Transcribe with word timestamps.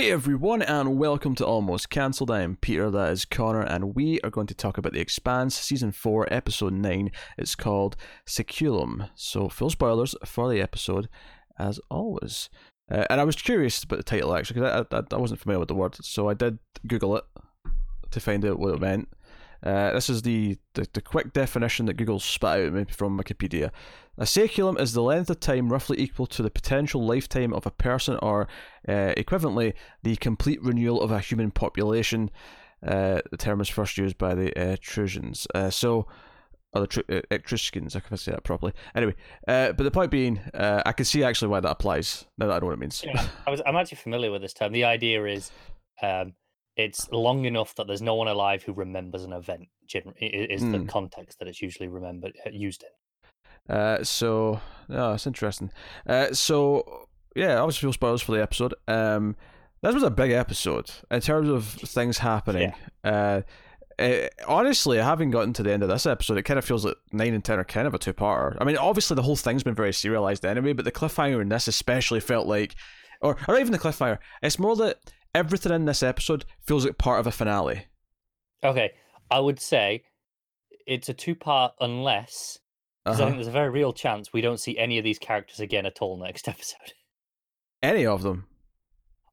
Hey 0.00 0.12
everyone, 0.12 0.62
and 0.62 0.96
welcome 0.96 1.34
to 1.34 1.44
Almost 1.44 1.90
Cancelled. 1.90 2.30
I 2.30 2.40
am 2.40 2.56
Peter, 2.56 2.90
that 2.90 3.12
is 3.12 3.26
Connor, 3.26 3.60
and 3.60 3.94
we 3.94 4.18
are 4.22 4.30
going 4.30 4.46
to 4.46 4.54
talk 4.54 4.78
about 4.78 4.94
The 4.94 4.98
Expanse, 4.98 5.54
Season 5.54 5.92
4, 5.92 6.32
Episode 6.32 6.72
9. 6.72 7.10
It's 7.36 7.54
called 7.54 7.96
Saeculum. 8.26 9.10
So, 9.14 9.50
full 9.50 9.68
spoilers 9.68 10.14
for 10.24 10.48
the 10.48 10.62
episode, 10.62 11.10
as 11.58 11.78
always. 11.90 12.48
Uh, 12.90 13.04
and 13.10 13.20
I 13.20 13.24
was 13.24 13.36
curious 13.36 13.82
about 13.82 13.98
the 13.98 14.02
title 14.02 14.34
actually, 14.34 14.62
because 14.62 14.86
I, 14.90 14.96
I, 14.96 15.02
I 15.12 15.16
wasn't 15.18 15.40
familiar 15.40 15.58
with 15.60 15.68
the 15.68 15.74
word, 15.74 15.94
so 16.02 16.30
I 16.30 16.34
did 16.34 16.58
Google 16.86 17.18
it 17.18 17.24
to 18.10 18.20
find 18.20 18.42
out 18.46 18.58
what 18.58 18.72
it 18.72 18.80
meant. 18.80 19.06
Uh, 19.62 19.92
this 19.92 20.08
is 20.08 20.22
the, 20.22 20.58
the, 20.74 20.86
the 20.92 21.02
quick 21.02 21.32
definition 21.32 21.86
that 21.86 21.94
Google 21.94 22.18
spat 22.18 22.60
out 22.60 22.72
maybe 22.72 22.92
from 22.92 23.18
Wikipedia. 23.18 23.70
A 24.18 24.24
saeculum 24.24 24.78
is 24.78 24.92
the 24.92 25.02
length 25.02 25.30
of 25.30 25.40
time 25.40 25.70
roughly 25.70 25.98
equal 25.98 26.26
to 26.26 26.42
the 26.42 26.50
potential 26.50 27.04
lifetime 27.04 27.52
of 27.52 27.66
a 27.66 27.70
person, 27.70 28.18
or 28.22 28.48
uh, 28.88 29.14
equivalently, 29.16 29.74
the 30.02 30.16
complete 30.16 30.62
renewal 30.62 31.00
of 31.00 31.10
a 31.10 31.20
human 31.20 31.50
population. 31.50 32.30
Uh, 32.86 33.20
the 33.30 33.36
term 33.36 33.58
was 33.58 33.68
first 33.68 33.96
used 33.98 34.18
by 34.18 34.34
the 34.34 34.52
Etruscans. 34.58 35.46
Uh, 35.54 35.70
so, 35.70 36.06
or 36.72 36.82
the 36.82 36.86
Tr- 36.86 37.00
uh, 37.10 37.20
Etruscans, 37.30 37.96
I 37.96 38.00
can 38.00 38.16
say 38.16 38.32
that 38.32 38.44
properly. 38.44 38.72
Anyway, 38.94 39.14
but 39.46 39.76
the 39.78 39.90
point 39.90 40.10
being, 40.10 40.40
I 40.54 40.92
can 40.92 41.04
see 41.04 41.24
actually 41.24 41.48
why 41.48 41.60
that 41.60 41.70
applies. 41.70 42.26
Now 42.38 42.46
that 42.46 42.54
I 42.54 42.58
know 42.58 42.66
what 42.66 42.72
it 42.74 42.78
means. 42.78 43.02
Yeah, 43.04 43.26
I 43.46 43.50
was, 43.50 43.62
I'm 43.64 43.76
actually 43.76 43.98
familiar 43.98 44.30
with 44.30 44.42
this 44.42 44.52
term. 44.52 44.72
The 44.72 44.84
idea 44.84 45.24
is 45.26 45.50
um, 46.02 46.34
it's 46.76 47.10
long 47.10 47.44
enough 47.44 47.74
that 47.76 47.86
there's 47.86 48.02
no 48.02 48.14
one 48.14 48.28
alive 48.28 48.62
who 48.62 48.72
remembers 48.72 49.24
an 49.24 49.32
event. 49.32 49.68
Is 49.92 50.60
the 50.62 50.78
Mm. 50.78 50.88
context 50.88 51.38
that 51.40 51.48
it's 51.48 51.60
usually 51.60 51.88
remembered 51.88 52.36
uh, 52.46 52.50
used 52.50 52.84
in. 52.84 53.74
Uh, 53.76 54.04
so 54.04 54.60
yeah, 54.88 55.14
it's 55.14 55.26
interesting. 55.26 55.70
Uh, 56.06 56.32
so 56.32 57.06
yeah, 57.34 57.58
obviously 57.58 57.86
full 57.86 57.92
spoilers 57.92 58.22
for 58.22 58.32
the 58.32 58.42
episode. 58.42 58.74
Um, 58.88 59.36
this 59.82 59.94
was 59.94 60.02
a 60.04 60.10
big 60.10 60.30
episode 60.30 60.90
in 61.10 61.20
terms 61.20 61.48
of 61.48 61.64
things 61.64 62.18
happening. 62.18 62.72
Uh, 63.02 63.42
uh, 63.98 64.26
honestly, 64.46 64.98
having 64.98 65.30
gotten 65.30 65.52
to 65.54 65.62
the 65.62 65.72
end 65.72 65.82
of 65.82 65.88
this 65.88 66.06
episode, 66.06 66.38
it 66.38 66.42
kind 66.44 66.58
of 66.58 66.64
feels 66.64 66.84
like 66.84 66.96
nine 67.12 67.34
and 67.34 67.44
ten 67.44 67.58
are 67.58 67.64
kind 67.64 67.86
of 67.86 67.94
a 67.94 67.98
two-parter. 67.98 68.56
I 68.60 68.64
mean, 68.64 68.76
obviously 68.76 69.14
the 69.14 69.22
whole 69.22 69.36
thing's 69.36 69.62
been 69.62 69.74
very 69.74 69.92
serialized 69.92 70.44
anyway, 70.44 70.72
but 70.72 70.84
the 70.84 70.92
cliffhanger 70.92 71.40
in 71.42 71.48
this 71.48 71.66
especially 71.68 72.20
felt 72.20 72.46
like, 72.46 72.74
or 73.20 73.36
or 73.48 73.58
even 73.58 73.72
the 73.72 73.78
cliffhanger. 73.78 74.18
It's 74.42 74.58
more 74.58 74.76
that 74.76 74.98
everything 75.34 75.72
in 75.72 75.84
this 75.84 76.02
episode 76.02 76.44
feels 76.60 76.84
like 76.84 76.98
part 76.98 77.20
of 77.20 77.26
a 77.26 77.30
finale. 77.32 77.86
Okay, 78.64 78.92
I 79.30 79.40
would 79.40 79.60
say 79.60 80.04
it's 80.86 81.08
a 81.08 81.14
two 81.14 81.34
part 81.34 81.74
unless 81.80 82.58
because 83.04 83.18
I 83.20 83.22
Uh-huh. 83.22 83.30
think 83.30 83.36
there's 83.38 83.46
a 83.48 83.52
very 83.52 83.70
real 83.70 83.92
chance 83.92 84.32
we 84.32 84.40
don't 84.42 84.60
see 84.60 84.76
any 84.76 84.98
of 84.98 85.04
these 85.04 85.18
characters 85.18 85.60
again 85.60 85.86
at 85.86 86.02
all 86.02 86.16
next 86.18 86.48
episode. 86.48 86.92
Any 87.82 88.04
of 88.04 88.22
them? 88.22 88.46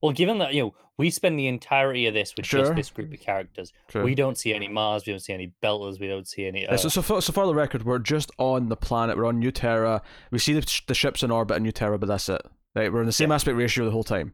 Well, 0.02 0.12
given 0.14 0.38
that 0.38 0.54
you 0.54 0.62
know 0.64 0.76
we 0.98 1.10
spend 1.10 1.38
the 1.38 1.48
entirety 1.48 2.08
of 2.08 2.14
this 2.14 2.34
with 2.36 2.46
Sure. 2.46 2.62
just 2.62 2.76
this 2.76 2.90
group 2.90 3.14
of 3.14 3.20
characters, 3.20 3.72
True. 3.88 4.04
we 4.04 4.16
don't 4.16 4.38
see 4.38 4.54
any 4.54 4.68
Mars, 4.68 5.06
we 5.06 5.14
don't 5.14 5.20
see 5.20 5.34
any 5.34 5.54
Belters, 5.62 6.00
we 6.00 6.08
don't 6.08 6.28
see 6.28 6.46
any. 6.48 6.66
Uh, 6.66 6.76
so, 6.78 6.90
so, 6.90 7.02
for, 7.04 7.22
so 7.22 7.32
for 7.34 7.46
the 7.46 7.54
record, 7.54 7.84
we're 7.84 8.00
just 8.00 8.32
on 8.40 8.70
the 8.70 8.76
planet. 8.78 9.16
We're 9.18 9.26
on 9.28 9.38
New 9.40 9.52
Terra. 9.52 10.02
We 10.32 10.40
see 10.40 10.54
the, 10.54 10.82
the 10.88 10.96
ships 10.96 11.22
in 11.22 11.30
orbit 11.30 11.58
in 11.58 11.64
New 11.64 11.72
Terra, 11.72 12.00
but 12.00 12.08
that's 12.08 12.30
it. 12.30 12.42
Right, 12.76 12.92
we're 12.92 13.02
in 13.02 13.06
the 13.06 13.12
same 13.12 13.32
aspect 13.32 13.58
ratio 13.58 13.86
the 13.86 13.92
whole 13.92 14.04
time. 14.04 14.34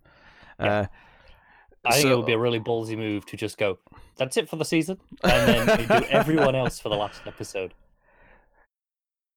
Yeah. 0.60 0.80
Uh, 0.80 0.86
I 1.86 1.94
think 1.96 2.10
it 2.10 2.16
would 2.16 2.26
be 2.26 2.34
a 2.34 2.38
really 2.40 2.60
ballsy 2.60 2.98
move 2.98 3.26
to 3.28 3.38
just 3.38 3.58
go. 3.58 3.78
That's 4.16 4.38
it 4.38 4.48
for 4.50 4.56
the 4.56 4.66
season, 4.66 5.00
and 5.24 5.68
then 5.68 5.88
do 6.02 6.06
everyone 6.10 6.56
else 6.56 6.80
for 6.80 6.90
the 6.90 6.96
last 6.96 7.22
episode. 7.26 7.74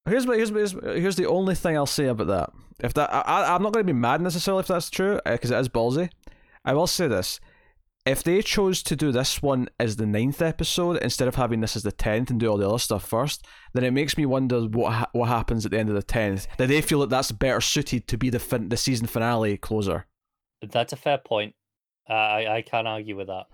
Here's, 0.08 0.26
my, 0.26 0.36
here's, 0.36 0.52
my- 0.52 0.58
here's 0.60 0.72
here's 0.72 1.16
the 1.16 1.26
only 1.26 1.54
thing 1.56 1.76
I'll 1.76 1.86
say 1.86 2.06
about 2.06 2.28
that. 2.28 2.50
If 2.78 2.94
that 2.94 3.12
I, 3.12 3.20
I- 3.22 3.54
I'm 3.54 3.62
not 3.62 3.72
going 3.72 3.84
to 3.86 3.92
be 3.92 3.98
mad 3.98 4.20
necessarily 4.20 4.60
if 4.60 4.68
that's 4.68 4.90
true 4.90 5.20
uh, 5.26 5.32
because 5.32 5.50
it 5.50 5.58
is 5.58 5.68
ballsy. 5.68 6.10
I 6.64 6.74
will 6.74 6.86
say 6.86 7.08
this: 7.08 7.40
if 8.04 8.22
they 8.22 8.40
chose 8.42 8.84
to 8.84 8.94
do 8.94 9.10
this 9.10 9.42
one 9.42 9.68
as 9.80 9.96
the 9.96 10.06
ninth 10.06 10.40
episode 10.40 10.98
instead 10.98 11.26
of 11.26 11.34
having 11.34 11.60
this 11.60 11.74
as 11.74 11.82
the 11.82 11.90
tenth 11.90 12.30
and 12.30 12.38
do 12.38 12.46
all 12.48 12.56
the 12.58 12.68
other 12.68 12.78
stuff 12.78 13.04
first, 13.04 13.44
then 13.74 13.82
it 13.82 13.90
makes 13.92 14.16
me 14.16 14.24
wonder 14.26 14.60
what 14.60 14.92
ha- 14.92 15.10
what 15.12 15.26
happens 15.28 15.64
at 15.64 15.72
the 15.72 15.78
end 15.80 15.88
of 15.88 15.96
the 15.96 16.02
tenth. 16.04 16.46
That 16.58 16.68
they 16.68 16.80
feel 16.82 17.00
that 17.00 17.10
that's 17.10 17.32
better 17.32 17.60
suited 17.60 18.06
to 18.06 18.16
be 18.16 18.30
the 18.30 18.38
fin- 18.38 18.68
the 18.68 18.76
season 18.76 19.08
finale 19.08 19.56
closer. 19.56 20.06
That's 20.62 20.92
a 20.92 20.96
fair 20.96 21.18
point. 21.18 21.55
I 22.08 22.46
I 22.46 22.62
can't 22.62 22.86
argue 22.88 23.16
with 23.16 23.26
that. 23.28 23.46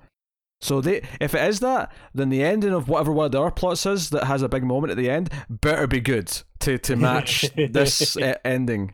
So 0.60 0.80
they, 0.80 1.02
if 1.20 1.34
it 1.34 1.42
is 1.48 1.58
that, 1.60 1.92
then 2.14 2.28
the 2.28 2.44
ending 2.44 2.72
of 2.72 2.88
whatever 2.88 3.10
one 3.10 3.26
of 3.26 3.32
the 3.32 3.40
other 3.40 3.50
plots 3.50 3.84
is 3.84 4.10
that 4.10 4.24
has 4.24 4.42
a 4.42 4.48
big 4.48 4.62
moment 4.62 4.92
at 4.92 4.96
the 4.96 5.10
end 5.10 5.28
better 5.50 5.86
be 5.88 6.00
good 6.00 6.30
to 6.60 6.78
to 6.78 6.94
match 6.96 7.50
this 7.70 8.16
uh, 8.16 8.34
ending. 8.44 8.92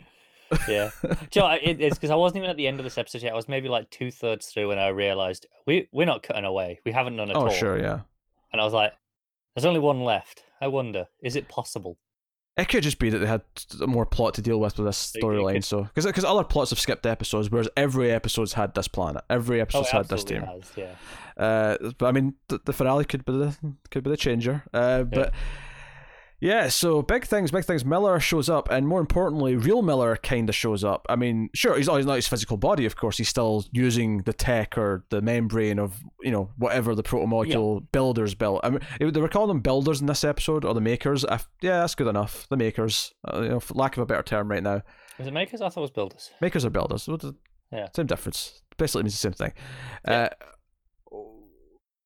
Yeah, 0.67 0.91
Do 1.03 1.09
you 1.35 1.43
know, 1.43 1.51
it, 1.63 1.79
it's 1.79 1.99
because 1.99 2.09
I 2.09 2.15
wasn't 2.15 2.39
even 2.39 2.49
at 2.49 2.57
the 2.57 2.67
end 2.67 2.81
of 2.81 2.85
this 2.85 2.97
episode 2.97 3.21
yet. 3.23 3.33
I 3.35 3.37
was 3.37 3.51
maybe 3.51 3.69
like 3.69 3.91
two 3.91 4.11
thirds 4.11 4.47
through, 4.47 4.69
when 4.69 4.79
I 4.79 4.89
realized 4.89 5.45
we 5.67 5.89
we're 5.93 6.07
not 6.07 6.23
cutting 6.23 6.47
away. 6.47 6.81
We 6.87 6.93
haven't 6.93 7.17
done 7.17 7.29
at 7.31 7.37
Oh 7.37 7.41
all. 7.49 7.51
sure, 7.51 7.79
yeah. 7.79 8.01
And 8.51 8.63
I 8.63 8.65
was 8.65 8.73
like, 8.73 8.95
"There's 9.55 9.67
only 9.67 9.81
one 9.81 10.01
left. 10.05 10.45
I 10.63 10.69
wonder, 10.69 11.09
is 11.23 11.37
it 11.37 11.49
possible?" 11.49 11.99
It 12.59 12.69
could 12.69 12.83
just 12.83 12.99
be 12.99 13.09
that 13.09 13.19
they 13.19 13.27
had 13.27 13.43
more 13.87 14.05
plot 14.05 14.35
to 14.35 14.43
deal 14.43 14.59
with 14.59 14.77
with 14.79 14.87
this 14.89 15.13
storyline. 15.17 15.63
So 15.63 15.85
because 15.85 16.05
because 16.07 16.25
other 16.25 16.43
plots 16.45 16.71
have 16.71 16.81
skipped 16.81 17.07
episodes, 17.07 17.51
whereas 17.51 17.69
every 17.77 18.11
episode's 18.11 18.55
had 18.55 18.75
this 18.75 18.89
planet, 18.89 19.23
every 19.31 19.61
Oh, 19.61 19.63
episode's 19.63 19.89
it 19.89 19.93
had 19.93 20.09
this 20.09 20.25
team. 20.25 20.43
has. 20.43 20.73
Yeah. 20.77 20.95
Uh, 21.37 21.77
but 21.99 22.07
I 22.07 22.13
mean, 22.13 22.35
the, 22.49 22.61
the 22.65 22.73
finale 22.73 23.05
could 23.05 23.25
be 23.25 23.33
the 23.33 23.57
could 23.91 24.03
be 24.03 24.11
the 24.11 24.17
changer. 24.17 24.65
Uh, 24.75 25.05
but 25.05 25.33
yeah, 26.41 26.69
so 26.69 27.03
big 27.03 27.25
things, 27.25 27.51
big 27.51 27.65
things. 27.65 27.85
Miller 27.85 28.21
shows 28.21 28.49
up, 28.49 28.71
and 28.71 28.87
more 28.87 29.01
importantly, 29.01 29.57
real 29.57 29.83
Miller 29.83 30.17
kind 30.17 30.49
of 30.49 30.55
shows 30.55 30.85
up. 30.85 31.05
I 31.09 31.17
mean, 31.17 31.51
sure, 31.55 31.77
he's 31.77 31.87
not, 31.87 31.97
he's 31.97 32.07
not 32.07 32.17
his 32.17 32.29
physical 32.29 32.57
body, 32.57 32.85
of 32.85 32.97
course. 32.97 33.19
He's 33.19 33.29
still 33.29 33.65
using 33.73 34.23
the 34.23 34.33
tech 34.33 34.79
or 34.79 35.05
the 35.11 35.21
membrane 35.21 35.79
of 35.79 36.01
you 36.21 36.31
know 36.31 36.51
whatever 36.57 36.95
the 36.95 37.03
protomolecule 37.03 37.87
builders 37.93 38.35
built. 38.35 38.61
I 38.63 38.71
mean, 38.71 38.81
they 39.01 39.21
were 39.21 39.29
calling 39.29 39.49
them 39.49 39.61
builders 39.61 40.01
in 40.01 40.07
this 40.07 40.23
episode 40.25 40.65
or 40.65 40.75
the 40.75 40.81
makers. 40.81 41.25
I, 41.25 41.41
yeah, 41.61 41.81
that's 41.81 41.95
good 41.95 42.07
enough. 42.07 42.47
The 42.49 42.57
makers, 42.57 43.13
uh, 43.27 43.41
you 43.43 43.49
know, 43.49 43.61
for 43.61 43.75
lack 43.75 43.97
of 43.97 44.03
a 44.03 44.07
better 44.07 44.23
term, 44.23 44.49
right 44.49 44.63
now. 44.63 44.83
Was 45.19 45.27
it 45.27 45.33
makers? 45.33 45.61
I 45.61 45.69
thought 45.69 45.81
it 45.81 45.83
was 45.83 45.91
builders. 45.91 46.31
Makers 46.41 46.65
are 46.65 46.71
builders. 46.71 47.09
Yeah. 47.73 47.89
Same 47.95 48.07
difference. 48.07 48.63
Basically 48.77 49.03
means 49.03 49.15
the 49.15 49.19
same 49.19 49.33
thing. 49.33 49.53
Yeah. 50.07 50.13
Uh, 50.13 50.29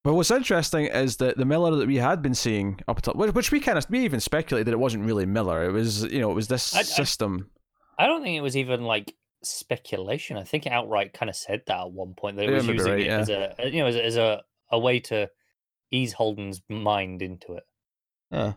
but 0.04 0.14
what's 0.14 0.30
interesting 0.30 0.86
is 0.86 1.16
that 1.18 1.36
the 1.36 1.44
Miller 1.44 1.74
that 1.76 1.86
we 1.86 1.96
had 1.96 2.22
been 2.22 2.34
seeing 2.34 2.80
up 2.88 2.98
until 2.98 3.14
which, 3.14 3.34
which 3.34 3.52
we 3.52 3.60
kind 3.60 3.78
of 3.78 3.86
we 3.90 4.00
even 4.00 4.20
speculated 4.20 4.66
that 4.66 4.72
it 4.72 4.78
wasn't 4.78 5.04
really 5.04 5.26
Miller. 5.26 5.64
It 5.64 5.72
was 5.72 6.04
you 6.04 6.20
know 6.20 6.30
it 6.30 6.34
was 6.34 6.48
this 6.48 6.74
I- 6.74 6.80
I- 6.80 6.82
system. 6.82 7.50
I 7.98 8.06
don't 8.06 8.22
think 8.22 8.36
it 8.36 8.40
was 8.42 8.56
even 8.56 8.82
like 8.84 9.14
speculation. 9.42 10.36
I 10.36 10.44
think 10.44 10.66
it 10.66 10.72
outright 10.72 11.12
kind 11.12 11.28
of 11.30 11.36
said 11.36 11.62
that 11.66 11.78
at 11.80 11.92
one 11.92 12.14
point 12.14 12.36
that 12.36 12.44
it 12.44 12.50
Yeah, 12.50 12.56
was 12.56 12.66
using 12.66 12.92
right, 12.92 13.00
it 13.00 13.08
as 13.08 13.28
a 13.28 13.54
you 13.70 13.80
know 13.80 13.86
as, 13.86 13.96
a- 13.96 14.04
as 14.04 14.16
a 14.16 14.42
a 14.70 14.78
way 14.78 14.98
to 15.00 15.28
ease 15.90 16.14
Holden's 16.14 16.62
mind 16.70 17.20
into 17.22 17.52
it. 17.54 17.64
Yeah. 18.30 18.54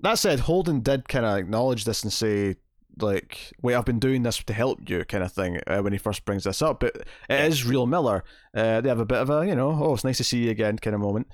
That 0.00 0.18
said, 0.18 0.40
Holden 0.40 0.80
did 0.80 1.08
kind 1.08 1.24
of 1.26 1.36
acknowledge 1.36 1.84
this 1.84 2.02
and 2.02 2.12
say 2.12 2.56
like, 3.00 3.52
"Wait, 3.62 3.74
I've 3.74 3.84
been 3.84 3.98
doing 3.98 4.22
this 4.22 4.42
to 4.42 4.52
help 4.52 4.88
you," 4.88 5.04
kind 5.04 5.24
of 5.24 5.32
thing 5.32 5.60
uh, 5.66 5.80
when 5.80 5.92
he 5.92 5.98
first 5.98 6.24
brings 6.24 6.44
this 6.44 6.62
up. 6.62 6.80
But 6.80 6.96
it 7.28 7.40
is 7.40 7.64
real 7.66 7.86
Miller. 7.86 8.24
Uh, 8.56 8.80
they 8.80 8.88
have 8.88 9.00
a 9.00 9.06
bit 9.06 9.18
of 9.18 9.30
a 9.30 9.46
you 9.46 9.54
know, 9.54 9.70
oh, 9.70 9.94
it's 9.94 10.04
nice 10.04 10.18
to 10.18 10.24
see 10.24 10.44
you 10.44 10.50
again 10.50 10.78
kind 10.78 10.94
of 10.94 11.00
moment. 11.00 11.26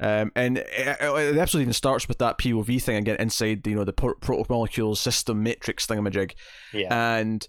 Um, 0.00 0.32
and 0.34 0.58
it, 0.58 0.66
it- 1.00 1.34
the 1.34 1.40
episode 1.40 1.60
even 1.60 1.72
starts 1.72 2.08
with 2.08 2.18
that 2.18 2.36
POV 2.38 2.82
thing 2.82 2.96
again 2.96 3.16
inside 3.20 3.64
you 3.66 3.76
know 3.76 3.84
the 3.84 3.92
pro- 3.92 4.14
protomolecule 4.14 4.96
system 4.96 5.42
matrix 5.42 5.86
thingamajig. 5.86 6.32
Yeah. 6.72 7.16
And 7.16 7.46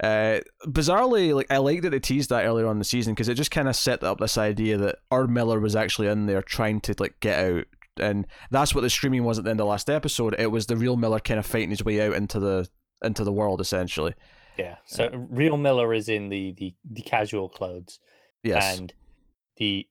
uh, 0.00 0.38
bizarrely, 0.64 1.34
like 1.34 1.50
I 1.50 1.56
like 1.58 1.82
that 1.82 1.90
they 1.90 1.98
teased 1.98 2.30
that 2.30 2.44
earlier 2.44 2.66
on 2.66 2.72
in 2.72 2.78
the 2.78 2.84
season 2.84 3.14
because 3.14 3.28
it 3.28 3.34
just 3.34 3.50
kind 3.50 3.66
of 3.68 3.74
set 3.74 4.04
up 4.04 4.20
this 4.20 4.38
idea 4.38 4.76
that 4.78 4.96
our 5.10 5.26
Miller 5.26 5.58
was 5.58 5.74
actually 5.74 6.06
in 6.06 6.26
there 6.26 6.40
trying 6.42 6.80
to 6.82 6.94
like 7.00 7.18
get 7.18 7.38
out, 7.44 7.64
and 7.98 8.24
that's 8.52 8.76
what 8.76 8.82
the 8.82 8.90
streaming 8.90 9.24
was 9.24 9.38
at 9.38 9.44
the 9.44 9.50
end 9.50 9.58
of 9.58 9.64
the 9.64 9.70
last 9.70 9.90
episode. 9.90 10.36
It 10.38 10.52
was 10.52 10.66
the 10.66 10.76
real 10.76 10.96
Miller 10.96 11.18
kind 11.18 11.40
of 11.40 11.46
fighting 11.46 11.70
his 11.70 11.84
way 11.84 12.00
out 12.00 12.14
into 12.14 12.38
the 12.38 12.68
into 13.02 13.24
the 13.24 13.32
world 13.32 13.60
essentially. 13.60 14.14
yeah. 14.56 14.76
So 14.86 15.08
real 15.30 15.56
Miller 15.56 15.92
is 15.94 16.08
in 16.08 16.28
the 16.28 16.52
the, 16.56 16.74
the 16.90 17.02
casual 17.02 17.48
clothes, 17.48 17.98
Yes. 18.42 18.78
and 18.78 18.92
the 19.56 19.86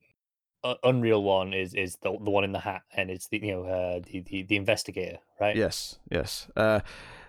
uh, 0.63 0.75
unreal 0.83 1.23
one 1.23 1.53
is 1.53 1.73
is 1.73 1.97
the 2.01 2.11
the 2.23 2.31
one 2.31 2.43
in 2.43 2.51
the 2.51 2.59
hat, 2.59 2.81
and 2.95 3.09
it's 3.09 3.27
the 3.29 3.39
you 3.43 3.53
know 3.53 3.63
uh, 3.65 3.99
the, 4.05 4.21
the 4.21 4.43
the 4.43 4.55
investigator, 4.55 5.17
right? 5.39 5.55
Yes, 5.55 5.99
yes. 6.11 6.47
Uh, 6.55 6.79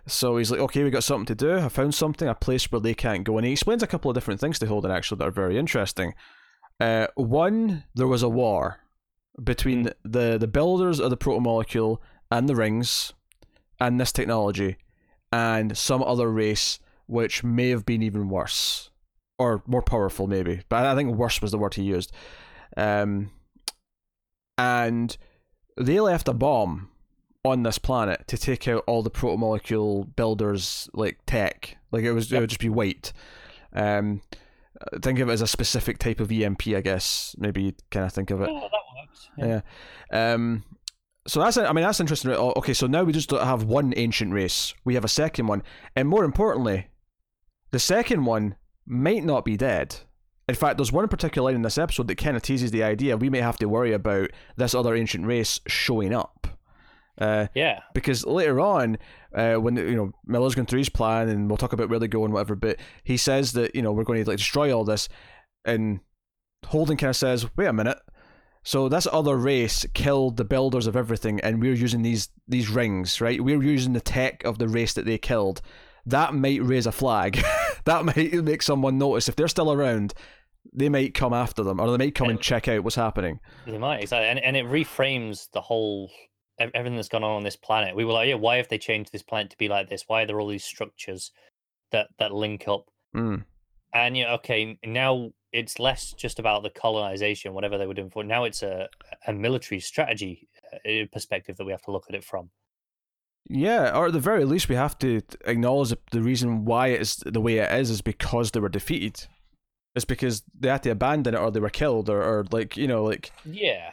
so 0.06 0.38
he's 0.38 0.50
like, 0.50 0.60
okay, 0.60 0.82
we 0.84 0.90
got 0.90 1.04
something 1.04 1.26
to 1.26 1.34
do. 1.34 1.58
I 1.58 1.68
found 1.68 1.94
something, 1.94 2.26
a 2.26 2.34
place 2.34 2.72
where 2.72 2.80
they 2.80 2.94
can't 2.94 3.24
go. 3.24 3.36
And 3.36 3.44
he 3.46 3.52
explains 3.52 3.82
a 3.82 3.86
couple 3.86 4.10
of 4.10 4.14
different 4.14 4.40
things 4.40 4.58
to 4.58 4.66
Holden 4.66 4.90
actually 4.90 5.18
that 5.18 5.28
are 5.28 5.30
very 5.30 5.58
interesting. 5.58 6.14
Uh, 6.80 7.08
one, 7.14 7.84
there 7.94 8.06
was 8.06 8.22
a 8.22 8.28
war 8.28 8.78
between 9.44 9.90
the, 10.04 10.38
the 10.38 10.46
builders 10.46 10.98
of 10.98 11.10
the 11.10 11.16
protomolecule 11.18 11.98
and 12.30 12.48
the 12.48 12.56
rings 12.56 13.12
and 13.78 14.00
this 14.00 14.10
technology 14.12 14.78
and 15.32 15.76
some 15.76 16.02
other 16.02 16.30
race 16.30 16.78
which 17.06 17.42
may 17.42 17.70
have 17.70 17.86
been 17.86 18.02
even 18.02 18.28
worse 18.28 18.90
or 19.38 19.62
more 19.66 19.82
powerful 19.82 20.26
maybe 20.26 20.62
but 20.68 20.84
i 20.84 20.94
think 20.94 21.14
worse 21.14 21.40
was 21.40 21.50
the 21.50 21.58
word 21.58 21.74
he 21.74 21.82
used 21.82 22.12
um, 22.76 23.30
and 24.56 25.16
they 25.76 26.00
left 26.00 26.28
a 26.28 26.32
bomb 26.32 26.90
on 27.44 27.62
this 27.62 27.78
planet 27.78 28.26
to 28.26 28.36
take 28.36 28.68
out 28.68 28.84
all 28.86 29.02
the 29.02 29.10
protomolecule 29.10 30.14
builders 30.16 30.88
like 30.92 31.18
tech 31.26 31.76
like 31.92 32.04
it 32.04 32.12
was 32.12 32.32
it 32.32 32.40
would 32.40 32.50
just 32.50 32.60
be 32.60 32.68
white 32.68 33.12
um 33.72 34.20
think 35.00 35.18
of 35.18 35.28
it 35.28 35.32
as 35.32 35.42
a 35.42 35.46
specific 35.46 35.98
type 35.98 36.20
of 36.20 36.30
EMP, 36.30 36.68
I 36.68 36.80
guess. 36.80 37.34
Maybe 37.38 37.74
kind 37.90 38.06
of 38.06 38.12
think 38.12 38.30
of 38.30 38.40
it. 38.42 38.48
Oh, 38.50 38.60
that 38.60 38.70
works. 38.96 39.28
Yeah. 39.36 39.60
Um. 40.10 40.64
So 41.28 41.40
that's 41.40 41.56
I 41.58 41.72
mean 41.72 41.84
that's 41.84 42.00
interesting. 42.00 42.30
Oh, 42.32 42.52
Okay, 42.56 42.72
so 42.74 42.86
now 42.86 43.04
we 43.04 43.12
just 43.12 43.28
don't 43.28 43.42
have 43.44 43.62
one 43.64 43.92
ancient 43.96 44.32
race. 44.32 44.74
We 44.84 44.94
have 44.94 45.04
a 45.04 45.08
second 45.08 45.46
one, 45.46 45.62
and 45.94 46.08
more 46.08 46.24
importantly, 46.24 46.88
the 47.70 47.78
second 47.78 48.24
one 48.24 48.56
might 48.86 49.24
not 49.24 49.44
be 49.44 49.56
dead. 49.56 49.96
In 50.48 50.54
fact, 50.54 50.78
there's 50.78 50.90
one 50.90 51.06
particular 51.08 51.46
line 51.50 51.56
in 51.56 51.62
this 51.62 51.76
episode 51.76 52.08
that 52.08 52.16
kind 52.16 52.34
of 52.34 52.42
teases 52.42 52.70
the 52.70 52.82
idea 52.82 53.16
we 53.18 53.28
may 53.28 53.40
have 53.42 53.58
to 53.58 53.66
worry 53.68 53.92
about 53.92 54.30
this 54.56 54.74
other 54.74 54.94
ancient 54.94 55.26
race 55.26 55.60
showing 55.66 56.14
up. 56.14 56.46
Uh, 57.20 57.48
Yeah. 57.54 57.80
because 57.92 58.24
later 58.24 58.58
on, 58.60 58.96
uh, 59.34 59.56
when 59.56 59.76
you 59.76 59.94
know 59.96 60.12
Miller's 60.24 60.54
going 60.54 60.64
through 60.66 60.78
his 60.78 60.88
plan, 60.88 61.28
and 61.28 61.50
we'll 61.50 61.58
talk 61.58 61.74
about 61.74 61.90
where 61.90 61.98
they 61.98 62.08
go 62.08 62.24
and 62.24 62.32
whatever, 62.32 62.54
but 62.56 62.78
he 63.04 63.18
says 63.18 63.52
that 63.52 63.74
you 63.74 63.82
know 63.82 63.92
we're 63.92 64.04
going 64.04 64.24
to 64.24 64.30
like 64.30 64.38
destroy 64.38 64.74
all 64.74 64.84
this, 64.84 65.08
and 65.66 66.00
Holden 66.66 66.96
kind 66.96 67.10
of 67.10 67.16
says, 67.16 67.46
"Wait 67.56 67.66
a 67.66 67.72
minute." 67.72 67.98
So 68.68 68.90
this 68.90 69.08
other 69.10 69.34
race 69.34 69.86
killed 69.94 70.36
the 70.36 70.44
builders 70.44 70.86
of 70.86 70.94
everything, 70.94 71.40
and 71.40 71.58
we're 71.58 71.72
using 71.72 72.02
these 72.02 72.28
these 72.46 72.68
rings, 72.68 73.18
right? 73.18 73.42
We're 73.42 73.62
using 73.62 73.94
the 73.94 74.00
tech 74.02 74.44
of 74.44 74.58
the 74.58 74.68
race 74.68 74.92
that 74.92 75.06
they 75.06 75.16
killed. 75.16 75.62
That 76.04 76.34
might 76.34 76.62
raise 76.62 76.86
a 76.86 76.92
flag. 76.92 77.42
that 77.86 78.04
might 78.04 78.34
make 78.34 78.62
someone 78.62 78.98
notice 78.98 79.26
if 79.26 79.36
they're 79.36 79.48
still 79.48 79.72
around. 79.72 80.12
They 80.70 80.90
might 80.90 81.14
come 81.14 81.32
after 81.32 81.62
them, 81.62 81.80
or 81.80 81.90
they 81.90 82.04
might 82.04 82.14
come 82.14 82.28
and 82.28 82.42
check 82.42 82.68
out 82.68 82.84
what's 82.84 82.96
happening. 82.96 83.40
They 83.64 83.78
might 83.78 84.02
exactly, 84.02 84.28
and 84.28 84.38
and 84.38 84.54
it 84.54 84.66
reframes 84.66 85.50
the 85.52 85.62
whole 85.62 86.10
everything 86.58 86.96
that's 86.96 87.08
gone 87.08 87.24
on 87.24 87.36
on 87.36 87.44
this 87.44 87.56
planet. 87.56 87.96
We 87.96 88.04
were 88.04 88.12
like, 88.12 88.28
yeah, 88.28 88.34
why 88.34 88.58
have 88.58 88.68
they 88.68 88.76
changed 88.76 89.12
this 89.12 89.22
planet 89.22 89.48
to 89.52 89.56
be 89.56 89.68
like 89.68 89.88
this? 89.88 90.04
Why 90.08 90.24
are 90.24 90.26
there 90.26 90.40
all 90.40 90.48
these 90.48 90.62
structures 90.62 91.30
that 91.90 92.08
that 92.18 92.34
link 92.34 92.68
up? 92.68 92.90
Mm. 93.16 93.44
And 94.06 94.16
yeah, 94.16 94.34
okay, 94.34 94.78
now 94.84 95.30
it's 95.52 95.78
less 95.78 96.12
just 96.12 96.38
about 96.38 96.62
the 96.62 96.70
colonization, 96.70 97.54
whatever 97.54 97.78
they 97.78 97.86
were 97.86 97.94
doing 97.94 98.10
for. 98.10 98.22
Now 98.24 98.44
it's 98.44 98.62
a 98.62 98.88
a 99.26 99.32
military 99.32 99.80
strategy 99.80 100.48
uh, 100.72 101.06
perspective 101.12 101.56
that 101.56 101.64
we 101.64 101.72
have 101.72 101.82
to 101.82 101.90
look 101.90 102.06
at 102.08 102.14
it 102.14 102.24
from. 102.24 102.50
Yeah, 103.48 103.96
or 103.96 104.08
at 104.08 104.12
the 104.12 104.20
very 104.20 104.44
least, 104.44 104.68
we 104.68 104.74
have 104.74 104.98
to 104.98 105.22
acknowledge 105.46 105.94
the 106.10 106.20
reason 106.20 106.66
why 106.66 106.88
it's 106.88 107.16
the 107.16 107.40
way 107.40 107.58
it 107.58 107.72
is 107.72 107.88
is 107.90 108.02
because 108.02 108.50
they 108.50 108.60
were 108.60 108.68
defeated. 108.68 109.26
It's 109.94 110.04
because 110.04 110.42
they 110.58 110.68
had 110.68 110.82
to 110.82 110.90
abandon 110.90 111.34
it, 111.34 111.38
or 111.38 111.50
they 111.50 111.60
were 111.60 111.70
killed, 111.70 112.10
or, 112.10 112.22
or 112.22 112.44
like 112.50 112.76
you 112.76 112.86
know, 112.86 113.04
like 113.04 113.32
Yeah, 113.44 113.92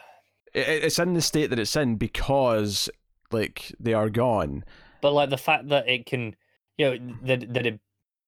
it, 0.53 0.83
it's 0.83 0.99
in 0.99 1.13
the 1.13 1.21
state 1.21 1.49
that 1.51 1.59
it's 1.59 1.75
in 1.75 1.95
because 1.95 2.89
like 3.31 3.73
they 3.79 3.93
are 3.93 4.09
gone. 4.09 4.65
but 5.01 5.13
like 5.13 5.29
the 5.29 5.37
fact 5.37 5.69
that 5.69 5.87
it 5.87 6.05
can, 6.05 6.35
you 6.77 6.85
know, 6.85 7.15
that 7.23 7.53
that 7.53 7.65
it 7.65 7.79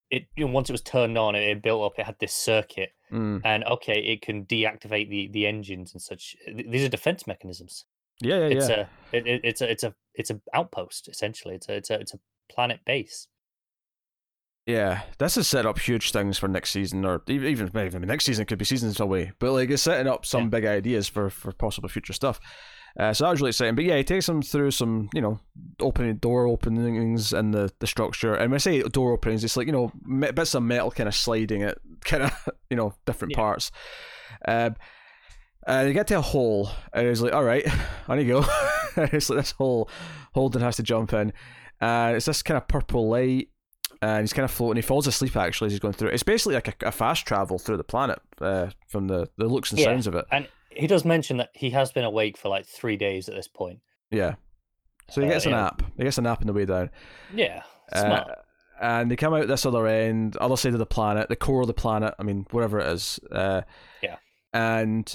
it 0.09 0.25
you 0.35 0.45
know, 0.45 0.51
once 0.51 0.69
it 0.69 0.73
was 0.73 0.81
turned 0.81 1.17
on, 1.17 1.35
it, 1.35 1.61
built 1.61 1.83
up. 1.83 1.99
It 1.99 2.05
had 2.05 2.19
this 2.19 2.33
circuit, 2.33 2.89
Mm. 3.11 3.41
and 3.45 3.63
okay, 3.63 3.99
it 4.01 4.21
can 4.21 4.45
deactivate 4.45 5.09
the 5.09 5.27
the 5.29 5.47
engines 5.47 5.93
and 5.93 6.01
such. 6.01 6.35
These 6.53 6.83
are 6.85 6.89
defense 6.89 7.25
mechanisms. 7.27 7.85
Yeah, 8.21 8.39
yeah, 8.47 8.55
It's 8.57 8.69
yeah. 8.69 8.85
a 9.13 9.15
it, 9.17 9.27
it, 9.27 9.41
it's 9.43 9.61
a 9.61 9.71
it's 9.71 9.83
a 9.83 9.93
it's 10.15 10.29
a 10.31 10.41
outpost 10.53 11.07
essentially. 11.07 11.55
It's 11.55 11.69
a 11.69 11.75
it's 11.75 11.89
a 11.89 11.99
it's 11.99 12.13
a 12.13 12.19
planet 12.49 12.79
base. 12.85 13.27
Yeah, 14.65 15.03
this 15.17 15.35
has 15.35 15.47
set 15.47 15.65
up 15.65 15.79
huge 15.79 16.11
things 16.11 16.37
for 16.37 16.49
next 16.49 16.71
season, 16.71 17.05
or 17.05 17.21
even 17.29 17.71
maybe 17.73 17.97
next 17.99 18.25
season 18.25 18.45
could 18.45 18.57
be 18.59 18.65
seasons 18.65 18.99
away. 18.99 19.31
But 19.39 19.53
like 19.53 19.69
it's 19.69 19.83
setting 19.83 20.07
up 20.11 20.25
some 20.25 20.43
Yeah. 20.43 20.49
big 20.49 20.65
ideas 20.65 21.07
for 21.07 21.29
for 21.29 21.53
possible 21.53 21.87
future 21.87 22.11
stuff. 22.13 22.39
Uh, 22.99 23.13
so 23.13 23.23
that 23.25 23.29
was 23.31 23.41
really 23.41 23.49
exciting. 23.49 23.75
But 23.75 23.85
yeah, 23.85 23.97
he 23.97 24.03
takes 24.03 24.25
them 24.25 24.41
through 24.41 24.71
some 24.71 25.09
you 25.13 25.21
know 25.21 25.39
opening 25.79 26.15
door 26.17 26.47
openings 26.47 27.31
and 27.33 27.53
the 27.53 27.71
the 27.79 27.87
structure. 27.87 28.33
And 28.33 28.49
when 28.51 28.55
I 28.55 28.59
say 28.59 28.81
door 28.81 29.11
openings, 29.13 29.43
it's 29.43 29.55
like 29.57 29.67
you 29.67 29.73
know 29.73 29.91
bits 30.33 30.55
of 30.55 30.63
metal 30.63 30.89
kind 30.91 31.07
of 31.07 31.15
sliding 31.15 31.63
at 31.63 31.77
kind 32.03 32.23
of 32.23 32.49
you 32.69 32.77
know 32.77 32.93
different 33.05 33.33
Yeah. 33.33 33.37
parts. 33.37 33.71
Um, 34.47 34.75
and 35.67 35.87
they 35.89 35.93
get 35.93 36.07
to 36.07 36.17
a 36.17 36.21
hole, 36.21 36.69
and 36.93 37.07
he's 37.07 37.21
like, 37.21 37.33
"All 37.33 37.43
right, 37.43 37.65
on 38.07 38.19
you 38.19 38.27
go." 38.27 38.45
And 38.97 39.13
it's 39.13 39.29
like 39.29 39.37
this 39.37 39.51
hole. 39.51 39.89
Holden 40.33 40.61
has 40.63 40.77
to 40.77 40.83
jump 40.83 41.13
in, 41.13 41.31
and 41.79 42.15
it's 42.15 42.25
this 42.25 42.41
kind 42.41 42.57
of 42.57 42.67
purple 42.67 43.09
light 43.09 43.49
and 44.01 44.21
he's 44.21 44.33
kind 44.33 44.43
of 44.43 44.49
floating. 44.51 44.75
He 44.77 44.81
falls 44.81 45.05
asleep 45.07 45.35
actually 45.37 45.67
as 45.67 45.73
he's 45.73 45.79
going 45.79 45.93
through. 45.93 46.09
it. 46.09 46.13
It's 46.15 46.23
basically 46.23 46.55
like 46.55 46.67
a, 46.83 46.87
a 46.87 46.91
fast 46.91 47.25
travel 47.27 47.57
through 47.59 47.77
the 47.77 47.83
planet 47.83 48.19
uh, 48.41 48.67
from 48.87 49.07
the, 49.07 49.27
the 49.37 49.45
looks 49.45 49.71
and 49.71 49.79
Yeah. 49.79 49.85
sounds 49.85 50.07
of 50.07 50.15
it. 50.15 50.25
And 50.31 50.47
he 50.77 50.87
does 50.87 51.03
mention 51.05 51.37
that 51.37 51.49
he 51.53 51.69
has 51.71 51.91
been 51.91 52.03
awake 52.05 52.37
for 52.37 52.49
like 52.49 52.65
three 52.65 52.97
days 52.97 53.27
at 53.29 53.35
this 53.35 53.47
point. 53.47 53.79
Yeah. 54.11 54.35
So 55.09 55.21
he 55.21 55.27
Uh, 55.27 55.31
gets 55.31 55.45
a 55.45 55.49
yeah. 55.49 55.55
nap. 55.55 55.83
He 55.97 56.03
gets 56.03 56.17
a 56.17 56.21
nap 56.21 56.41
in 56.41 56.47
the 56.47 56.53
way 56.53 56.65
down. 56.65 56.89
Yeah, 57.33 57.63
Uh, 57.91 57.99
smart. 58.01 58.27
and 58.81 59.09
they 59.11 59.15
come 59.15 59.33
out 59.33 59.47
this 59.47 59.65
other 59.65 59.87
end, 59.87 60.35
other 60.37 60.57
side 60.57 60.73
of 60.73 60.79
the 60.79 60.85
planet, 60.85 61.29
the 61.29 61.35
core 61.35 61.61
of 61.61 61.67
the 61.67 61.73
planet. 61.73 62.13
I 62.19 62.23
mean, 62.23 62.45
whatever 62.51 62.79
it 62.79 62.87
is. 62.87 63.19
Uh, 63.31 63.61
Yeah. 64.01 64.17
And 64.53 65.13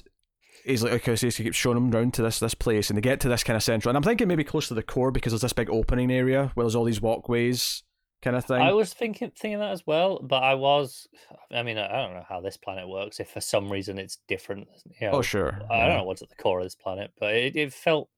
he's 0.64 0.82
like, 0.82 0.92
okay, 0.92 1.16
so 1.16 1.26
he 1.28 1.44
keeps 1.44 1.56
showing 1.56 1.74
them 1.74 1.90
round 1.90 2.14
to 2.14 2.22
this 2.22 2.38
this 2.38 2.54
place, 2.54 2.88
and 2.90 2.96
they 2.96 3.00
get 3.02 3.20
to 3.20 3.28
this 3.28 3.42
kind 3.44 3.56
of 3.56 3.62
central. 3.62 3.90
And 3.90 3.96
I'm 3.96 4.02
thinking 4.02 4.28
maybe 4.28 4.44
close 4.44 4.68
to 4.68 4.74
the 4.74 4.82
core 4.82 5.10
because 5.10 5.32
there's 5.32 5.42
this 5.42 5.52
big 5.52 5.70
opening 5.70 6.10
area 6.10 6.50
where 6.54 6.64
there's 6.64 6.74
all 6.76 6.84
these 6.84 7.00
walkways, 7.00 7.82
kind 8.22 8.36
of 8.36 8.44
thing. 8.44 8.62
I 8.62 8.72
was 8.72 8.94
thinking 8.94 9.32
thinking 9.36 9.58
that 9.58 9.72
as 9.72 9.86
well, 9.86 10.20
but 10.22 10.42
I 10.42 10.54
was. 10.54 11.08
I 11.50 11.62
mean, 11.62 11.78
I 11.78 11.88
don't 11.88 12.14
know 12.14 12.24
how 12.26 12.40
this 12.40 12.56
planet 12.56 12.88
works. 12.88 13.20
If 13.20 13.30
for 13.30 13.40
some 13.40 13.70
reason 13.70 13.98
it's 13.98 14.18
different, 14.28 14.68
you 15.00 15.08
know, 15.08 15.14
oh 15.14 15.22
sure. 15.22 15.60
I 15.70 15.76
yeah. 15.76 15.86
don't 15.88 15.96
know 15.98 16.04
what's 16.04 16.22
at 16.22 16.30
the 16.30 16.36
core 16.36 16.60
of 16.60 16.64
this 16.64 16.74
planet, 16.74 17.12
but 17.18 17.34
it, 17.34 17.56
it 17.56 17.72
felt 17.72 18.08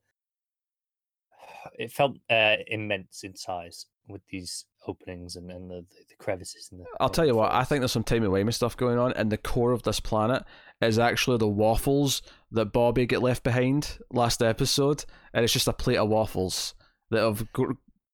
it 1.79 1.91
felt 1.91 2.17
uh, 2.31 2.57
immense 2.67 3.25
in 3.25 3.35
size 3.35 3.87
with 4.07 4.23
these 4.29 4.67
openings 4.87 5.35
and, 5.35 5.51
and 5.51 5.71
the, 5.71 5.85
the 6.09 6.15
crevices. 6.19 6.69
And 6.71 6.81
the, 6.81 6.85
I'll 7.01 7.09
tell 7.09 7.27
you 7.27 7.35
what, 7.35 7.53
I 7.53 7.65
think 7.65 7.81
there's 7.81 7.93
some 7.93 8.05
timey 8.05 8.27
wimey 8.27 8.53
stuff 8.53 8.77
going 8.77 8.99
on, 8.99 9.13
and 9.15 9.33
the 9.33 9.39
core 9.39 9.73
of 9.73 9.83
this 9.83 10.01
planet 10.01 10.45
is 10.81 10.99
actually 10.99 11.39
the 11.39 11.49
waffles 11.49 12.23
that 12.53 12.67
Bobby 12.67 13.07
get 13.07 13.23
left 13.23 13.43
behind 13.43 13.99
last 14.13 14.43
episode, 14.43 15.05
and 15.33 15.43
it's 15.43 15.53
just 15.53 15.69
a 15.69 15.73
plate 15.73 15.97
of 15.97 16.09
waffles 16.09 16.75
that 17.11 17.23
have 17.23 17.47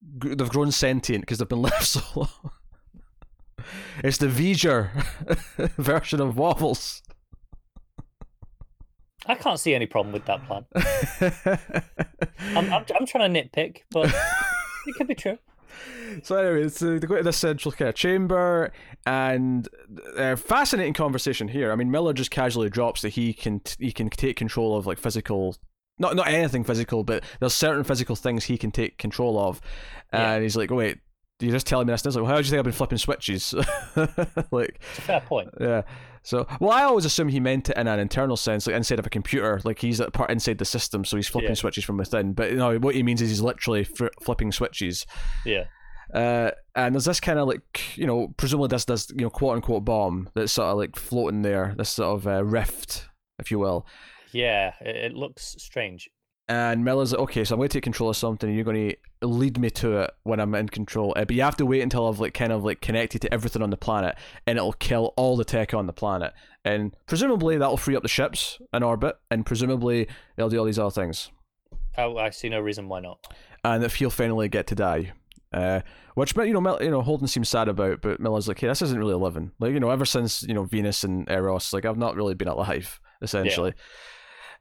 they've 0.01 0.49
grown 0.49 0.71
sentient 0.71 1.21
because 1.23 1.37
they've 1.39 1.47
been 1.47 1.61
left 1.71 1.85
so 1.85 2.01
long. 2.15 2.51
It's 4.03 4.17
the 4.17 4.27
V'ger 4.27 4.89
version 5.77 6.19
of 6.19 6.37
waffles. 6.37 7.01
I 9.27 9.35
can't 9.35 9.59
see 9.59 9.75
any 9.75 9.85
problem 9.85 10.13
with 10.13 10.25
that 10.25 10.45
plan. 10.47 10.65
I'm, 12.57 12.73
I'm 12.73 12.85
I'm 12.99 13.05
trying 13.05 13.31
to 13.31 13.41
nitpick, 13.41 13.81
but 13.91 14.11
it 14.87 14.95
could 14.95 15.07
be 15.07 15.13
true. 15.13 15.37
So 16.23 16.35
anyway, 16.35 16.69
so 16.69 16.97
they 16.97 17.07
go 17.07 17.17
to 17.17 17.23
this 17.23 17.37
central 17.37 17.71
kind 17.71 17.89
of 17.89 17.95
chamber, 17.95 18.71
and 19.05 19.69
uh, 20.17 20.35
fascinating 20.35 20.93
conversation 20.93 21.47
here. 21.47 21.71
I 21.71 21.75
mean, 21.75 21.91
Miller 21.91 22.13
just 22.13 22.31
casually 22.31 22.69
drops 22.69 23.01
that 23.03 23.09
he 23.09 23.33
can 23.33 23.61
he 23.79 23.91
can 23.91 24.09
take 24.09 24.37
control 24.37 24.75
of 24.75 24.87
like 24.87 24.97
physical, 24.97 25.55
not 26.01 26.15
not 26.17 26.27
anything 26.27 26.63
physical, 26.65 27.03
but 27.05 27.23
there's 27.39 27.53
certain 27.53 27.83
physical 27.85 28.15
things 28.17 28.43
he 28.45 28.57
can 28.57 28.71
take 28.71 28.97
control 28.97 29.39
of, 29.39 29.61
Yeah. 30.11 30.33
and 30.33 30.43
he's 30.43 30.57
like, 30.57 30.71
oh, 30.71 30.75
"Wait, 30.75 30.97
you're 31.39 31.51
just 31.53 31.65
telling 31.67 31.87
me 31.87 31.93
this?" 31.93 32.03
And 32.05 32.13
like, 32.15 32.23
well, 32.23 32.31
"How 32.31 32.37
do 32.41 32.43
you 32.45 32.49
think 32.49 32.59
I've 32.59 32.65
been 32.65 32.73
flipping 32.73 32.97
switches?" 32.97 33.53
like, 34.51 34.81
It's 34.89 34.97
a 34.97 35.01
fair 35.01 35.21
point. 35.21 35.49
yeah. 35.59 35.83
So, 36.23 36.45
well, 36.59 36.69
I 36.71 36.83
always 36.83 37.05
assume 37.05 37.29
he 37.29 37.39
meant 37.39 37.69
it 37.69 37.77
in 37.77 37.87
an 37.87 37.99
internal 37.99 38.37
sense, 38.37 38.67
like 38.67 38.75
inside 38.75 38.99
of 38.99 39.07
a 39.07 39.09
computer, 39.09 39.59
like 39.63 39.79
he's 39.79 39.99
a 39.99 40.11
part 40.11 40.29
inside 40.29 40.59
the 40.59 40.65
system, 40.65 41.03
so 41.03 41.15
he's 41.17 41.27
flipping 41.27 41.49
Yeah. 41.49 41.55
switches 41.55 41.83
from 41.83 41.97
within. 41.97 42.33
But 42.33 42.51
you 42.51 42.57
know, 42.57 42.77
what 42.77 42.93
he 42.93 43.01
means 43.01 43.21
is 43.23 43.29
he's 43.29 43.41
literally 43.41 43.83
fr- 43.83 44.07
flipping 44.21 44.51
switches. 44.51 45.05
Yeah. 45.45 45.63
Uh, 46.13 46.51
and 46.75 46.93
there's 46.93 47.05
this 47.05 47.19
kind 47.21 47.39
of 47.39 47.47
like 47.47 47.97
you 47.97 48.05
know 48.05 48.33
presumably 48.37 48.67
this 48.67 48.83
this 48.85 49.09
you 49.11 49.21
know 49.23 49.29
quote 49.29 49.55
unquote 49.55 49.85
bomb 49.85 50.29
that's 50.35 50.51
sort 50.51 50.67
of 50.67 50.77
like 50.77 50.95
floating 50.95 51.41
there, 51.41 51.73
this 51.77 51.89
sort 51.89 52.15
of 52.19 52.27
uh, 52.27 52.43
rift, 52.43 53.07
if 53.39 53.49
you 53.49 53.57
will. 53.57 53.87
Yeah, 54.31 54.73
it, 54.81 54.95
it 54.95 55.13
looks 55.13 55.55
strange. 55.59 56.09
And 56.47 56.83
Miller's 56.83 57.13
like, 57.13 57.21
okay, 57.21 57.43
so 57.45 57.55
I'm 57.55 57.59
going 57.59 57.69
to 57.69 57.73
take 57.73 57.83
control 57.83 58.09
of 58.09 58.17
something, 58.17 58.49
and 58.49 58.55
you're 58.57 58.65
going 58.65 58.89
to 59.21 59.27
lead 59.27 59.57
me 59.57 59.69
to 59.69 59.99
it 59.99 60.11
when 60.23 60.41
I'm 60.41 60.53
in 60.55 60.67
control. 60.67 61.13
Uh, 61.15 61.23
but 61.23 61.35
you 61.35 61.43
have 61.43 61.55
to 61.57 61.65
wait 61.65 61.81
until 61.81 62.09
I've 62.09 62.19
like 62.19 62.33
kind 62.33 62.51
of 62.51 62.65
like 62.65 62.81
connected 62.81 63.21
to 63.21 63.33
everything 63.33 63.61
on 63.61 63.69
the 63.69 63.77
planet, 63.77 64.15
and 64.45 64.57
it'll 64.57 64.73
kill 64.73 65.13
all 65.15 65.37
the 65.37 65.45
tech 65.45 65.73
on 65.73 65.85
the 65.85 65.93
planet. 65.93 66.33
And 66.65 66.95
presumably 67.05 67.57
that'll 67.57 67.77
free 67.77 67.95
up 67.95 68.03
the 68.03 68.09
ships 68.09 68.59
in 68.73 68.83
orbit, 68.83 69.15
and 69.29 69.45
presumably 69.45 70.07
it'll 70.35 70.49
do 70.49 70.57
all 70.59 70.65
these 70.65 70.79
other 70.79 70.91
things. 70.91 71.31
I, 71.97 72.05
I 72.05 72.29
see 72.31 72.49
no 72.49 72.59
reason 72.59 72.89
why 72.89 72.99
not. 72.99 73.33
and 73.63 73.83
if 73.83 73.95
he'll 73.95 74.09
finally 74.09 74.49
get 74.49 74.67
to 74.67 74.75
die. 74.75 75.13
Uh, 75.53 75.81
which 76.15 76.35
you 76.35 76.53
know, 76.53 76.61
Mil- 76.61 76.81
you 76.81 76.89
know, 76.89 77.01
Holden 77.01 77.27
seems 77.27 77.49
sad 77.49 77.67
about, 77.67 78.01
but 78.01 78.19
Miller's 78.19 78.47
like, 78.47 78.59
"Hey, 78.59 78.67
this 78.67 78.81
isn't 78.81 78.97
really 78.97 79.15
living. 79.15 79.51
Like, 79.59 79.73
you 79.73 79.79
know, 79.79 79.89
ever 79.89 80.05
since 80.05 80.43
you 80.43 80.53
know 80.53 80.63
Venus 80.63 81.03
and 81.03 81.29
Eros, 81.29 81.71
like 81.73 81.85
I've 81.85 81.97
not 81.97 82.15
really 82.15 82.35
been 82.35 82.47
alive, 82.47 82.99
essentially." 83.21 83.73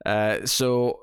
Uh, 0.05 0.47
so 0.47 1.01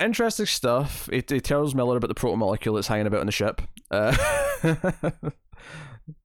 interesting 0.00 0.46
stuff. 0.46 1.08
It, 1.12 1.30
it 1.30 1.44
tells 1.44 1.74
Miller 1.74 1.96
about 1.96 2.08
the 2.08 2.14
protomolecule 2.14 2.76
that's 2.76 2.88
hanging 2.88 3.06
about 3.06 3.20
on 3.20 3.26
the 3.26 3.32
ship. 3.32 3.62
Uh, 3.90 4.16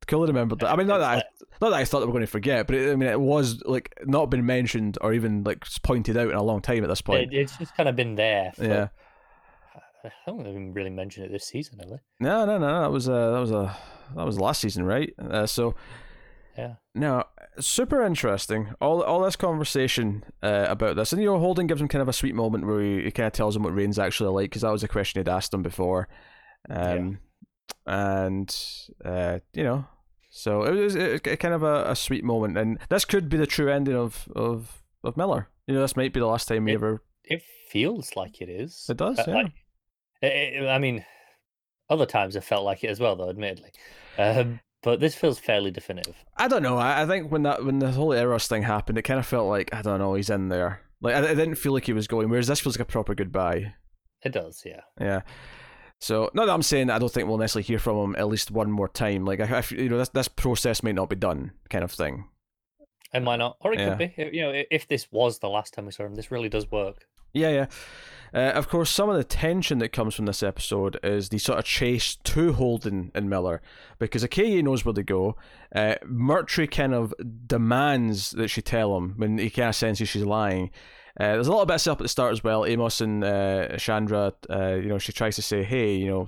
cool 0.07 0.25
to 0.25 0.27
remember 0.27 0.55
that. 0.57 0.71
I 0.71 0.75
mean, 0.75 0.87
not 0.87 0.99
that 0.99 1.17
I, 1.17 1.23
not 1.61 1.71
that 1.71 1.79
I 1.79 1.85
thought 1.85 1.99
they 1.99 2.05
were 2.05 2.11
going 2.11 2.21
to 2.21 2.27
forget, 2.27 2.67
but 2.67 2.75
it, 2.75 2.91
I 2.91 2.95
mean, 2.95 3.09
it 3.09 3.19
was 3.19 3.61
like 3.65 3.93
not 4.05 4.29
been 4.29 4.45
mentioned 4.45 4.97
or 5.01 5.13
even 5.13 5.43
like 5.43 5.65
pointed 5.83 6.17
out 6.17 6.29
in 6.29 6.35
a 6.35 6.43
long 6.43 6.61
time 6.61 6.83
at 6.83 6.89
this 6.89 7.01
point. 7.01 7.33
It, 7.33 7.37
it's 7.37 7.57
just 7.57 7.75
kind 7.75 7.89
of 7.89 7.95
been 7.95 8.15
there. 8.15 8.51
For, 8.55 8.63
yeah. 8.63 8.87
I 10.03 10.11
don't 10.25 10.47
even 10.47 10.73
really 10.73 10.89
mention 10.89 11.23
it 11.23 11.31
this 11.31 11.45
season, 11.45 11.79
have? 11.79 11.99
No, 12.19 12.45
no, 12.45 12.57
no. 12.57 12.81
That 12.81 12.91
was 12.91 13.09
uh, 13.09 13.31
that 13.31 13.39
was 13.39 13.51
a 13.51 13.77
that 14.15 14.25
was 14.25 14.39
last 14.39 14.61
season, 14.61 14.85
right? 14.85 15.13
Uh, 15.19 15.45
so 15.45 15.75
Yeah. 16.57 16.75
Now, 16.95 17.25
super 17.59 18.01
interesting. 18.03 18.73
All 18.81 19.03
all 19.03 19.21
this 19.21 19.35
conversation 19.35 20.23
uh, 20.41 20.65
about 20.67 20.95
this, 20.95 21.13
and 21.13 21.21
you 21.21 21.27
know, 21.29 21.39
Holden 21.39 21.67
gives 21.67 21.79
him 21.79 21.87
kind 21.87 22.01
of 22.01 22.07
a 22.07 22.13
sweet 22.13 22.33
moment 22.35 22.65
where 22.65 22.81
he, 22.81 23.03
he 23.03 23.11
kind 23.11 23.27
of 23.27 23.33
tells 23.33 23.55
him 23.55 23.63
what 23.63 23.75
Rain's 23.75 23.99
actually 23.99 24.31
like, 24.31 24.49
because 24.49 24.63
that 24.63 24.71
was 24.71 24.83
a 24.83 24.87
question 24.87 25.19
he'd 25.19 25.29
asked 25.29 25.53
him 25.53 25.61
before. 25.61 26.07
Um, 26.69 27.19
and 27.85 28.53
uh, 29.05 29.39
you 29.53 29.63
know, 29.63 29.85
so 30.29 30.63
it 30.63 30.71
was 30.71 30.95
it, 30.95 31.25
it 31.27 31.37
kind 31.39 31.53
of 31.53 31.63
a, 31.63 31.91
a 31.91 31.95
sweet 31.95 32.23
moment, 32.23 32.57
and 32.57 32.79
this 32.89 33.05
could 33.05 33.29
be 33.29 33.37
the 33.37 33.45
true 33.47 33.71
ending 33.71 33.95
of 33.95 34.27
of 34.35 34.81
of 35.03 35.15
Miller. 35.17 35.49
You 35.67 35.75
know, 35.75 35.81
this 35.81 35.95
might 35.95 36.13
be 36.13 36.19
the 36.19 36.25
last 36.25 36.47
time 36.47 36.65
we 36.65 36.71
It- 36.71 36.75
ever. 36.75 37.03
It 37.29 37.43
feels 37.69 38.15
like 38.15 38.41
it 38.41 38.47
is. 38.49 38.85
It 38.89 38.95
does, 38.97 39.19
yeah. 39.27 39.33
like- 39.33 39.51
it- 40.21 40.65
I 40.65 40.79
mean, 40.79 41.05
other 41.89 42.05
times 42.05 42.35
it 42.37 42.43
felt 42.45 42.63
like 42.63 42.83
it 42.85 42.89
as 42.89 42.99
well, 43.01 43.15
though. 43.17 43.29
Admittedly, 43.29 43.71
um, 44.17 44.59
but 44.87 45.01
this 45.01 45.15
feels 45.15 45.37
fairly 45.37 45.69
definitive. 45.69 46.15
I 46.37 46.47
don't 46.47 46.63
know. 46.63 46.77
I, 46.77 47.01
I 47.01 47.05
think 47.05 47.29
when 47.29 47.43
that 47.43 47.65
when 47.65 47.79
the 47.79 47.91
whole 47.91 48.13
Eros 48.13 48.47
thing 48.47 48.63
happened, 48.63 48.97
it 48.97 49.01
kind 49.01 49.19
of 49.19 49.25
felt 49.27 49.49
like 49.49 49.73
I 49.73 49.81
don't 49.81 49.99
know. 49.99 50.13
He's 50.13 50.29
in 50.29 50.47
there. 50.47 50.79
Like 51.01 51.13
I, 51.13 51.17
I 51.31 51.35
didn't 51.35 51.55
feel 51.55 51.73
like 51.73 51.83
he 51.83 51.91
was 51.91 52.07
going. 52.07 52.29
Whereas 52.29 52.47
this 52.47 52.61
feels 52.61 52.77
like 52.77 52.87
a 52.87 52.89
proper 52.89 53.13
goodbye. 53.13 53.73
It 54.23 54.31
does, 54.31 54.63
yeah. 54.65 54.79
Yeah. 54.97 55.23
So 55.99 56.31
not 56.33 56.45
that 56.45 56.53
I'm 56.53 56.61
saying 56.61 56.89
I 56.89 56.99
don't 56.99 57.11
think 57.11 57.27
we'll 57.27 57.37
necessarily 57.37 57.65
hear 57.67 57.79
from 57.79 57.97
him 57.97 58.15
at 58.17 58.29
least 58.29 58.49
one 58.49 58.71
more 58.71 58.87
time. 58.87 59.25
Like 59.25 59.41
I, 59.41 59.57
I 59.57 59.63
you 59.71 59.89
know, 59.89 59.97
this 59.97 60.07
this 60.09 60.29
process 60.29 60.81
might 60.83 60.95
not 60.95 61.09
be 61.09 61.17
done, 61.17 61.51
kind 61.69 61.83
of 61.83 61.91
thing. 61.91 62.23
And 63.11 63.25
why 63.25 63.35
not? 63.35 63.57
Or 63.59 63.73
it 63.73 63.79
Yeah. 63.79 63.89
could 63.97 64.15
be. 64.15 64.37
You 64.37 64.41
know, 64.43 64.63
if 64.71 64.87
this 64.87 65.11
was 65.11 65.39
the 65.39 65.49
last 65.49 65.73
time 65.73 65.85
we 65.85 65.91
saw 65.91 66.05
him, 66.05 66.15
this 66.15 66.31
really 66.31 66.47
does 66.47 66.71
work. 66.71 67.05
Yeah, 67.37 67.49
yeah. 67.49 67.65
Uh, 68.33 68.51
of 68.51 68.67
course, 68.67 68.89
some 68.89 69.09
of 69.09 69.15
the 69.15 69.23
tension 69.23 69.79
that 69.79 69.89
comes 69.93 70.13
from 70.13 70.25
this 70.25 70.43
episode 70.43 70.99
is 71.01 71.29
the 71.29 71.37
sort 71.37 71.57
of 71.57 71.65
chase 71.65 72.17
to 72.23 72.53
Holden 72.53 73.11
and 73.15 73.29
Miller 73.29 73.61
because 73.99 74.23
Okoye 74.23 74.61
knows 74.61 74.83
where 74.83 74.93
to 74.93 75.03
go. 75.03 75.37
Uh, 75.73 75.95
Murtry 76.05 76.69
kind 76.69 76.93
of 76.93 77.13
demands 77.47 78.31
that 78.31 78.49
she 78.49 78.61
tell 78.61 78.97
him 78.97 79.13
when 79.17 79.37
he 79.37 79.49
kind 79.49 79.69
of 79.69 79.75
senses 79.75 80.09
she's 80.09 80.23
lying. 80.25 80.71
Uh, 81.19 81.33
there's 81.33 81.47
a 81.47 81.51
lot 81.51 81.61
of 81.61 81.67
bits 81.67 81.87
up 81.87 81.99
at 81.99 82.03
the 82.03 82.09
start 82.09 82.31
as 82.31 82.43
well. 82.43 82.65
Amos 82.65 83.01
and 83.01 83.23
uh, 83.23 83.75
Chandra, 83.77 84.33
uh, 84.49 84.73
you 84.75 84.89
know, 84.89 84.99
she 84.99 85.13
tries 85.13 85.35
to 85.37 85.41
say, 85.41 85.63
"Hey, 85.63 85.95
you 85.95 86.07
know, 86.07 86.27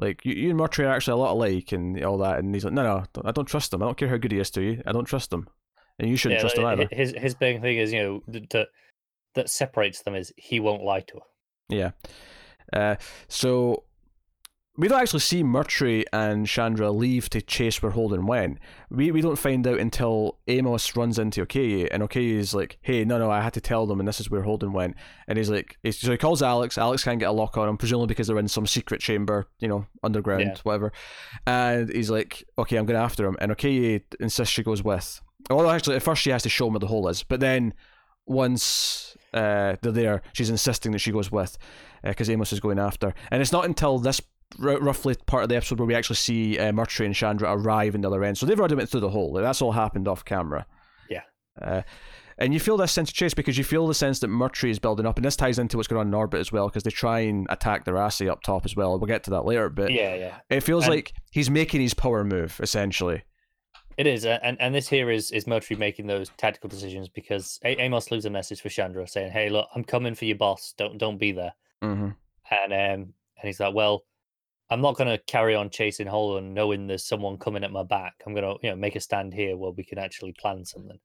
like 0.00 0.24
you, 0.24 0.32
you 0.32 0.50
and 0.50 0.58
Murtry 0.58 0.84
are 0.86 0.92
actually 0.92 1.12
a 1.20 1.22
lot 1.22 1.32
alike," 1.34 1.70
and 1.72 2.02
all 2.04 2.18
that. 2.18 2.38
And 2.38 2.52
he's 2.52 2.64
like, 2.64 2.74
"No, 2.74 2.82
no, 2.82 3.04
I 3.24 3.30
don't 3.32 3.46
trust 3.46 3.72
him. 3.72 3.82
I 3.82 3.86
don't 3.86 3.96
care 3.96 4.08
how 4.08 4.16
good 4.16 4.32
he 4.32 4.40
is 4.40 4.50
to 4.52 4.62
you. 4.62 4.82
I 4.86 4.92
don't 4.92 5.04
trust 5.04 5.32
him, 5.32 5.46
and 6.00 6.10
you 6.10 6.16
shouldn't 6.16 6.38
Yeah, 6.38 6.42
trust 6.42 6.58
him 6.58 6.64
either." 6.64 6.88
his 6.90 7.14
his 7.16 7.34
big 7.36 7.60
thing 7.60 7.76
is, 7.78 7.92
you 7.92 8.02
know, 8.02 8.22
that 8.28 8.68
that 9.34 9.50
separates 9.50 10.02
them 10.02 10.14
is 10.14 10.32
he 10.36 10.60
won't 10.60 10.82
lie 10.82 11.00
to 11.00 11.14
her. 11.16 11.22
Yeah. 11.68 11.90
Uh, 12.72 12.96
so 13.28 13.84
we 14.76 14.86
don't 14.86 15.00
actually 15.00 15.20
see 15.20 15.42
Murtry 15.42 16.04
and 16.12 16.46
Chandra 16.46 16.92
leave 16.92 17.28
to 17.30 17.40
chase 17.42 17.82
where 17.82 17.90
Holden 17.90 18.26
went. 18.26 18.58
We 18.90 19.10
we 19.10 19.20
don't 19.22 19.34
find 19.38 19.66
out 19.66 19.80
until 19.80 20.38
Amos 20.46 20.94
runs 20.94 21.18
into 21.18 21.44
Okoye, 21.44 21.88
and 21.90 22.02
Okoye 22.02 22.34
is 22.36 22.54
like, 22.54 22.78
"Hey, 22.80 23.04
no, 23.04 23.18
no, 23.18 23.28
I 23.30 23.40
had 23.40 23.54
to 23.54 23.60
tell 23.60 23.86
them, 23.86 23.98
and 23.98 24.06
this 24.08 24.20
is 24.20 24.30
where 24.30 24.42
Holden 24.42 24.72
went." 24.72 24.94
And 25.26 25.36
he's 25.36 25.50
like, 25.50 25.76
he's, 25.82 25.98
so 25.98 26.12
he 26.12 26.16
calls 26.16 26.42
Alex. 26.42 26.78
Alex 26.78 27.02
can't 27.02 27.18
get 27.18 27.28
a 27.28 27.32
lock 27.32 27.56
on 27.56 27.68
him, 27.68 27.76
presumably 27.76 28.06
because 28.06 28.28
they're 28.28 28.38
in 28.38 28.46
some 28.46 28.66
secret 28.68 29.00
chamber, 29.00 29.48
you 29.58 29.66
know, 29.66 29.86
underground, 30.04 30.42
Yeah. 30.42 30.56
whatever. 30.62 30.92
And 31.46 31.90
he's 31.92 32.10
like, 32.10 32.44
"Okay, 32.56 32.76
I'm 32.76 32.86
going 32.86 33.00
after 33.00 33.26
him." 33.26 33.36
And 33.40 33.50
Okoye 33.50 34.02
insists 34.20 34.54
she 34.54 34.62
goes 34.62 34.84
with. 34.84 35.20
Although 35.50 35.70
actually, 35.70 35.96
at 35.96 36.02
first 36.02 36.22
she 36.22 36.30
has 36.30 36.42
to 36.44 36.48
show 36.48 36.66
him 36.68 36.74
where 36.74 36.80
the 36.80 36.86
hole 36.86 37.08
is, 37.08 37.24
but 37.24 37.40
then 37.40 37.74
once 38.28 39.16
uh, 39.34 39.76
they're 39.82 39.92
there, 39.92 40.22
she's 40.32 40.50
insisting 40.50 40.92
that 40.92 40.98
she 40.98 41.12
goes 41.12 41.30
with 41.32 41.58
because 42.02 42.30
Amos 42.30 42.52
is 42.52 42.60
going 42.60 42.78
after. 42.78 43.14
And 43.30 43.42
it's 43.42 43.52
not 43.52 43.64
until 43.64 43.98
this 43.98 44.20
r- 44.62 44.78
roughly 44.78 45.14
part 45.26 45.42
of 45.42 45.48
the 45.48 45.56
episode 45.56 45.78
where 45.80 45.86
we 45.86 45.94
actually 45.94 46.16
see 46.16 46.58
uh, 46.58 46.72
Murtry 46.72 47.06
and 47.06 47.14
Chandra 47.14 47.52
arrive 47.52 47.94
in 47.94 48.00
the 48.02 48.08
other 48.08 48.22
end. 48.24 48.38
So 48.38 48.46
they've 48.46 48.58
already 48.58 48.76
went 48.76 48.88
through 48.88 49.00
the 49.00 49.10
hole. 49.10 49.32
Like, 49.32 49.42
that's 49.42 49.60
all 49.62 49.72
happened 49.72 50.06
off 50.08 50.24
camera. 50.24 50.66
Yeah. 51.10 51.22
Uh, 51.60 51.82
and 52.40 52.54
you 52.54 52.60
feel 52.60 52.76
this 52.76 52.92
sense 52.92 53.10
of 53.10 53.16
chase 53.16 53.34
because 53.34 53.58
you 53.58 53.64
feel 53.64 53.88
the 53.88 53.94
sense 53.94 54.20
that 54.20 54.28
Murtry 54.30 54.70
is 54.70 54.78
building 54.78 55.06
up, 55.06 55.16
and 55.16 55.24
this 55.24 55.34
ties 55.34 55.58
into 55.58 55.76
what's 55.76 55.88
going 55.88 55.98
on 56.00 56.06
in 56.06 56.14
orbit 56.14 56.38
as 56.38 56.52
well 56.52 56.68
because 56.68 56.84
they 56.84 56.90
try 56.90 57.18
and 57.20 57.48
attack 57.50 57.84
the 57.84 57.90
Roci 57.90 58.30
up 58.30 58.42
top 58.42 58.64
as 58.64 58.76
well. 58.76 58.90
We'll 58.96 59.08
get 59.08 59.24
to 59.24 59.30
that 59.30 59.44
later, 59.44 59.68
but 59.68 59.90
Yeah, 59.90 60.14
yeah. 60.14 60.36
it 60.48 60.60
feels 60.60 60.84
And- 60.84 60.94
like 60.94 61.12
he's 61.32 61.50
making 61.50 61.80
his 61.80 61.94
power 61.94 62.22
move 62.22 62.60
essentially. 62.62 63.24
It 63.98 64.06
is, 64.06 64.24
and 64.24 64.56
and 64.60 64.72
this 64.74 64.88
here 64.88 65.10
is 65.10 65.32
is 65.32 65.44
Murtry 65.46 65.76
making 65.76 66.06
those 66.06 66.30
tactical 66.36 66.68
decisions 66.68 67.08
because 67.08 67.58
A- 67.64 67.80
Amos 67.82 68.10
leaves 68.12 68.24
a 68.26 68.30
message 68.30 68.60
for 68.62 68.68
Chandra 68.68 69.06
saying, 69.08 69.32
"Hey, 69.32 69.48
look, 69.50 69.68
I'm 69.74 69.82
coming 69.84 70.14
for 70.14 70.24
your 70.24 70.36
boss. 70.36 70.72
Don't 70.78 70.98
don't 70.98 71.18
be 71.18 71.32
there." 71.32 71.52
hmm 71.82 72.10
And 72.50 72.72
um 72.72 73.12
and 73.36 73.42
he's 73.42 73.58
like, 73.58 73.74
"Well, 73.74 74.04
I'm 74.70 74.80
not 74.80 74.96
going 74.96 75.08
to 75.08 75.18
carry 75.24 75.54
on 75.56 75.70
chasing 75.70 76.06
Holden, 76.06 76.54
knowing 76.54 76.86
there's 76.86 77.04
someone 77.04 77.38
coming 77.38 77.64
at 77.64 77.72
my 77.72 77.82
back. 77.82 78.14
I'm 78.24 78.34
going 78.34 78.44
to 78.44 78.56
you 78.62 78.70
know 78.70 78.76
make 78.76 78.94
a 78.94 79.00
stand 79.00 79.34
here 79.34 79.56
where 79.56 79.72
we 79.72 79.82
can 79.82 79.98
actually 79.98 80.32
plan 80.32 80.64
something." 80.64 81.00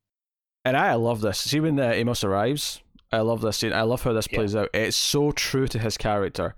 And 0.64 0.78
I 0.78 0.94
love 0.94 1.22
this. 1.22 1.40
See 1.40 1.60
when 1.60 1.80
uh, 1.80 1.90
Amos 1.90 2.24
arrives, 2.24 2.82
I 3.12 3.22
love 3.22 3.42
this 3.42 3.58
scene. 3.58 3.74
I 3.74 3.82
love 3.82 4.04
how 4.04 4.14
this 4.14 4.28
Yeah. 4.32 4.38
plays 4.38 4.56
out. 4.56 4.70
It's 4.74 4.96
so 4.96 5.32
true 5.32 5.68
to 5.68 5.80
his 5.80 5.98
character. 5.98 6.56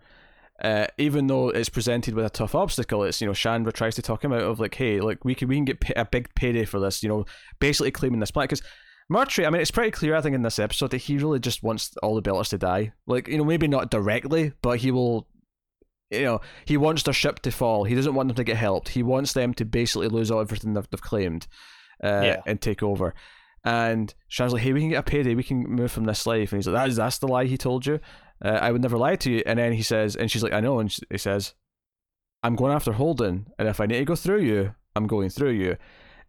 Uh, 0.63 0.87
even 0.97 1.27
though 1.27 1.49
it's 1.49 1.67
presented 1.69 2.13
with 2.13 2.25
a 2.25 2.29
tough 2.29 2.55
obstacle, 2.55 3.03
it's 3.03 3.19
you 3.19 3.27
know 3.27 3.33
Chandra 3.33 3.73
tries 3.73 3.95
to 3.95 4.01
talk 4.01 4.23
him 4.23 4.31
out 4.31 4.41
of 4.41 4.59
like, 4.59 4.75
hey, 4.75 5.01
like 5.01 5.25
we 5.25 5.35
can 5.35 5.47
we 5.49 5.55
can 5.55 5.65
get 5.65 5.81
pay- 5.81 5.93
a 5.95 6.05
big 6.05 6.33
payday 6.35 6.63
for 6.65 6.79
this. 6.79 7.03
You 7.03 7.09
know, 7.09 7.25
basically 7.59 7.91
claiming 7.91 8.19
this 8.21 8.31
planet 8.31 8.49
because 8.51 8.65
Murtry. 9.11 9.45
I 9.45 9.49
mean, 9.49 9.61
it's 9.61 9.69
pretty 9.71 9.91
clear 9.91 10.15
I 10.15 10.21
think 10.21 10.33
in 10.33 10.41
this 10.41 10.57
episode 10.57 10.91
that 10.91 10.97
he 10.99 11.17
really 11.17 11.39
just 11.39 11.61
wants 11.61 11.95
all 12.01 12.15
the 12.15 12.21
Belters 12.21 12.49
to 12.49 12.57
die. 12.57 12.93
Like 13.05 13.27
you 13.27 13.37
know, 13.37 13.43
maybe 13.43 13.67
not 13.67 13.91
directly, 13.91 14.53
but 14.61 14.79
he 14.79 14.91
will. 14.91 15.27
You 16.11 16.21
know, 16.21 16.41
he 16.65 16.77
wants 16.77 17.03
their 17.03 17.13
ship 17.13 17.39
to 17.41 17.51
fall. 17.51 17.83
He 17.83 17.95
doesn't 17.95 18.13
want 18.13 18.29
them 18.29 18.35
to 18.35 18.43
get 18.43 18.57
helped. 18.57 18.89
He 18.89 19.03
wants 19.03 19.33
them 19.33 19.53
to 19.55 19.65
basically 19.65 20.07
lose 20.07 20.29
all 20.31 20.39
everything 20.39 20.73
they've, 20.73 20.87
they've 20.89 21.01
claimed, 21.01 21.47
uh, 22.03 22.21
Yeah. 22.23 22.41
and 22.45 22.61
take 22.61 22.81
over. 22.83 23.13
And 23.63 24.13
Shannon's 24.27 24.53
like, 24.53 24.61
"Hey, 24.61 24.71
we 24.73 24.81
can 24.81 24.89
get 24.89 24.99
a 24.99 25.03
payday. 25.03 25.33
We 25.33 25.43
can 25.43 25.63
move 25.67 25.91
from 25.91 26.05
this 26.05 26.25
life." 26.27 26.51
And 26.53 26.59
he's 26.59 26.67
like, 26.67 26.75
"That's 26.85 26.95
that's 26.95 27.17
the 27.17 27.27
lie 27.27 27.45
he 27.45 27.57
told 27.57 27.85
you. 27.87 27.99
Uh, 28.43 28.59
I 28.61 28.71
would 28.71 28.81
never 28.81 28.97
lie 28.97 29.15
to 29.17 29.31
you." 29.31 29.43
And 29.45 29.59
then 29.59 29.73
he 29.73 29.81
says, 29.83 30.15
and 30.15 30.29
she's 30.29 30.43
like, 30.43 30.53
"I 30.53 30.59
know." 30.59 30.79
And 30.79 30.91
sh- 30.91 30.99
he 31.09 31.17
says, 31.17 31.53
"I'm 32.43 32.55
going 32.55 32.73
after 32.73 32.93
Holden, 32.93 33.47
and 33.57 33.67
if 33.67 33.79
I 33.79 33.85
need 33.85 33.99
to 33.99 34.05
go 34.05 34.15
through 34.15 34.41
you, 34.41 34.75
I'm 34.95 35.07
going 35.07 35.29
through 35.29 35.51
you." 35.51 35.77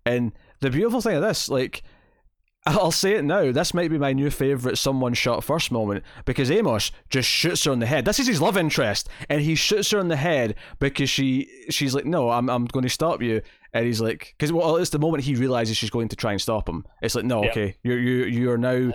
And 0.05 0.33
the 0.61 0.71
beautiful 0.71 1.01
thing 1.01 1.17
of 1.17 1.23
this, 1.23 1.49
like, 1.49 1.83
I'll 2.67 2.91
say 2.93 3.15
it 3.15 3.25
now. 3.25 3.53
This 3.53 3.75
might 3.75 3.91
be 3.91 3.99
my 3.99 4.13
new 4.13 4.31
favorite 4.31 4.77
someone 4.79 5.15
shot 5.15 5.45
first 5.45 5.71
moment 5.71 6.03
because 6.25 6.51
Amos 6.51 6.91
just 7.11 7.29
shoots 7.29 7.63
her 7.65 7.71
on 7.73 7.79
the 7.81 7.87
head. 7.87 8.05
This 8.05 8.19
is 8.19 8.27
his 8.27 8.41
love 8.43 8.57
interest, 8.57 9.09
and 9.29 9.41
he 9.41 9.55
shoots 9.55 9.91
her 9.93 9.99
on 10.01 10.09
the 10.09 10.17
head 10.17 10.55
because 10.81 11.09
she 11.11 11.49
she's 11.71 11.95
like, 11.95 12.05
"No, 12.07 12.31
I'm 12.31 12.49
I'm 12.51 12.65
going 12.67 12.83
to 12.85 12.89
stop 12.89 13.23
you." 13.23 13.41
And 13.73 13.85
he's 13.85 14.01
like, 14.01 14.35
because 14.39 14.53
well, 14.53 14.77
it's 14.77 14.89
the 14.91 14.99
moment 14.99 15.23
he 15.25 15.35
realizes 15.35 15.77
she's 15.77 15.91
going 15.91 16.09
to 16.09 16.17
try 16.17 16.33
and 16.33 16.41
stop 16.41 16.67
him. 16.67 16.87
It's 17.03 17.15
like, 17.15 17.27
no, 17.27 17.43
Yep. 17.43 17.51
okay, 17.53 17.77
you're 17.83 17.99
you 17.99 18.25
you 18.25 18.51
are 18.51 18.57
now 18.57 18.91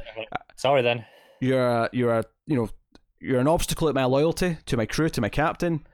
Sorry 0.56 0.82
then. 0.82 1.06
you're 1.39 1.62
a, 1.68 1.89
you're 1.94 2.18
a 2.18 2.24
you 2.48 2.56
know 2.56 2.70
you're 3.22 3.40
an 3.40 3.48
obstacle 3.48 3.88
at 3.90 3.96
my 3.96 4.06
loyalty 4.06 4.58
to 4.66 4.78
my 4.78 4.86
crew 4.86 5.10
to 5.10 5.22
my 5.22 5.30
captain. 5.30 5.86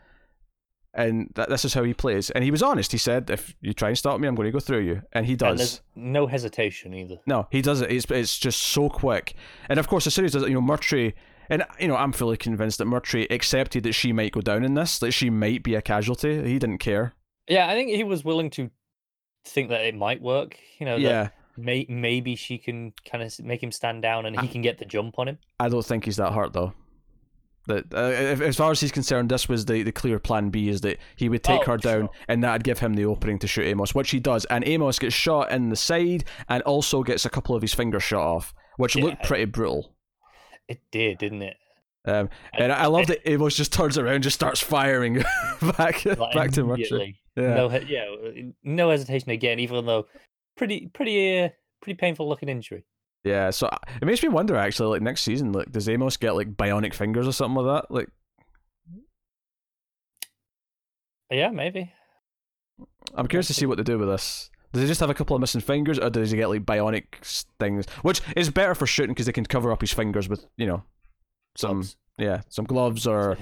And 0.94 1.30
that, 1.36 1.50
this 1.50 1.64
is 1.64 1.76
how 1.76 1.84
he 1.84 1.94
plays. 1.94 2.32
And 2.32 2.44
he 2.44 2.50
was 2.50 2.64
honest. 2.64 2.92
He 2.92 2.98
said 2.98 3.30
if 3.30 3.56
you 3.62 3.74
try 3.74 3.90
and 3.90 3.98
stop 3.98 4.20
me 4.20 4.28
i'm 4.28 4.34
going 4.36 4.48
to 4.48 4.52
go 4.52 4.60
through 4.60 4.80
you. 4.80 5.04
And 5.12 5.26
he 5.28 5.34
And 5.34 5.40
does. 5.40 5.58
there's 5.58 5.82
no 5.96 6.26
hesitation 6.28 6.94
either. 6.94 7.18
no 7.28 7.48
he 7.52 7.62
does 7.62 7.82
it. 7.82 7.92
It's, 7.92 8.06
it's 8.10 8.38
just 8.40 8.60
so 8.62 8.90
quick. 8.90 9.36
And 9.70 9.80
of 9.80 9.88
course 9.88 10.06
the 10.06 10.12
series 10.12 10.32
does 10.32 10.44
it, 10.44 10.50
you 10.50 10.56
know 10.56 10.62
Murtry 10.62 11.14
and 11.50 11.64
you 11.80 11.88
know 11.88 11.96
i'm 11.96 12.12
fully 12.12 12.36
convinced 12.36 12.78
that 12.80 12.88
Murtry 12.88 13.26
accepted 13.32 13.84
that 13.84 13.94
she 13.94 14.12
might 14.12 14.34
go 14.34 14.42
down 14.42 14.66
in 14.66 14.74
this 14.74 15.00
that 15.00 15.12
she 15.12 15.30
might 15.30 15.62
be 15.64 15.76
a 15.76 15.82
casualty. 15.82 16.44
He 16.48 16.58
didn't 16.60 16.80
care. 16.80 17.14
Yeah, 17.48 17.70
I 17.70 17.74
think 17.74 17.90
he 17.90 18.04
was 18.04 18.26
willing 18.26 18.50
to 18.52 18.70
think 19.46 19.70
that 19.70 19.82
it 19.82 19.96
might 19.96 20.22
work. 20.22 20.58
You 20.80 20.86
know, 20.88 20.96
yeah. 20.98 21.30
may, 21.56 21.86
maybe 21.88 22.36
she 22.36 22.58
can 22.58 22.92
kind 23.10 23.24
of 23.24 23.40
make 23.40 23.62
him 23.64 23.72
stand 23.72 24.02
down 24.02 24.26
and 24.26 24.38
he 24.42 24.48
can 24.50 24.62
get 24.62 24.80
the 24.80 24.86
jump 24.86 25.18
on 25.20 25.28
him. 25.30 25.38
I 25.60 25.70
don't 25.70 25.86
think 25.86 26.04
he's 26.06 26.18
that 26.18 26.34
hurt 26.34 26.54
though. 26.54 26.74
That 27.68 27.86
uh, 27.94 28.12
if- 28.14 28.42
as 28.42 28.56
far 28.58 28.72
as 28.72 28.80
he's 28.80 28.92
concerned, 28.92 29.30
this 29.30 29.48
was 29.48 29.66
the, 29.66 29.84
the 29.84 29.92
clear 29.92 30.20
plan 30.20 30.50
B 30.50 30.70
is 30.70 30.82
that 30.82 30.98
he 31.16 31.30
would 31.30 31.44
take 31.44 31.62
Oh, 31.68 31.72
her 31.74 31.78
down 31.78 32.02
sure. 32.02 32.10
and 32.28 32.44
that'd 32.44 32.64
give 32.64 32.80
him 32.80 32.96
the 32.96 33.06
opening 33.06 33.38
to 33.40 33.48
shoot 33.48 33.64
Amos, 33.66 33.94
which 33.94 34.10
he 34.12 34.20
does. 34.20 34.46
And 34.46 34.66
Amos 34.68 34.98
gets 35.00 35.14
shot 35.14 35.52
in 35.52 35.70
the 35.70 35.76
side 35.76 36.24
and 36.50 36.64
also 36.64 37.04
gets 37.04 37.26
a 37.26 37.30
couple 37.30 37.56
of 37.56 37.62
his 37.62 37.74
fingers 37.74 38.04
shot 38.04 38.24
off, 38.24 38.54
which 38.78 38.96
looked 38.96 39.24
pretty 39.24 39.46
brutal. 39.46 39.94
It 40.68 40.82
did, 40.92 41.18
didn't 41.20 41.42
it? 41.44 41.56
Um, 42.06 42.30
and 42.58 42.72
I 42.72 42.86
love 42.88 43.08
that 43.08 43.30
Amos 43.30 43.56
just 43.58 43.74
turns 43.74 43.98
around, 43.98 44.24
just 44.24 44.36
starts 44.36 44.62
firing 44.62 45.16
back 45.78 46.06
Like, 46.06 46.34
back 46.34 46.52
to 46.52 46.62
immediately. 46.62 47.20
Yeah. 47.36 47.54
No, 47.54 47.70
yeah, 47.86 48.06
no 48.64 48.90
hesitation 48.90 49.30
again. 49.32 49.60
Even 49.60 49.86
though 49.86 50.08
pretty, 50.56 50.88
pretty, 50.94 51.42
uh, 51.42 51.50
pretty 51.82 51.98
painful 51.98 52.28
looking 52.30 52.48
injury. 52.50 52.86
Yeah, 53.24 53.50
so 53.50 53.70
it 54.02 54.06
makes 54.06 54.24
me 54.24 54.30
wonder 54.30 54.56
actually, 54.56 54.90
like 54.90 55.02
next 55.02 55.24
season, 55.24 55.52
like 55.52 55.72
does 55.72 55.90
Amos 55.90 56.18
get 56.18 56.36
like 56.36 56.56
bionic 56.56 56.94
fingers 56.94 57.28
or 57.28 57.32
something 57.32 57.64
like 57.64 57.82
that? 57.82 57.94
Like 57.94 58.10
Yeah, 61.30 61.50
maybe. 61.50 61.92
I'm 63.16 63.28
curious 63.28 63.48
to 63.48 63.54
see 63.54 63.66
what 63.66 63.78
they 63.78 63.84
do 63.84 63.98
with 63.98 64.08
this. 64.08 64.50
Does 64.74 64.82
he 64.84 64.88
just 64.88 65.00
have 65.00 65.10
a 65.10 65.14
couple 65.14 65.36
of 65.36 65.42
missing 65.42 65.62
fingers, 65.62 65.98
or 65.98 66.10
does 66.10 66.32
he 66.32 66.38
get 66.38 66.50
like 66.50 66.66
bionic 66.66 67.46
things? 67.60 67.86
Which 68.02 68.22
is 68.36 68.50
better 68.50 68.76
for 68.76 68.86
shooting 68.86 69.14
because 69.14 69.26
they 69.26 69.32
can 69.32 69.46
cover 69.46 69.72
up 69.72 69.82
his 69.82 69.94
fingers 69.94 70.30
with 70.30 70.46
you 70.58 70.68
know 70.68 70.84
some 71.56 71.78
Gloves. 71.78 71.96
yeah 72.20 72.42
some 72.50 72.66
gloves 72.66 73.08
or 73.08 73.36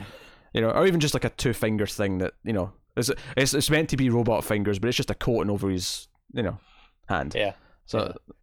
you 0.53 0.61
know 0.61 0.69
or 0.69 0.87
even 0.87 1.01
just 1.01 1.13
like 1.13 1.25
a 1.25 1.29
two 1.29 1.51
finger 1.51 1.85
thing 1.85 2.19
that 2.19 2.33
you 2.45 2.53
know 2.53 2.71
it's 2.95 3.11
it's, 3.35 3.53
it's 3.53 3.69
meant 3.69 3.89
to 3.89 3.97
be 3.97 4.09
robot 4.09 4.43
fingers, 4.43 4.79
but 4.79 4.87
it's 4.87 4.97
just 4.97 5.09
a 5.11 5.15
coating 5.15 5.49
over 5.49 5.69
his 5.69 6.07
you 6.33 6.43
know 6.43 6.59
hand. 7.07 7.33
Yeah. 7.35 7.53
So 7.85 7.99
yeah. 7.99 8.33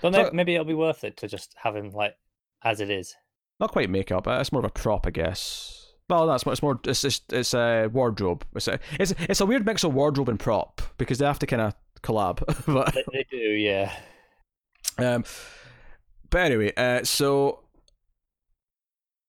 But 0.00 0.14
So- 0.14 0.22
maybe, 0.24 0.36
maybe 0.36 0.54
it'll 0.54 0.64
be 0.64 0.74
worth 0.74 1.04
it 1.04 1.16
to 1.18 1.28
just 1.28 1.54
have 1.62 1.74
him 1.76 1.90
like 1.90 2.14
as 2.62 2.80
it 2.80 2.90
is. 2.90 3.14
not 3.60 3.72
quite 3.72 3.90
makeup. 3.90 4.26
It's 4.26 4.52
more 4.52 4.60
of 4.60 4.64
a 4.64 4.70
prop, 4.70 5.06
I 5.06 5.10
guess. 5.10 5.74
Well, 6.08 6.26
that's 6.26 6.46
more. 6.46 6.52
It's 6.54 6.62
more. 6.62 6.80
It's 6.84 7.04
it's, 7.04 7.20
it's 7.30 7.52
a 7.54 7.88
wardrobe. 7.92 8.44
It's 8.54 8.66
a 8.68 8.78
it's 8.98 9.12
it's 9.28 9.40
a 9.40 9.46
weird 9.46 9.66
mix 9.66 9.84
of 9.84 9.92
wardrobe 9.94 10.28
and 10.30 10.40
prop 10.40 10.80
because 10.96 11.18
they 11.18 11.26
have 11.26 11.38
to 11.40 11.46
kind 11.46 11.60
of 11.62 11.74
collab. 12.02 12.38
but 12.66 12.94
They, 12.94 13.04
they 13.12 13.26
do, 13.30 13.36
yeah. 13.36 13.92
um, 14.96 15.24
but 16.30 16.40
anyway, 16.40 16.72
uh, 16.76 17.04
so 17.04 17.64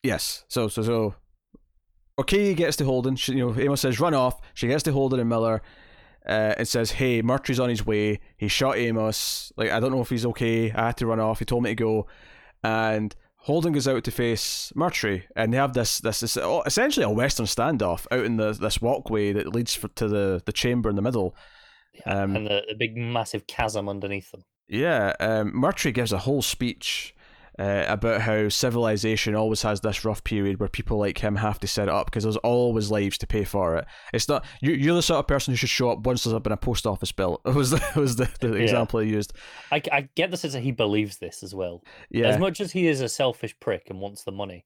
yes, 0.03 0.45
so 0.47 0.67
so 0.67 0.81
so. 0.83 1.15
Okay, 2.19 2.49
he 2.49 2.53
gets 2.53 2.75
to 2.77 2.85
Holden. 2.85 3.15
She, 3.15 3.33
you 3.33 3.47
know, 3.47 3.59
Amos 3.59 3.79
says 3.81 3.99
run 3.99 4.13
off. 4.13 4.41
She 4.53 4.67
gets 4.67 4.83
to 4.83 4.91
Holden 4.91 5.19
and 5.21 5.29
Miller. 5.29 5.61
Uh, 6.25 6.53
and 6.57 6.67
says, 6.67 6.91
"Hey, 6.91 7.21
Murtry's 7.21 7.59
on 7.59 7.69
his 7.69 7.85
way. 7.85 8.19
He 8.37 8.47
shot 8.47 8.77
Amos. 8.77 9.51
Like, 9.55 9.71
I 9.71 9.79
don't 9.79 9.91
know 9.91 10.01
if 10.01 10.09
he's 10.09 10.25
okay. 10.27 10.71
I 10.71 10.87
had 10.87 10.97
to 10.97 11.07
run 11.07 11.19
off. 11.19 11.39
He 11.39 11.45
told 11.45 11.63
me 11.63 11.71
to 11.71 11.75
go." 11.75 12.07
And 12.63 13.15
Holden 13.37 13.71
goes 13.71 13.87
out 13.87 14.03
to 14.03 14.11
face 14.11 14.73
Murtry, 14.75 15.23
and 15.35 15.53
they 15.53 15.57
have 15.57 15.73
this 15.73 15.99
this, 15.99 16.19
this 16.19 16.37
oh, 16.37 16.61
essentially 16.65 17.05
a 17.05 17.09
Western 17.09 17.45
standoff 17.45 18.05
out 18.11 18.25
in 18.25 18.37
the 18.37 18.51
this 18.51 18.81
walkway 18.81 19.31
that 19.31 19.53
leads 19.53 19.73
for, 19.75 19.87
to 19.87 20.07
the 20.07 20.41
the 20.45 20.51
chamber 20.51 20.89
in 20.89 20.95
the 20.95 21.01
middle. 21.01 21.35
yeah. 21.93 22.21
Um, 22.21 22.35
and 22.35 22.47
the, 22.47 22.63
the 22.67 22.75
big 22.77 22.97
massive 22.97 23.47
chasm 23.47 23.87
underneath 23.87 24.31
them. 24.31 24.43
Yeah, 24.67 25.13
um, 25.19 25.53
Murtry 25.53 25.93
gives 25.93 26.11
a 26.13 26.19
whole 26.19 26.41
speech 26.41 27.15
uh, 27.59 27.83
about 27.87 28.21
how 28.21 28.47
civilization 28.47 29.35
always 29.35 29.61
has 29.63 29.81
this 29.81 30.05
rough 30.05 30.23
period 30.23 30.59
where 30.59 30.69
people 30.69 30.97
like 30.97 31.17
him 31.17 31.35
have 31.35 31.59
to 31.59 31.67
set 31.67 31.89
it 31.89 31.93
up 31.93 32.05
because 32.05 32.23
there's 32.23 32.37
always 32.37 32.89
lives 32.89 33.17
to 33.17 33.27
pay 33.27 33.43
for 33.43 33.75
it. 33.75 33.85
It's 34.13 34.29
not 34.29 34.45
you, 34.61 34.71
you're 34.71 34.95
the 34.95 35.01
sort 35.01 35.19
of 35.19 35.27
person 35.27 35.51
who 35.51 35.57
should 35.57 35.69
show 35.69 35.89
up 35.91 35.99
once 36.05 36.23
there's 36.23 36.39
been 36.41 36.53
a 36.53 36.57
post 36.57 36.87
office 36.87 37.11
bill. 37.11 37.41
It 37.45 37.53
was 37.55 37.71
the, 37.71 37.81
was 37.95 38.15
the, 38.15 38.29
the 38.39 38.49
Yeah. 38.55 38.63
example 38.63 39.01
he 39.01 39.09
used. 39.09 39.33
I, 39.71 39.81
I 39.91 40.07
get 40.15 40.31
the 40.31 40.37
sense 40.37 40.53
that 40.53 40.63
he 40.63 40.71
believes 40.71 41.17
this 41.17 41.43
as 41.43 41.53
well. 41.53 41.83
Yeah, 42.09 42.27
As 42.27 42.39
much 42.39 42.61
as 42.61 42.71
he 42.71 42.87
is 42.87 43.01
a 43.01 43.09
selfish 43.09 43.59
prick 43.59 43.87
and 43.89 43.99
wants 43.99 44.23
the 44.23 44.31
money, 44.31 44.63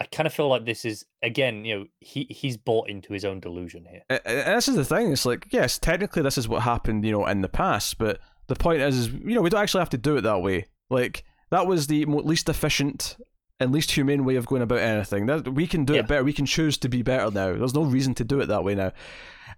I 0.00 0.04
kind 0.04 0.28
of 0.28 0.32
feel 0.32 0.46
like 0.48 0.64
this 0.64 0.84
is 0.84 1.04
again, 1.22 1.64
you 1.64 1.76
know, 1.76 1.84
he 1.98 2.28
he's 2.30 2.56
bought 2.56 2.88
into 2.88 3.12
his 3.12 3.24
own 3.24 3.40
delusion 3.40 3.84
here. 3.90 4.02
A- 4.08 4.20
a- 4.24 4.46
and 4.46 4.56
this 4.56 4.68
is 4.68 4.76
the 4.76 4.84
thing. 4.84 5.10
It's 5.12 5.26
like 5.26 5.48
yes, 5.50 5.78
technically 5.78 6.22
this 6.22 6.38
is 6.38 6.46
what 6.48 6.62
happened, 6.62 7.04
you 7.04 7.10
know, 7.10 7.26
in 7.26 7.40
the 7.40 7.48
past, 7.48 7.98
but 7.98 8.20
the 8.46 8.54
point 8.54 8.80
is, 8.80 8.96
is 8.96 9.08
you 9.08 9.34
know, 9.34 9.42
we 9.42 9.50
don't 9.50 9.60
actually 9.60 9.80
have 9.80 9.90
to 9.90 9.98
do 9.98 10.16
it 10.16 10.20
that 10.20 10.40
way. 10.40 10.66
Like 10.88 11.24
that 11.50 11.66
was 11.66 11.86
the 11.86 12.04
least 12.06 12.48
efficient 12.48 13.16
and 13.60 13.72
least 13.72 13.90
humane 13.92 14.24
way 14.24 14.36
of 14.36 14.46
going 14.46 14.62
about 14.62 14.78
anything. 14.80 15.26
That 15.26 15.48
we 15.54 15.66
can 15.66 15.84
do 15.84 15.94
Yeah. 15.94 16.00
it 16.00 16.08
better. 16.08 16.24
We 16.24 16.32
can 16.32 16.46
choose 16.46 16.78
to 16.78 16.88
be 16.88 17.02
better 17.02 17.30
now. 17.30 17.54
There's 17.56 17.74
no 17.74 17.82
reason 17.84 18.14
to 18.14 18.24
do 18.24 18.40
it 18.40 18.46
that 18.46 18.62
way 18.64 18.74
now. 18.74 18.92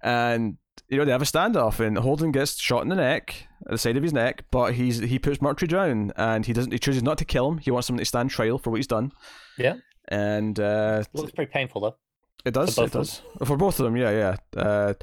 And 0.03 0.57
you 0.89 0.99
know 0.99 1.05
they 1.05 1.13
have 1.13 1.23
a 1.23 1.27
standoff, 1.27 1.79
and 1.85 1.99
Holden 1.99 2.33
gets 2.33 2.59
shot 2.59 2.83
in 2.83 2.89
the 2.89 2.97
neck, 2.97 3.47
at 3.67 3.73
the 3.73 3.79
side 3.79 3.97
of 3.97 4.03
his 4.03 4.13
neck, 4.13 4.45
but 4.51 4.75
he's 4.75 4.99
he 4.99 5.19
puts 5.19 5.39
Murtry 5.39 5.69
down, 5.69 6.13
and 6.17 6.47
he 6.47 6.53
doesn't. 6.53 6.73
He 6.73 6.79
chooses 6.79 7.03
not 7.03 7.19
to 7.19 7.25
kill 7.25 7.51
him. 7.53 7.59
He 7.59 7.71
wants 7.71 7.89
him 7.91 7.99
to 7.99 8.05
stand 8.05 8.31
trial 8.31 8.59
for 8.59 8.71
what 8.71 8.77
he's 8.77 8.87
done. 8.87 9.13
Yeah. 9.59 9.75
And 10.09 10.59
uh, 10.59 11.05
Looks 11.13 11.33
pretty 11.33 11.53
painful 11.53 11.83
though. 11.83 11.97
it 12.45 12.53
does. 12.55 12.77
It 12.79 12.91
does. 12.93 13.23
For 13.45 13.57
both 13.57 13.79
of 13.79 13.85
them, 13.85 13.97
yeah, 13.97 14.11
yeah. 14.57 14.61
Uh, 14.61 14.95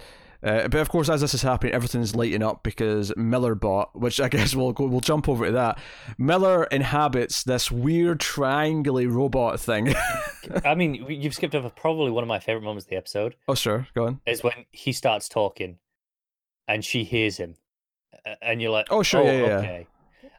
uh, 0.43 0.67
but 0.67 0.75
of 0.75 0.89
course, 0.89 1.09
as 1.09 1.21
this 1.21 1.33
is 1.33 1.41
happening, 1.41 1.73
everything's 1.73 2.15
lighting 2.15 2.43
up 2.43 2.63
because 2.63 3.15
Miller 3.17 3.55
bought, 3.55 3.99
which 3.99 4.19
I 4.21 4.29
guess 4.29 4.55
we'll 4.55 4.73
go, 4.73 4.85
we'll 4.85 5.01
jump 5.01 5.27
over 5.27 5.47
to 5.47 5.51
that. 5.53 5.79
Miller 6.17 6.65
inhabits 6.65 7.43
this 7.43 7.71
weird 7.71 8.19
triangly 8.19 9.11
robot 9.11 9.59
thing. 9.59 9.93
I 10.65 10.75
mean, 10.75 11.05
you've 11.09 11.33
skipped 11.33 11.55
over 11.55 11.69
probably 11.69 12.11
one 12.11 12.23
of 12.23 12.27
my 12.27 12.39
favorite 12.39 12.63
moments 12.63 12.85
of 12.85 12.89
the 12.89 12.97
episode 12.97 13.35
oh, 13.47 13.55
sure, 13.55 13.87
go 13.95 14.05
on. 14.05 14.21
is 14.25 14.43
when 14.43 14.65
he 14.71 14.91
starts 14.91 15.27
talking, 15.27 15.77
and 16.67 16.83
she 16.83 17.03
hears 17.03 17.37
him, 17.37 17.55
and 18.41 18.61
you're 18.61 18.71
like, 18.71 18.87
Oh, 18.89 19.03
sure, 19.03 19.23
yeah, 19.23 19.31
yeah, 19.31 19.47
yeah. 19.47 19.57
okay. 19.57 19.87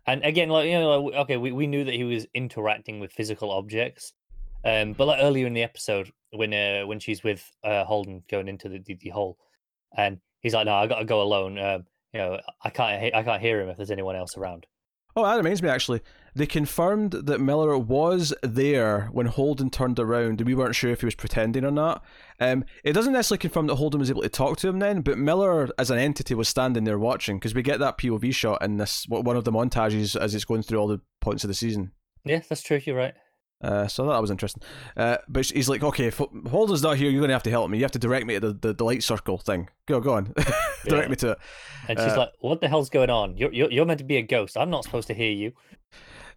And 0.07 0.25
again, 0.25 0.49
like 0.49 0.67
you 0.67 0.73
know, 0.73 1.03
like, 1.03 1.14
okay, 1.16 1.37
we, 1.37 1.53
we 1.53 1.66
knew 1.66 1.85
that 1.85 1.94
he 1.94 2.05
was 2.05 2.27
interacting 2.33 2.99
with 2.99 3.12
physical 3.12 3.51
objects, 3.51 4.14
um, 4.64 4.94
but 4.94 5.07
like 5.07 5.22
earlier 5.22 5.46
in 5.46 5.53
the 5.53 5.62
episode 5.62 6.11
when 6.33 6.55
uh, 6.55 6.87
when 6.87 6.99
she's 6.99 7.22
with 7.22 7.51
uh, 7.62 7.85
Holden 7.85 8.22
going 8.31 8.49
into 8.49 8.70
the, 8.70 8.79
the 8.79 8.94
the 8.94 9.11
hole, 9.11 9.37
and 9.96 10.18
he's 10.40 10.55
like, 10.55 10.66
no, 10.66 10.74
I 10.74 10.87
got 10.87 10.98
to 10.98 11.05
go 11.05 11.22
alone. 11.22 11.59
Um, 11.59 11.87
you 12.12 12.20
know, 12.20 12.40
I 12.62 12.70
can't 12.70 13.14
I 13.14 13.22
can't 13.22 13.42
hear 13.42 13.61
him 13.61 13.68
if 13.68 13.77
there's 13.77 13.90
anyone 13.90 14.16
else 14.16 14.37
around. 14.37 14.66
Oh, 15.16 15.24
that 15.24 15.37
reminds 15.37 15.62
me 15.62 15.68
actually. 15.68 16.01
They 16.35 16.46
confirmed 16.46 17.11
that 17.11 17.40
Miller 17.40 17.77
was 17.77 18.33
there 18.42 19.09
when 19.11 19.27
Holden 19.27 19.70
turned 19.70 19.98
around, 19.98 20.40
and 20.40 20.46
we 20.46 20.55
weren't 20.55 20.77
sure 20.77 20.92
if 20.92 21.01
he 21.01 21.07
was 21.07 21.16
pretending 21.16 21.64
or 21.64 21.72
not. 21.72 22.05
Um, 22.38 22.64
it 22.85 22.92
doesn't 22.92 23.12
necessarily 23.12 23.40
confirm 23.40 23.66
that 23.66 23.74
Holden 23.74 23.98
was 23.98 24.11
able 24.11 24.22
to 24.22 24.29
talk 24.29 24.59
to 24.59 24.68
him 24.68 24.79
then, 24.79 25.01
but 25.01 25.18
Miller 25.18 25.68
as 25.77 25.90
an 25.90 25.98
entity 25.98 26.35
was 26.35 26.48
standing 26.48 26.85
there 26.85 26.98
watching 26.98 27.38
because 27.38 27.55
we 27.55 27.62
get 27.62 27.81
that 27.81 27.98
POV 27.98 28.33
shot 28.33 28.62
in 28.62 28.77
this 28.77 29.07
one 29.09 29.37
of 29.37 29.44
the 29.44 29.51
montages 29.51 30.14
as 30.20 30.35
it's 30.35 30.44
going 30.44 30.62
through 30.62 30.79
all 30.79 30.87
the 30.87 31.01
points 31.20 31.42
of 31.42 31.48
the 31.48 31.55
season. 31.55 31.90
Yeah, 32.24 32.42
that's 32.48 32.62
true. 32.62 32.81
You're 32.85 32.96
right. 32.96 33.14
Uh, 33.61 33.88
so 33.88 34.07
that 34.07 34.21
was 34.21 34.31
interesting. 34.31 34.62
Uh, 34.97 35.16
but 35.29 35.44
he's 35.47 35.68
like, 35.68 35.83
okay, 35.83 36.07
if 36.07 36.18
Holden's 36.18 36.83
not 36.83 36.97
here, 36.97 37.11
you're 37.11 37.21
going 37.21 37.29
to 37.31 37.35
have 37.35 37.42
to 37.42 37.51
help 37.51 37.68
me. 37.71 37.79
You 37.79 37.85
have 37.85 37.90
to 37.92 37.99
direct 37.99 38.25
me 38.27 38.35
to 38.35 38.40
the, 38.40 38.53
the, 38.53 38.73
the 38.75 38.85
light 38.85 39.03
circle 39.03 39.37
thing. 39.38 39.68
Go, 39.87 39.99
go 40.01 40.12
on, 40.12 40.25
direct 40.87 40.87
Yeah. 40.87 41.09
me 41.09 41.16
to 41.16 41.31
it. 41.33 41.38
And 41.88 41.99
she's 41.99 42.12
Uh, 42.12 42.18
like, 42.18 42.29
"What 42.40 42.61
the 42.61 42.68
hell's 42.68 42.88
going 42.90 43.11
on? 43.11 43.37
You're, 43.37 43.53
you're 43.53 43.71
you're 43.73 43.85
meant 43.87 43.99
to 43.99 44.05
be 44.05 44.16
a 44.16 44.23
ghost. 44.23 44.57
I'm 44.57 44.71
not 44.71 44.85
supposed 44.85 45.09
to 45.09 45.14
hear 45.14 45.33
you." 45.33 45.53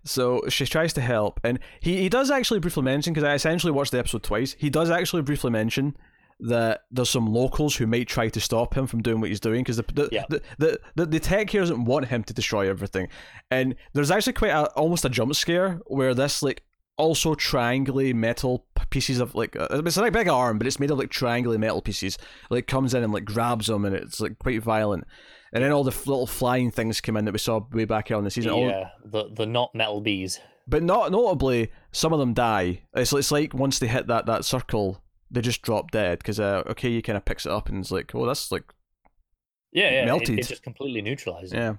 So 0.04 0.42
she 0.50 0.66
tries 0.66 0.94
to 0.94 1.02
help, 1.02 1.40
and 1.44 1.60
he, 1.80 1.98
he 1.98 2.10
does 2.10 2.32
actually 2.32 2.60
briefly 2.60 2.82
mention 2.84 3.14
because 3.14 3.24
I 3.28 3.36
essentially 3.36 3.72
watched 3.72 3.92
the 3.92 4.00
episode 4.00 4.24
twice. 4.24 4.56
He 4.58 4.70
does 4.72 4.90
actually 4.90 5.22
briefly 5.22 5.52
mention 5.52 5.96
that 6.40 6.82
there's 6.90 7.10
some 7.12 7.28
locals 7.28 7.76
who 7.76 7.86
might 7.86 8.08
try 8.08 8.28
to 8.30 8.40
stop 8.42 8.74
him 8.76 8.88
from 8.88 9.04
doing 9.04 9.22
what 9.22 9.30
he's 9.30 9.40
doing 9.40 9.62
because 9.62 9.78
the 9.78 9.84
the, 9.94 10.10
Yeah. 10.12 10.24
the, 10.30 10.42
the, 10.58 10.80
the 10.96 11.06
the 11.06 11.20
tech 11.20 11.52
here 11.52 11.62
doesn't 11.62 11.86
want 11.86 12.06
him 12.08 12.24
to 12.24 12.34
destroy 12.34 12.68
everything, 12.68 13.10
and 13.52 13.76
there's 13.94 14.10
actually 14.10 14.34
quite 14.34 14.50
a, 14.50 14.66
almost 14.72 15.06
a 15.06 15.10
jump 15.10 15.36
scare 15.36 15.80
where 15.86 16.16
this 16.16 16.42
like 16.42 16.64
also 17.02 17.36
triangly 17.36 18.14
metal 18.14 18.66
pieces 18.90 19.20
of 19.20 19.36
like 19.36 19.56
uh, 19.56 19.68
it's 19.72 19.98
like 19.98 20.10
a 20.10 20.12
big 20.12 20.28
arm, 20.28 20.58
but 20.58 20.68
it's 20.68 20.80
made 20.80 20.92
of 20.92 20.98
like 21.00 21.10
triangly 21.10 21.58
metal 21.58 21.82
pieces. 21.82 22.18
Like 22.50 22.68
comes 22.68 22.94
in 22.94 23.04
and 23.04 23.12
like 23.12 23.26
grabs 23.26 23.68
them, 23.68 23.84
and 23.86 23.96
it's 23.96 24.20
like 24.22 24.38
quite 24.40 24.62
violent. 24.64 25.06
And 25.54 25.64
then 25.64 25.72
all 25.74 25.84
the 25.84 25.92
f- 25.92 26.08
little 26.08 26.28
flying 26.28 26.72
things 26.72 27.02
come 27.02 27.18
in 27.18 27.26
that 27.26 27.34
we 27.34 27.38
saw 27.40 27.60
way 27.74 27.84
back 27.86 28.08
here 28.08 28.16
on 28.18 28.24
the 28.24 28.32
season. 28.32 28.52
All- 28.52 28.68
Yeah, 28.70 28.90
the 29.04 29.26
the 29.36 29.46
not 29.46 29.76
metal 29.76 30.00
bees. 30.00 30.40
but 30.68 30.84
not 30.84 31.12
notably, 31.12 31.72
some 31.92 32.14
of 32.14 32.20
them 32.20 32.34
die. 32.34 32.84
It's 32.94 33.12
it's 33.14 33.32
like 33.32 33.54
once 33.54 33.80
they 33.80 33.88
hit 33.88 34.08
that, 34.08 34.26
that 34.28 34.46
circle, 34.46 35.02
they 35.30 35.42
just 35.42 35.62
drop 35.62 35.92
dead 35.92 36.20
because 36.20 36.40
uh, 36.40 36.64
okay, 36.68 36.90
you 36.90 37.02
kind 37.02 37.18
of 37.18 37.26
picks 37.26 37.46
it 37.46 37.52
up 37.52 37.68
and 37.70 37.80
it's 37.80 37.92
like, 37.92 38.16
oh, 38.16 38.26
that's 38.26 38.52
like 38.52 38.64
Yeah, 39.74 39.90
yeah. 39.92 40.06
Melted. 40.06 40.40
it 40.40 40.48
just 40.48 40.64
completely 40.64 41.02
neutralizes. 41.02 41.52
yeah. 41.54 41.76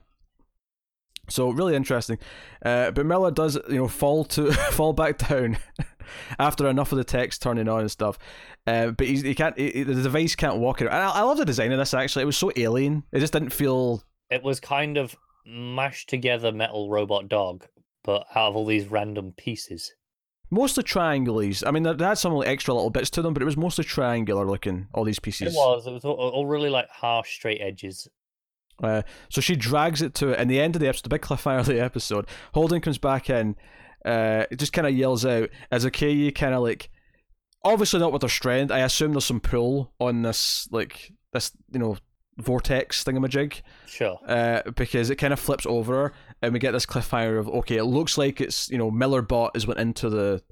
So 1.29 1.51
really 1.51 1.77
interesting, 1.77 2.19
uh, 2.65 2.91
but 2.91 3.07
Miller 3.07 3.31
does 3.31 3.57
you 3.69 3.77
know 3.77 3.89
fall 3.89 4.25
to 4.25 4.53
fall 4.73 4.93
back 4.93 5.19
down 5.19 5.57
after 6.39 6.69
enough 6.69 6.93
of 6.93 6.99
the 6.99 7.05
text 7.05 7.43
turning 7.43 7.69
on 7.69 7.81
and 7.81 7.91
stuff. 7.91 8.19
Uh, 8.67 8.89
but 8.91 9.07
he's, 9.07 9.23
he 9.23 9.35
can't. 9.35 9.57
He, 9.59 9.83
the 9.83 9.95
device 9.95 10.35
can't 10.35 10.59
walk 10.59 10.81
it. 10.81 10.87
And 10.87 10.97
I, 10.97 11.11
I 11.11 11.23
love 11.23 11.39
the 11.39 11.45
design 11.45 11.73
of 11.73 11.79
this. 11.79 11.95
Actually, 11.95 12.23
it 12.23 12.27
was 12.27 12.37
so 12.37 12.51
alien. 12.57 13.05
It 13.13 13.21
just 13.21 13.33
didn't 13.33 13.51
feel. 13.51 14.03
It 14.31 14.43
was 14.43 14.61
kind 14.61 14.97
of 14.97 15.17
mashed 15.47 16.09
together 16.09 16.53
metal 16.53 16.91
robot 16.91 17.29
dog, 17.29 17.67
but 18.03 18.27
out 18.35 18.49
of 18.49 18.57
all 18.57 18.67
these 18.67 18.87
random 18.87 19.33
pieces. 19.37 19.93
Mostly 20.51 20.83
triangles. 20.83 21.65
I 21.65 21.71
mean, 21.71 21.83
they 21.83 22.05
had 22.05 22.19
some 22.19 22.35
like, 22.35 22.49
extra 22.49 22.75
little 22.75 22.91
bits 22.91 23.09
to 23.11 23.23
them, 23.23 23.33
but 23.33 23.43
it 23.43 23.47
was 23.47 23.57
mostly 23.57 23.85
triangular 23.85 24.45
looking. 24.45 24.89
All 24.93 25.05
these 25.05 25.19
pieces. 25.19 25.55
It 25.55 25.57
was. 25.57 25.87
It 25.87 25.93
was 25.93 26.05
all, 26.05 26.15
all 26.15 26.47
really 26.47 26.69
like 26.69 26.89
harsh, 26.91 27.35
straight 27.35 27.61
edges. 27.61 28.07
Uh, 28.83 29.03
so 29.29 29.41
she 29.41 29.57
drags 29.57 30.03
it 30.03 30.15
to 30.15 30.29
it. 30.29 30.39
In 30.41 30.49
the 30.49 30.61
end 30.61 30.77
of 30.77 30.81
the 30.81 30.89
episode, 30.89 31.05
the 31.05 31.09
big 31.09 31.23
cliffhanger 31.23 31.61
of 31.61 31.67
the 31.67 31.81
episode, 31.81 32.27
Holden 32.55 32.81
comes 32.81 32.99
back 32.99 33.29
in. 33.31 33.57
Uh, 34.05 34.45
it 34.51 34.59
just 34.59 34.73
kind 34.73 34.87
of 34.87 34.95
yells 34.95 35.25
out 35.25 35.49
as 35.71 35.85
Okoye 35.85 36.35
kind 36.35 36.55
of 36.55 36.63
like, 36.63 36.91
obviously 37.65 38.01
not 38.01 38.13
with 38.13 38.23
her 38.23 38.29
strength. 38.29 38.71
I 38.73 38.81
assume 38.81 39.13
there's 39.13 39.25
some 39.25 39.41
pull 39.41 39.93
on 40.01 40.23
this 40.23 40.69
like 40.73 41.13
this 41.33 41.53
you 41.73 41.79
know 41.79 41.97
vortex 42.39 43.05
thingamajig 43.05 43.61
Sure. 43.87 44.19
uh, 44.27 44.63
because 44.75 45.11
it 45.11 45.17
kind 45.17 45.33
of 45.33 45.39
flips 45.39 45.67
over 45.67 45.95
her, 46.05 46.13
and 46.41 46.53
we 46.53 46.59
get 46.59 46.73
this 46.73 46.87
cliffhanger 46.87 47.39
of 47.39 47.49
okay, 47.49 47.77
it 47.77 47.85
looks 47.85 48.19
like 48.19 48.41
it's 48.41 48.69
you 48.71 48.79
know 48.79 48.91
Miller 48.91 49.23
bot 49.23 49.53
is 49.55 49.67
went 49.67 49.79
into 49.79 50.11
the 50.11 50.43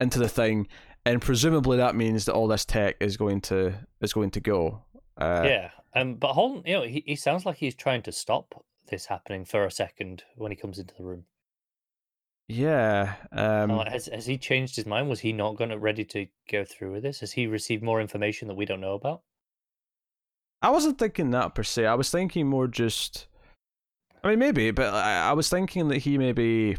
into 0.00 0.18
the 0.18 0.28
thing, 0.28 0.66
and 1.06 1.22
presumably 1.22 1.78
that 1.78 1.94
means 1.96 2.26
that 2.26 2.34
all 2.34 2.48
this 2.48 2.64
tech 2.66 2.96
is 3.00 3.16
going 3.16 3.40
to 3.42 3.72
is 4.02 4.12
going 4.12 4.30
to 4.32 4.40
go. 4.40 4.82
Uh, 5.16 5.42
yeah. 5.44 5.70
Um. 5.94 6.14
But 6.14 6.32
Holden, 6.32 6.62
you 6.66 6.74
know, 6.74 6.82
he, 6.82 7.02
he 7.06 7.16
sounds 7.16 7.44
like 7.46 7.56
he's 7.56 7.74
trying 7.74 8.02
to 8.02 8.12
stop 8.12 8.64
this 8.88 9.06
happening 9.06 9.44
for 9.44 9.64
a 9.64 9.70
second 9.70 10.24
when 10.36 10.50
he 10.52 10.56
comes 10.56 10.78
into 10.78 10.94
the 10.94 11.04
room. 11.04 11.24
Yeah. 12.48 13.14
Um, 13.30 13.70
has 13.86 14.06
has 14.06 14.26
he 14.26 14.36
changed 14.36 14.76
his 14.76 14.86
mind? 14.86 15.08
Was 15.08 15.20
he 15.20 15.32
not 15.32 15.56
going 15.56 15.70
to 15.70 15.78
ready 15.78 16.04
to 16.06 16.26
go 16.50 16.64
through 16.64 16.92
with 16.92 17.02
this? 17.02 17.20
Has 17.20 17.32
he 17.32 17.46
received 17.46 17.82
more 17.82 18.00
information 18.00 18.48
that 18.48 18.56
we 18.56 18.66
don't 18.66 18.80
know 18.80 18.94
about? 18.94 19.22
I 20.60 20.70
wasn't 20.70 20.98
thinking 20.98 21.30
that 21.30 21.54
per 21.54 21.62
se. 21.62 21.86
I 21.86 21.94
was 21.94 22.10
thinking 22.10 22.46
more 22.46 22.68
just. 22.68 23.26
I 24.22 24.28
mean, 24.30 24.38
maybe, 24.38 24.70
but 24.70 24.92
I, 24.92 25.30
I 25.30 25.32
was 25.32 25.48
thinking 25.48 25.88
that 25.88 25.98
he 25.98 26.18
maybe. 26.18 26.76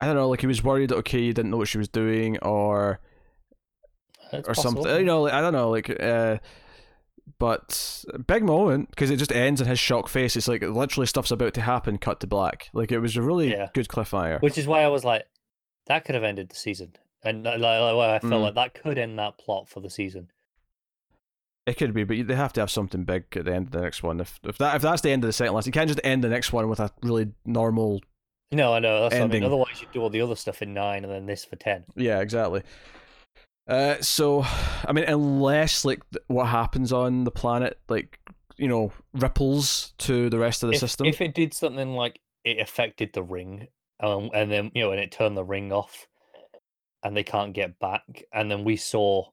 I 0.00 0.06
don't 0.06 0.16
know, 0.16 0.28
like 0.28 0.40
he 0.40 0.48
was 0.48 0.64
worried 0.64 0.90
that 0.90 0.96
okay, 0.96 1.20
you 1.20 1.32
didn't 1.32 1.52
know 1.52 1.58
what 1.58 1.68
she 1.68 1.78
was 1.78 1.88
doing, 1.88 2.38
or 2.38 3.00
It's 4.32 4.48
or 4.48 4.54
possible. 4.54 4.82
something. 4.82 4.96
You 4.96 5.04
know, 5.04 5.22
like, 5.22 5.32
I 5.34 5.40
don't 5.40 5.52
know, 5.52 5.70
like 5.70 5.88
uh, 5.88 6.38
but 7.38 8.04
big 8.26 8.44
moment 8.44 8.90
because 8.90 9.10
it 9.10 9.16
just 9.16 9.32
ends 9.32 9.60
in 9.60 9.66
his 9.66 9.78
shock 9.78 10.08
face. 10.08 10.36
It's 10.36 10.48
like 10.48 10.62
literally 10.62 11.06
stuff's 11.06 11.30
about 11.30 11.54
to 11.54 11.60
happen. 11.60 11.98
Cut 11.98 12.20
to 12.20 12.26
black. 12.26 12.68
Like 12.72 12.92
it 12.92 12.98
was 12.98 13.16
a 13.16 13.22
really 13.22 13.50
Yeah. 13.50 13.68
good 13.74 13.88
cliffhanger. 13.88 14.40
Which 14.42 14.58
is 14.58 14.66
why 14.66 14.82
I 14.82 14.88
was 14.88 15.04
like, 15.04 15.24
that 15.86 16.04
could 16.04 16.14
have 16.14 16.24
ended 16.24 16.48
the 16.50 16.54
season, 16.56 16.94
and 17.24 17.42
like, 17.44 17.58
like, 17.58 17.94
like, 17.94 18.10
I 18.10 18.18
felt 18.20 18.32
Mm. 18.32 18.42
like 18.42 18.54
that 18.54 18.74
could 18.74 18.98
end 18.98 19.18
that 19.18 19.36
plot 19.38 19.68
for 19.68 19.80
the 19.80 19.90
season. 19.90 20.28
It 21.66 21.76
could 21.76 21.94
be, 21.94 22.02
but 22.04 22.26
they 22.26 22.34
have 22.34 22.52
to 22.54 22.60
have 22.60 22.70
something 22.70 23.04
big 23.04 23.24
at 23.36 23.44
the 23.44 23.54
end 23.54 23.66
of 23.66 23.72
the 23.72 23.80
next 23.80 24.02
one. 24.02 24.20
If 24.20 24.40
if 24.44 24.58
that 24.58 24.74
if 24.76 24.82
that's 24.82 25.02
the 25.02 25.10
end 25.10 25.22
of 25.22 25.28
the 25.28 25.32
second 25.32 25.54
last, 25.54 25.66
you 25.66 25.72
can't 25.72 25.88
just 25.88 26.00
end 26.02 26.24
the 26.24 26.28
next 26.28 26.52
one 26.52 26.68
with 26.68 26.80
a 26.80 26.90
really 27.02 27.28
normal. 27.44 28.00
No, 28.50 28.74
I 28.74 28.80
know 28.80 29.02
that's 29.02 29.14
what 29.14 29.20
I 29.20 29.24
Ending. 29.24 29.40
mean. 29.42 29.46
Otherwise, 29.46 29.80
you'd 29.80 29.92
do 29.92 30.02
all 30.02 30.10
the 30.10 30.20
other 30.20 30.34
stuff 30.36 30.60
in 30.60 30.74
nine, 30.74 31.04
and 31.04 31.12
then 31.12 31.26
this 31.26 31.44
for 31.44 31.56
ten. 31.56 31.84
Yeah, 31.94 32.20
exactly. 32.20 32.62
Uh, 33.68 34.00
so, 34.00 34.42
I 34.86 34.92
mean, 34.92 35.04
unless 35.04 35.84
like 35.84 36.02
what 36.26 36.46
happens 36.46 36.92
on 36.92 37.24
the 37.24 37.30
planet, 37.30 37.78
like 37.88 38.18
you 38.56 38.68
know, 38.68 38.92
ripples 39.14 39.94
to 39.98 40.28
the 40.30 40.38
rest 40.38 40.62
of 40.62 40.68
the 40.68 40.74
if, 40.74 40.80
system. 40.80 41.06
if 41.08 41.20
it 41.20 41.34
did 41.34 41.54
something 41.54 41.94
like 41.94 42.20
it 42.44 42.58
affected 42.60 43.12
the 43.12 43.22
ring, 43.22 43.68
um, 44.00 44.30
and 44.34 44.50
then 44.50 44.70
you 44.74 44.82
know, 44.82 44.90
and 44.92 45.00
it 45.00 45.12
turned 45.12 45.36
the 45.36 45.44
ring 45.44 45.72
off, 45.72 46.06
and 47.02 47.16
they 47.16 47.22
can't 47.24 47.54
get 47.54 47.78
back, 47.78 48.24
and 48.32 48.50
then 48.50 48.64
we 48.64 48.76
saw, 48.76 49.26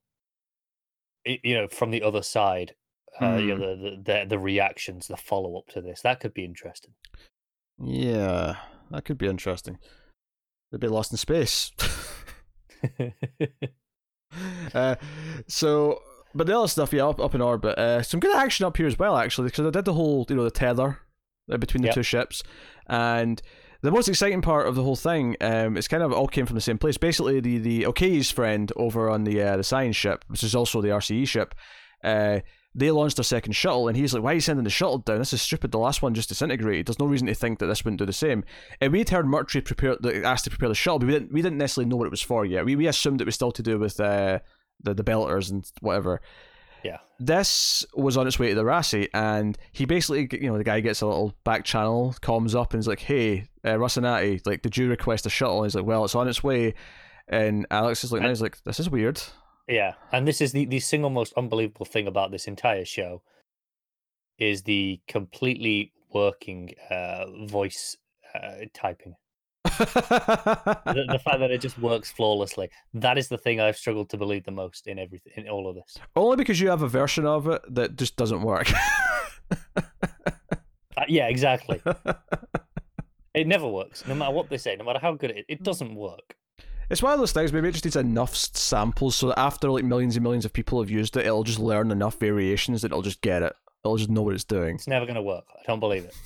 you 1.26 1.56
know, 1.56 1.68
from 1.68 1.92
the 1.92 2.02
other 2.04 2.22
side, 2.22 2.76
uh, 3.22 3.36
you 3.36 3.56
Hmm. 3.56 3.60
know, 3.60 3.76
the, 3.76 3.76
the 3.76 4.04
the 4.04 4.26
the 4.30 4.40
reactions, 4.40 5.08
the 5.08 5.18
follow 5.18 5.58
up 5.58 5.68
to 5.74 5.82
this, 5.82 6.02
that 6.02 6.20
could 6.20 6.34
be 6.34 6.46
interesting. 6.46 6.94
yeah, 7.82 8.56
that 8.92 9.06
could 9.06 9.18
be 9.18 9.28
interesting. 9.28 9.80
They'd 10.72 10.80
be 10.82 10.88
lost 10.88 11.12
in 11.12 11.18
space. 11.18 11.72
uh, 14.74 14.96
so, 15.48 16.02
but 16.36 16.48
the 16.48 16.58
other 16.58 16.68
stuff, 16.68 16.94
yeah, 16.94 17.08
up, 17.08 17.20
up 17.20 17.36
in 17.36 17.42
orbit. 17.42 17.78
Uh, 17.78 18.02
some 18.02 18.20
good 18.20 18.36
action 18.36 18.66
up 18.66 18.78
here 18.78 18.88
as 18.88 19.00
well, 19.00 19.18
actually, 19.18 19.48
because 19.48 19.66
I 19.66 19.70
did 19.72 19.86
the 19.86 19.94
whole, 19.94 20.26
you 20.30 20.36
know, 20.36 20.44
the 20.44 20.52
tether 20.52 21.00
uh, 21.52 21.58
between 21.58 21.82
the 21.82 21.88
Yep. 21.88 21.96
two 21.96 22.04
ships, 22.04 22.44
and 22.88 23.42
the 23.82 23.92
most 23.92 24.08
exciting 24.10 24.42
part 24.42 24.68
of 24.68 24.76
the 24.76 24.84
whole 24.84 24.96
thing, 24.96 25.36
um, 25.42 25.78
it's 25.78 25.88
kind 25.88 26.04
of 26.04 26.12
all 26.12 26.28
came 26.28 26.46
from 26.46 26.56
the 26.56 26.62
same 26.62 26.78
place. 26.78 26.98
Basically, 26.98 27.40
the 27.40 27.58
the 27.58 27.84
Okoye's 27.84 28.30
friend 28.30 28.72
over 28.76 29.10
on 29.10 29.24
the 29.24 29.42
uh, 29.42 29.58
the 29.58 29.64
science 29.64 29.96
ship, 29.96 30.26
which 30.28 30.44
is 30.44 30.54
also 30.54 30.82
the 30.82 30.90
RCE 30.90 31.28
ship, 31.28 31.56
uh, 32.04 32.40
they 32.76 32.92
launched 32.92 33.18
a 33.20 33.24
second 33.24 33.54
shuttle, 33.54 33.88
and 33.88 33.98
he's 33.98 34.14
like, 34.14 34.22
"Why 34.24 34.32
are 34.32 34.36
you 34.36 34.42
sending 34.42 34.64
the 34.64 34.70
shuttle 34.70 35.00
down? 35.00 35.18
This 35.18 35.34
is 35.34 35.42
stupid. 35.42 35.72
The 35.72 35.80
last 35.80 36.02
one 36.02 36.14
just 36.14 36.30
disintegrated. 36.30 36.86
There's 36.86 37.00
no 37.00 37.08
reason 37.08 37.28
to 37.28 37.34
think 37.34 37.60
that 37.60 37.66
this 37.66 37.84
wouldn't 37.84 38.00
do 38.00 38.06
the 38.06 38.14
same." 38.14 38.44
And 38.80 38.94
we'd 38.94 39.10
heard 39.10 39.26
Murtry 39.26 39.66
prepare, 39.66 39.96
the, 40.00 40.24
asked 40.24 40.44
to 40.44 40.50
prepare 40.50 40.70
the 40.70 40.76
shuttle, 40.76 41.00
but 41.00 41.08
we 41.08 41.14
didn't 41.14 41.32
we 41.34 41.42
didn't 41.42 41.58
necessarily 41.58 41.90
know 41.90 41.96
what 41.96 42.06
it 42.06 42.12
was 42.12 42.22
for 42.22 42.46
yet. 42.46 42.66
We 42.66 42.76
we 42.76 42.88
assumed 42.88 43.22
it 43.22 43.26
was 43.26 43.36
still 43.36 43.52
to 43.52 43.64
do 43.64 43.80
with 43.80 44.00
uh, 44.00 44.40
the 44.82 44.94
the 44.94 45.04
belters 45.04 45.50
and 45.50 45.70
whatever. 45.82 46.22
yeah, 46.84 47.00
This 47.20 47.86
was 47.96 48.16
on 48.18 48.28
its 48.28 48.38
way 48.40 48.50
to 48.50 48.56
the 48.56 48.64
Roci, 48.64 49.10
and 49.14 49.58
he 49.72 49.86
basically, 49.86 50.30
you 50.40 50.50
know, 50.50 50.58
the 50.58 50.64
guy 50.64 50.80
gets 50.80 51.02
a 51.02 51.08
little 51.08 51.34
back 51.44 51.66
channel, 51.66 52.16
comms 52.22 52.56
up, 52.56 52.74
and 52.74 52.80
he's 52.82 52.88
like, 52.88 53.02
"Hey, 53.02 53.50
uh, 53.66 53.72
Rocinante, 53.72 54.46
like, 54.46 54.62
did 54.62 54.78
you 54.78 54.90
request 54.90 55.26
a 55.26 55.30
shuttle?" 55.30 55.58
And 55.58 55.66
he's 55.66 55.76
like, 55.76 55.86
"Well, 55.86 56.06
it's 56.06 56.16
on 56.16 56.28
its 56.28 56.44
way." 56.44 56.76
And 57.28 57.66
Alex 57.72 58.04
is 58.04 58.12
like, 58.12 58.22
"No." 58.22 58.30
He's 58.30 58.42
like, 58.42 58.64
"This 58.64 58.80
is 58.80 58.90
weird." 58.90 59.22
Yeah, 59.70 59.94
and 60.12 60.28
this 60.28 60.42
is 60.42 60.52
the 60.52 60.66
the 60.66 60.80
single 60.80 61.10
most 61.10 61.34
unbelievable 61.38 61.86
thing 61.86 62.08
about 62.08 62.32
this 62.32 62.48
entire 62.48 62.86
show, 62.86 63.22
is 64.40 64.64
the 64.64 65.00
completely 65.08 65.94
working 66.14 66.74
uh, 66.90 67.26
voice 67.46 67.96
uh, 68.36 68.66
typing. 68.74 69.16
the, 69.64 71.06
the 71.10 71.20
fact 71.24 71.40
that 71.40 71.52
it 71.52 71.62
just 71.62 71.78
works 71.90 72.12
flawlessly. 72.12 72.70
That 72.94 73.18
is 73.18 73.28
the 73.28 73.38
thing 73.38 73.60
I've 73.60 73.78
struggled 73.78 74.10
to 74.10 74.18
believe 74.18 74.44
the 74.44 74.52
most 74.52 74.88
in 74.88 74.98
everything 74.98 75.34
in 75.36 75.48
all 75.48 75.70
of 75.70 75.76
this. 75.76 75.98
Only 76.16 76.38
because 76.38 76.60
you 76.60 76.70
have 76.70 76.82
a 76.82 76.88
version 76.88 77.26
of 77.26 77.48
it 77.48 77.62
that 77.70 77.96
just 77.96 78.16
doesn't 78.16 78.42
work. 78.42 78.72
Uh, 80.98 81.06
yeah, 81.08 81.28
exactly. 81.28 81.82
it 83.34 83.48
never 83.48 83.66
works, 83.66 84.06
no 84.06 84.14
matter 84.14 84.34
what 84.34 84.50
they 84.50 84.58
say, 84.58 84.76
no 84.76 84.84
matter 84.84 85.00
how 85.00 85.14
good 85.14 85.32
it 85.32 85.38
is. 85.38 85.46
It 85.48 85.64
doesn't 85.64 85.96
work. 85.96 86.36
It's 86.90 87.04
one 87.04 87.14
of 87.14 87.20
those 87.20 87.32
things. 87.32 87.54
Maybe 87.54 87.70
it 87.70 87.74
just 87.74 87.86
needs 87.86 87.96
enough 87.96 88.36
samples 88.36 89.16
so 89.16 89.28
that 89.28 89.40
after 89.40 89.70
like 89.70 89.84
millions 89.84 90.16
and 90.16 90.24
millions 90.24 90.46
of 90.46 90.54
people 90.54 90.80
have 90.82 90.90
used 90.90 91.16
it, 91.18 91.26
it'll 91.26 91.44
just 91.44 91.60
learn 91.60 91.92
enough 91.92 92.20
variations 92.20 92.82
that 92.82 92.88
it'll 92.92 93.02
just 93.04 93.22
get 93.22 93.44
it. 93.44 93.54
It'll 93.86 93.98
just 93.98 94.10
know 94.10 94.24
what 94.24 94.34
it's 94.34 94.44
doing. 94.44 94.76
It's 94.76 94.88
never 94.88 95.06
going 95.06 95.16
to 95.16 95.22
work. 95.22 95.46
I 95.58 95.62
don't 95.68 95.80
believe 95.80 96.06
it. 96.06 96.16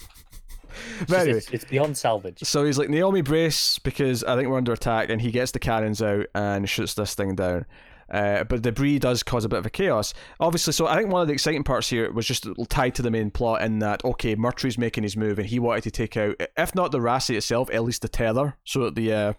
It's, 1.02 1.12
just- 1.12 1.14
anyway, 1.22 1.38
it's, 1.38 1.50
it's 1.52 1.66
beyond 1.66 1.96
salvage. 1.96 2.40
so 2.42 2.66
he's 2.66 2.80
like 2.80 2.90
Naomi 2.90 3.22
brace 3.22 3.78
because 3.78 4.24
I 4.24 4.36
think 4.36 4.50
we're 4.50 4.58
under 4.58 4.74
attack, 4.74 5.10
and 5.12 5.22
he 5.22 5.30
gets 5.30 5.52
the 5.52 5.60
cannons 5.60 6.02
out 6.02 6.26
and 6.34 6.68
shoots 6.68 6.96
this 6.96 7.14
thing 7.14 7.36
down. 7.36 7.68
Uh, 8.12 8.44
but 8.44 8.64
debris 8.64 8.98
does 8.98 9.22
cause 9.22 9.46
a 9.46 9.50
bit 9.50 9.60
of 9.60 9.68
a 9.68 9.70
chaos. 9.70 10.16
Obviously, 10.40 10.74
so 10.74 10.88
I 10.88 10.98
think 10.98 11.12
one 11.12 11.22
of 11.22 11.28
the 11.28 11.34
exciting 11.34 11.64
parts 11.64 11.90
here 11.90 12.12
was 12.12 12.26
just 12.26 12.48
tied 12.70 12.96
to 12.96 13.04
the 13.04 13.12
main 13.12 13.30
plot 13.30 13.62
in 13.62 13.78
that 13.80 14.04
okay, 14.04 14.34
Murtry's 14.34 14.80
making 14.80 15.04
his 15.04 15.16
move, 15.16 15.38
and 15.38 15.48
he 15.48 15.60
wanted 15.60 15.84
to 15.84 15.92
take 15.92 16.18
out, 16.18 16.36
if 16.58 16.74
not 16.74 16.92
the 16.92 17.00
Roci 17.00 17.36
itself, 17.38 17.70
at 17.72 17.84
least 17.84 18.02
the 18.02 18.10
tether, 18.10 18.58
so 18.64 18.80
that 18.86 18.96
the 18.96 19.14
uh, 19.14 19.34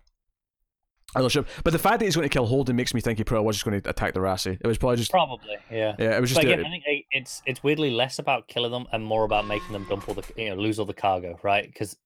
other 1.14 1.30
ship. 1.30 1.48
But 1.62 1.72
the 1.72 1.78
fact 1.78 1.98
that 1.98 2.04
he's 2.04 2.16
going 2.16 2.28
to 2.28 2.32
kill 2.32 2.46
Holden 2.46 2.76
makes 2.76 2.94
me 2.94 3.00
think 3.00 3.18
he 3.18 3.24
probably 3.24 3.46
was 3.46 3.56
just 3.56 3.64
going 3.64 3.80
to 3.80 3.88
attack 3.88 4.14
the 4.14 4.20
Roci. 4.20 4.58
It 4.60 4.66
was 4.66 4.78
probably 4.78 4.96
just 4.96 5.10
Probably, 5.10 5.56
yeah. 5.70 5.94
yeah, 5.98 6.16
it 6.16 6.20
was 6.20 6.30
just 6.30 6.40
But 6.40 6.50
again, 6.50 6.64
I 6.64 6.68
think 6.68 7.06
it's 7.10 7.42
it's 7.46 7.62
weirdly 7.62 7.90
less 7.90 8.18
about 8.18 8.48
killing 8.48 8.72
them 8.72 8.86
and 8.92 9.04
more 9.04 9.24
about 9.24 9.46
making 9.46 9.72
them 9.72 9.86
dump 9.88 10.08
all 10.08 10.14
the 10.14 10.24
you 10.36 10.50
know 10.50 10.56
lose 10.56 10.78
all 10.78 10.86
the 10.86 10.94
cargo, 10.94 11.38
right? 11.42 11.64
Because 11.64 11.96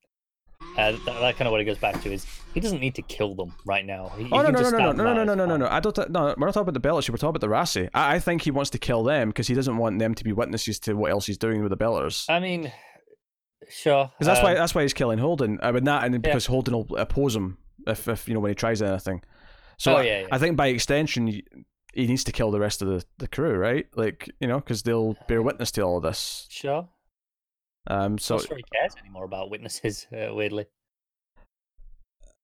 uh, 0.76 0.92
that, 0.92 1.04
that 1.04 1.36
kind 1.36 1.46
of 1.46 1.52
what 1.52 1.60
it 1.60 1.64
goes 1.64 1.78
back 1.78 2.00
to 2.02 2.12
is 2.12 2.26
he 2.54 2.60
doesn't 2.60 2.80
need 2.80 2.94
to 2.94 3.02
kill 3.02 3.34
them 3.34 3.52
right 3.64 3.84
now. 3.84 4.12
He, 4.16 4.28
Oh 4.30 4.42
no 4.42 4.50
no 4.50 4.60
no 4.60 4.70
no 4.70 4.92
no 4.92 4.92
no 4.92 5.14
no 5.14 5.24
no 5.24 5.34
no 5.34 5.46
no 5.46 5.56
no! 5.56 5.66
I 5.68 5.80
don't. 5.80 6.10
No, 6.10 6.34
we're 6.36 6.46
not 6.46 6.54
talking 6.54 6.68
about 6.68 6.74
the 6.74 6.88
Belters. 6.88 7.08
We're 7.10 7.16
talking 7.16 7.30
about 7.30 7.40
the 7.40 7.48
Roci. 7.48 7.88
I, 7.94 8.16
I 8.16 8.18
think 8.18 8.42
he 8.42 8.50
wants 8.50 8.70
to 8.70 8.78
kill 8.78 9.02
them 9.02 9.28
because 9.28 9.46
he 9.46 9.54
doesn't 9.54 9.76
want 9.76 9.98
them 9.98 10.14
to 10.14 10.24
be 10.24 10.32
witnesses 10.32 10.78
to 10.80 10.94
what 10.94 11.10
else 11.10 11.26
he's 11.26 11.38
doing 11.38 11.62
with 11.62 11.70
the 11.70 11.76
Belters. 11.76 12.28
I 12.28 12.40
mean, 12.40 12.72
sure. 13.68 14.10
Because 14.18 14.26
that's 14.26 14.42
why 14.42 14.52
um, 14.52 14.58
that's 14.58 14.74
why 14.74 14.82
he's 14.82 14.94
killing 14.94 15.18
Holden. 15.18 15.58
I 15.62 15.72
mean 15.72 15.84
that, 15.84 16.04
and 16.04 16.20
because 16.22 16.46
Holden 16.46 16.74
will 16.74 16.96
oppose 16.96 17.34
him 17.34 17.58
if, 17.88 18.08
if 18.08 18.28
you 18.28 18.34
know 18.34 18.40
when 18.40 18.50
he 18.50 18.54
tries 18.54 18.82
anything. 18.82 19.22
So 19.78 19.94
Oh, 19.94 19.96
I, 19.96 20.02
yeah, 20.02 20.20
yeah. 20.20 20.26
I 20.30 20.38
think 20.38 20.56
by 20.56 20.68
extension 20.68 21.26
he, 21.26 21.44
he 21.94 22.06
needs 22.06 22.24
to 22.24 22.32
kill 22.32 22.50
the 22.50 22.60
rest 22.60 22.82
of 22.82 22.88
the, 22.88 23.04
the 23.18 23.28
crew, 23.28 23.56
right? 23.56 23.86
Like 23.96 24.30
you 24.40 24.46
know, 24.46 24.58
because 24.60 24.82
they'll 24.82 25.16
bear 25.26 25.42
witness 25.42 25.70
to 25.72 25.82
all 25.82 25.98
of 25.98 26.02
this. 26.02 26.46
Sure. 26.50 26.88
Um. 27.86 28.18
So 28.18 28.36
I'm 28.36 28.44
sure 28.44 28.56
he 28.56 28.64
cares 28.72 28.94
anymore 29.00 29.24
about 29.24 29.50
witnesses. 29.50 30.06
Uh, 30.12 30.34
weirdly, 30.34 30.66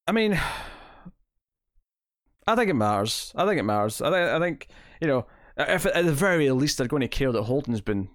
I 0.07 0.11
mean, 0.11 0.39
I 2.47 2.55
think 2.55 2.69
it 2.69 2.75
matters. 2.75 3.33
I 3.35 3.45
think 3.45 3.59
it 3.59 3.63
matters. 3.63 4.01
I 4.01 4.11
think 4.11 4.29
I 4.29 4.39
think 4.39 4.67
you 5.01 5.07
know, 5.07 5.25
if 5.57 5.85
at 5.85 6.05
the 6.05 6.13
very 6.13 6.49
least 6.51 6.77
they're 6.77 6.87
going 6.87 7.01
to 7.01 7.07
care 7.07 7.31
that 7.31 7.43
Holden's 7.43 7.81
been, 7.81 8.09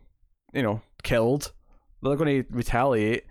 you 0.53 0.63
know, 0.63 0.83
killed, 1.03 1.53
they're 2.03 2.17
going 2.17 2.45
to 2.45 2.49
retaliate. 2.51 3.25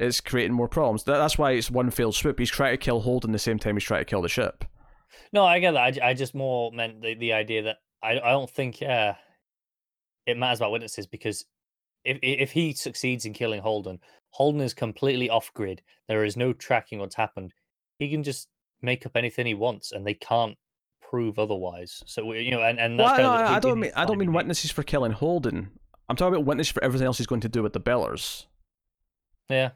It's 0.00 0.20
creating 0.20 0.52
more 0.54 0.68
problems. 0.68 1.04
That, 1.04 1.18
that's 1.18 1.38
why 1.38 1.52
it's 1.52 1.70
one 1.70 1.90
failed 1.90 2.14
swoop. 2.14 2.38
He's 2.38 2.50
trying 2.50 2.72
to 2.72 2.76
kill 2.78 3.00
Holden 3.00 3.32
the 3.32 3.38
same 3.38 3.58
time 3.58 3.76
he's 3.76 3.84
trying 3.84 4.00
to 4.00 4.04
kill 4.04 4.22
the 4.22 4.28
ship. 4.28 4.64
no, 5.32 5.44
I 5.44 5.58
get 5.58 5.72
that. 5.72 6.02
I, 6.02 6.10
I 6.10 6.14
just 6.14 6.34
more 6.34 6.72
meant 6.72 7.02
the, 7.02 7.14
the 7.14 7.32
idea 7.32 7.62
that 7.62 7.76
I 8.02 8.12
I 8.12 8.30
don't 8.32 8.50
think 8.50 8.82
uh, 8.82 9.14
it 10.26 10.36
matters 10.38 10.58
about 10.60 10.72
witnesses 10.72 11.06
because 11.06 11.44
if 12.04 12.18
if 12.22 12.52
he 12.52 12.72
succeeds 12.72 13.24
in 13.24 13.32
killing 13.32 13.60
Holden, 13.62 13.98
Holden 14.30 14.60
is 14.60 14.74
completely 14.74 15.30
off 15.30 15.52
grid. 15.54 15.82
There 16.08 16.24
is 16.24 16.36
no 16.36 16.52
tracking 16.52 16.98
what's 16.98 17.14
happened. 17.16 17.52
He 17.98 18.10
can 18.10 18.22
just 18.22 18.48
make 18.82 19.06
up 19.06 19.16
anything 19.16 19.46
he 19.46 19.54
wants, 19.54 19.92
and 19.92 20.06
they 20.06 20.14
can't 20.14 20.56
prove 21.00 21.38
otherwise. 21.38 22.02
So 22.06 22.26
we- 22.26 22.40
you 22.40 22.50
know, 22.50 22.62
and 22.62 22.78
and 22.78 22.98
Well, 22.98 23.06
that's 23.08 23.20
I, 23.20 23.22
kind 23.22 23.42
of 23.42 23.48
the 23.48 23.54
I 23.54 23.60
don't 23.60 23.80
mean 23.80 23.92
I 23.96 24.04
don't 24.04 24.18
mean 24.18 24.30
it. 24.30 24.32
witnesses 24.36 24.70
for 24.70 24.82
killing 24.82 25.12
Holden. 25.12 25.70
I'm 26.08 26.16
talking 26.16 26.34
about 26.34 26.44
witnesses 26.46 26.72
for 26.72 26.84
everything 26.84 27.06
else 27.06 27.16
he's 27.18 27.26
going 27.26 27.40
to 27.42 27.48
do 27.48 27.62
with 27.62 27.72
the 27.72 27.80
Belters. 27.80 28.44
Yeah, 29.48 29.70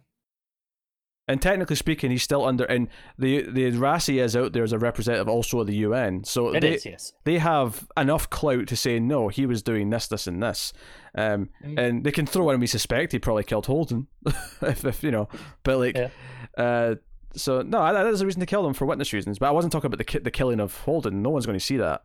And 1.29 1.43
technically 1.43 1.77
speaking, 1.77 2.11
he's 2.11 2.23
still 2.23 2.45
under. 2.45 2.65
And 2.65 2.89
the 3.19 3.43
the 3.43 3.71
Roci 3.73 4.21
is 4.23 4.35
out 4.35 4.55
there 4.55 4.63
as 4.65 4.73
a 4.73 4.79
representative 4.79 5.29
also 5.29 5.61
of 5.61 5.67
the 5.67 5.77
UN. 5.77 6.25
So 6.25 6.55
it 6.55 6.61
they, 6.61 6.73
is. 6.75 6.87
Yes. 6.87 7.13
they 7.25 7.37
have 7.39 7.87
enough 7.99 8.31
clout 8.31 8.67
to 8.69 8.77
say 8.77 8.99
no, 8.99 9.29
he 9.29 9.45
was 9.45 9.63
doing 9.63 9.91
this, 9.91 10.09
this, 10.09 10.27
and 10.27 10.43
this, 10.43 10.73
um, 11.15 11.51
Mm. 11.65 11.79
and 11.79 12.05
they 12.05 12.13
can 12.13 12.25
throw 12.27 12.49
in 12.51 12.61
we 12.61 12.67
suspect 12.67 13.13
he 13.13 13.19
probably 13.19 13.45
killed 13.45 13.67
Holden, 13.67 14.07
if, 14.63 14.85
if 14.85 15.03
you 15.05 15.11
know, 15.11 15.29
but 15.65 15.79
like, 15.79 15.97
Yeah. 15.97 16.09
uh, 16.57 16.95
so 17.35 17.61
no, 17.61 17.93
that 17.93 18.07
is 18.07 18.23
a 18.23 18.27
reason 18.27 18.41
to 18.41 18.47
kill 18.47 18.63
them 18.63 18.73
for 18.73 18.87
witness 18.87 19.13
reasons. 19.13 19.39
But 19.39 19.49
I 19.49 19.53
wasn't 19.53 19.73
talking 19.73 19.89
about 19.89 19.99
the 19.99 20.05
ki- 20.05 20.21
the 20.21 20.31
killing 20.31 20.61
of 20.61 20.75
Holden. 20.79 21.21
No 21.23 21.29
one's 21.31 21.45
going 21.47 21.59
to 21.59 21.65
see 21.65 21.77
that. 21.77 22.03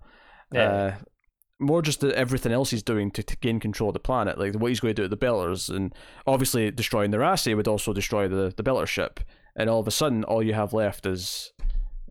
Yeah. 0.51 0.69
Uh, 0.69 0.95
more 1.63 1.81
just 1.81 2.01
the, 2.01 2.15
everything 2.17 2.51
else 2.51 2.69
he's 2.71 2.83
doing 2.83 3.11
to, 3.11 3.23
to 3.23 3.35
gain 3.37 3.59
control 3.59 3.89
of 3.89 3.93
the 3.93 3.99
planet, 3.99 4.37
like 4.37 4.53
what 4.53 4.69
he's 4.69 4.79
going 4.79 4.93
to 4.95 5.01
do 5.01 5.09
with 5.09 5.19
the 5.19 5.25
Belters, 5.25 5.69
and 5.75 5.93
obviously 6.27 6.69
destroying 6.71 7.11
the 7.11 7.17
Roci 7.17 7.55
would 7.55 7.67
also 7.67 7.93
destroy 7.93 8.27
the 8.27 8.53
the 8.55 8.63
Belter 8.63 8.87
ship. 8.87 9.19
And 9.55 9.69
all 9.69 9.79
of 9.79 9.87
a 9.87 9.91
sudden, 9.91 10.23
all 10.23 10.41
you 10.41 10.53
have 10.53 10.73
left 10.73 11.05
is 11.05 11.53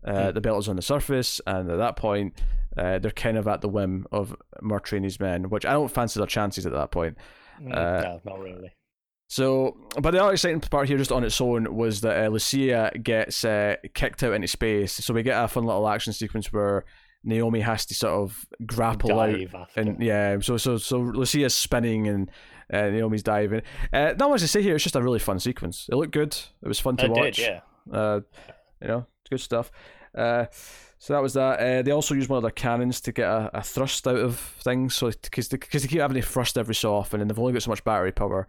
uh, 0.05 0.29
Hmm. 0.29 0.33
the 0.33 0.41
Belters 0.41 0.69
on 0.69 0.75
the 0.75 0.81
surface, 0.81 1.41
and 1.45 1.69
at 1.69 1.77
that 1.77 1.95
point, 1.95 2.33
uh, 2.77 2.99
they're 2.99 3.11
kind 3.11 3.37
of 3.37 3.47
at 3.47 3.61
the 3.61 3.69
whim 3.69 4.05
of 4.11 4.35
his 4.91 5.19
men, 5.19 5.49
which 5.49 5.65
I 5.65 5.73
don't 5.73 5.91
fancy 5.91 6.19
their 6.19 6.27
chances 6.27 6.65
at 6.65 6.73
that 6.73 6.91
point. 6.91 7.17
Mm, 7.61 7.75
uh, 7.75 8.01
no, 8.01 8.21
not 8.25 8.39
really. 8.39 8.71
So, 9.27 9.77
but 9.99 10.11
the 10.11 10.21
other 10.21 10.33
exciting 10.33 10.59
part 10.59 10.87
here, 10.87 10.97
just 10.97 11.11
on 11.11 11.23
its 11.23 11.39
own, 11.41 11.73
was 11.75 12.01
that 12.01 12.25
uh, 12.25 12.29
Lucia 12.29 12.91
gets 13.01 13.43
uh, 13.43 13.77
kicked 13.93 14.21
out 14.21 14.33
into 14.33 14.47
space. 14.47 14.93
So 14.93 15.13
we 15.13 15.23
get 15.23 15.43
a 15.43 15.47
fun 15.47 15.63
little 15.63 15.87
action 15.87 16.13
sequence 16.13 16.53
where 16.53 16.85
Naomi 17.23 17.61
has 17.61 17.85
to 17.87 17.93
sort 17.93 18.13
of 18.13 18.45
grapple 18.65 19.09
Dive 19.09 19.55
out 19.55 19.69
and 19.75 20.01
yeah, 20.01 20.37
so 20.41 20.57
so 20.57 20.77
so 20.77 20.99
Lucia's 20.99 21.55
spinning 21.55 22.07
and 22.07 22.29
uh, 22.71 22.89
Naomi's 22.89 23.23
diving. 23.23 23.61
Uh, 23.91 24.13
not 24.17 24.29
much 24.29 24.41
to 24.41 24.47
say 24.47 24.61
here. 24.61 24.75
It's 24.75 24.83
just 24.83 24.95
a 24.95 25.01
really 25.01 25.19
fun 25.19 25.39
sequence. 25.39 25.87
It 25.91 25.95
looked 25.95 26.11
good. 26.13 26.35
It 26.61 26.67
was 26.67 26.79
fun 26.79 26.97
to 26.97 27.05
It 27.05 27.11
watch. 27.11 27.35
did, 27.37 27.61
yeah. 27.91 27.97
Uh, 27.97 28.19
you 28.81 28.87
know, 28.87 29.05
it's 29.21 29.29
good 29.29 29.41
stuff. 29.41 29.71
Uh, 30.15 30.45
so 30.97 31.13
that 31.13 31.21
was 31.21 31.33
that. 31.33 31.59
Uh, 31.59 31.81
they 31.81 31.91
also 31.91 32.15
used 32.15 32.29
one 32.29 32.37
of 32.37 32.43
their 32.43 32.51
cannons 32.51 33.01
to 33.01 33.11
get 33.11 33.27
a, 33.27 33.49
a 33.53 33.61
thrust 33.61 34.07
out 34.07 34.15
of 34.17 34.37
things. 34.39 34.95
So 34.95 35.11
because 35.21 35.49
they, 35.49 35.57
'cause 35.57 35.81
they 35.81 35.87
keep 35.87 35.99
having 35.99 36.19
to 36.21 36.27
thrust 36.27 36.57
every 36.57 36.75
so 36.75 36.95
often, 36.95 37.19
and 37.21 37.29
they've 37.29 37.37
only 37.39 37.53
got 37.53 37.63
so 37.63 37.71
much 37.71 37.83
battery 37.83 38.11
power. 38.11 38.47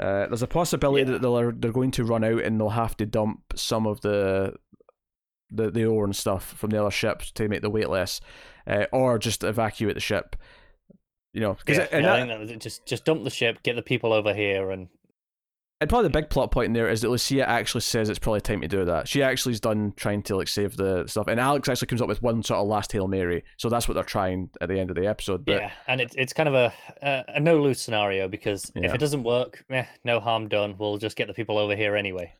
Uh, 0.00 0.26
there's 0.26 0.42
a 0.42 0.46
possibility 0.46 1.04
Yeah. 1.10 1.18
that 1.18 1.22
they're 1.22 1.52
they're 1.52 1.72
going 1.72 1.90
to 1.92 2.04
run 2.04 2.22
out 2.22 2.42
and 2.42 2.60
they'll 2.60 2.68
have 2.68 2.96
to 2.98 3.06
dump 3.06 3.40
some 3.56 3.86
of 3.86 4.02
the 4.02 4.54
the 5.50 5.70
the 5.70 5.84
ore 5.84 6.04
and 6.04 6.14
stuff 6.16 6.44
from 6.54 6.70
the 6.70 6.80
other 6.80 6.90
ships 6.90 7.30
to 7.32 7.48
make 7.48 7.62
the 7.62 7.70
weight 7.70 7.88
less, 7.88 8.20
uh, 8.66 8.86
or 8.92 9.18
just 9.18 9.44
evacuate 9.44 9.94
the 9.94 10.00
ship. 10.00 10.36
You 11.32 11.40
know, 11.42 11.54
because 11.54 11.78
Yeah, 11.92 11.98
yeah, 11.98 12.14
I 12.14 12.36
that 12.46 12.58
just 12.60 12.86
just 12.86 13.04
dump 13.04 13.24
the 13.24 13.30
ship, 13.30 13.62
get 13.62 13.76
the 13.76 13.82
people 13.82 14.12
over 14.12 14.32
here, 14.32 14.70
and 14.70 14.88
And 15.82 15.90
probably 15.90 16.08
the 16.08 16.18
big 16.18 16.30
plot 16.30 16.50
point 16.50 16.68
in 16.68 16.72
there 16.72 16.88
is 16.88 17.02
that 17.02 17.10
Lucia 17.10 17.46
actually 17.46 17.82
says 17.82 18.08
it's 18.08 18.18
probably 18.18 18.40
time 18.40 18.62
to 18.62 18.68
do 18.68 18.86
that. 18.86 19.06
She 19.06 19.22
actually 19.22 19.52
is 19.52 19.60
done 19.60 19.92
trying 19.96 20.22
to 20.22 20.36
like 20.36 20.48
save 20.48 20.76
the 20.78 21.06
stuff, 21.06 21.26
and 21.28 21.38
Alex 21.38 21.68
actually 21.68 21.88
comes 21.88 22.00
up 22.00 22.08
with 22.08 22.22
one 22.22 22.42
sort 22.42 22.60
of 22.60 22.66
last 22.66 22.90
hail 22.92 23.06
mary. 23.06 23.44
So 23.58 23.68
that's 23.68 23.86
what 23.86 23.94
they're 23.94 24.02
trying 24.04 24.48
at 24.62 24.68
the 24.70 24.80
end 24.80 24.88
of 24.88 24.96
the 24.96 25.06
episode. 25.06 25.44
But 25.44 25.60
yeah, 25.60 25.70
and 25.86 26.00
it's 26.00 26.14
it's 26.16 26.32
kind 26.32 26.48
of 26.48 26.54
a 26.54 26.72
a, 27.02 27.24
a 27.36 27.40
no 27.40 27.60
lose 27.60 27.80
scenario 27.82 28.28
because 28.28 28.72
Yeah. 28.74 28.86
if 28.86 28.94
it 28.94 28.98
doesn't 28.98 29.22
work, 29.22 29.62
eh, 29.68 29.84
no 30.04 30.18
harm 30.20 30.48
done. 30.48 30.76
We'll 30.78 30.96
just 30.96 31.16
get 31.18 31.26
the 31.28 31.34
people 31.34 31.58
over 31.58 31.76
here 31.76 31.94
anyway. 31.96 32.32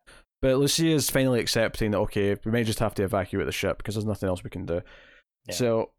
But 0.42 0.58
Lucia 0.58 0.86
is 0.86 1.10
finally 1.10 1.40
accepting 1.40 1.92
that 1.92 1.98
okay, 1.98 2.36
we 2.44 2.50
may 2.52 2.62
just 2.64 2.78
have 2.78 2.94
to 2.96 3.04
evacuate 3.04 3.46
the 3.46 3.52
ship 3.52 3.78
because 3.78 3.94
there's 3.94 4.04
nothing 4.04 4.28
else 4.28 4.44
we 4.44 4.50
can 4.50 4.66
do. 4.66 4.82
Yeah. 5.48 5.54
So 5.54 5.90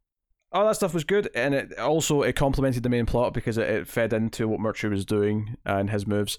all 0.51 0.65
that 0.67 0.75
stuff 0.75 0.93
was 0.93 1.03
good, 1.03 1.29
and 1.35 1.53
it 1.55 1.77
also 1.79 2.21
it 2.21 2.35
complemented 2.35 2.83
the 2.83 2.89
main 2.89 3.05
plot 3.05 3.33
because 3.33 3.57
it, 3.57 3.67
it 3.69 3.87
fed 3.87 4.13
into 4.13 4.47
what 4.47 4.59
Murtry 4.59 4.89
was 4.89 5.05
doing 5.05 5.57
and 5.65 5.89
his 5.89 6.05
moves. 6.07 6.37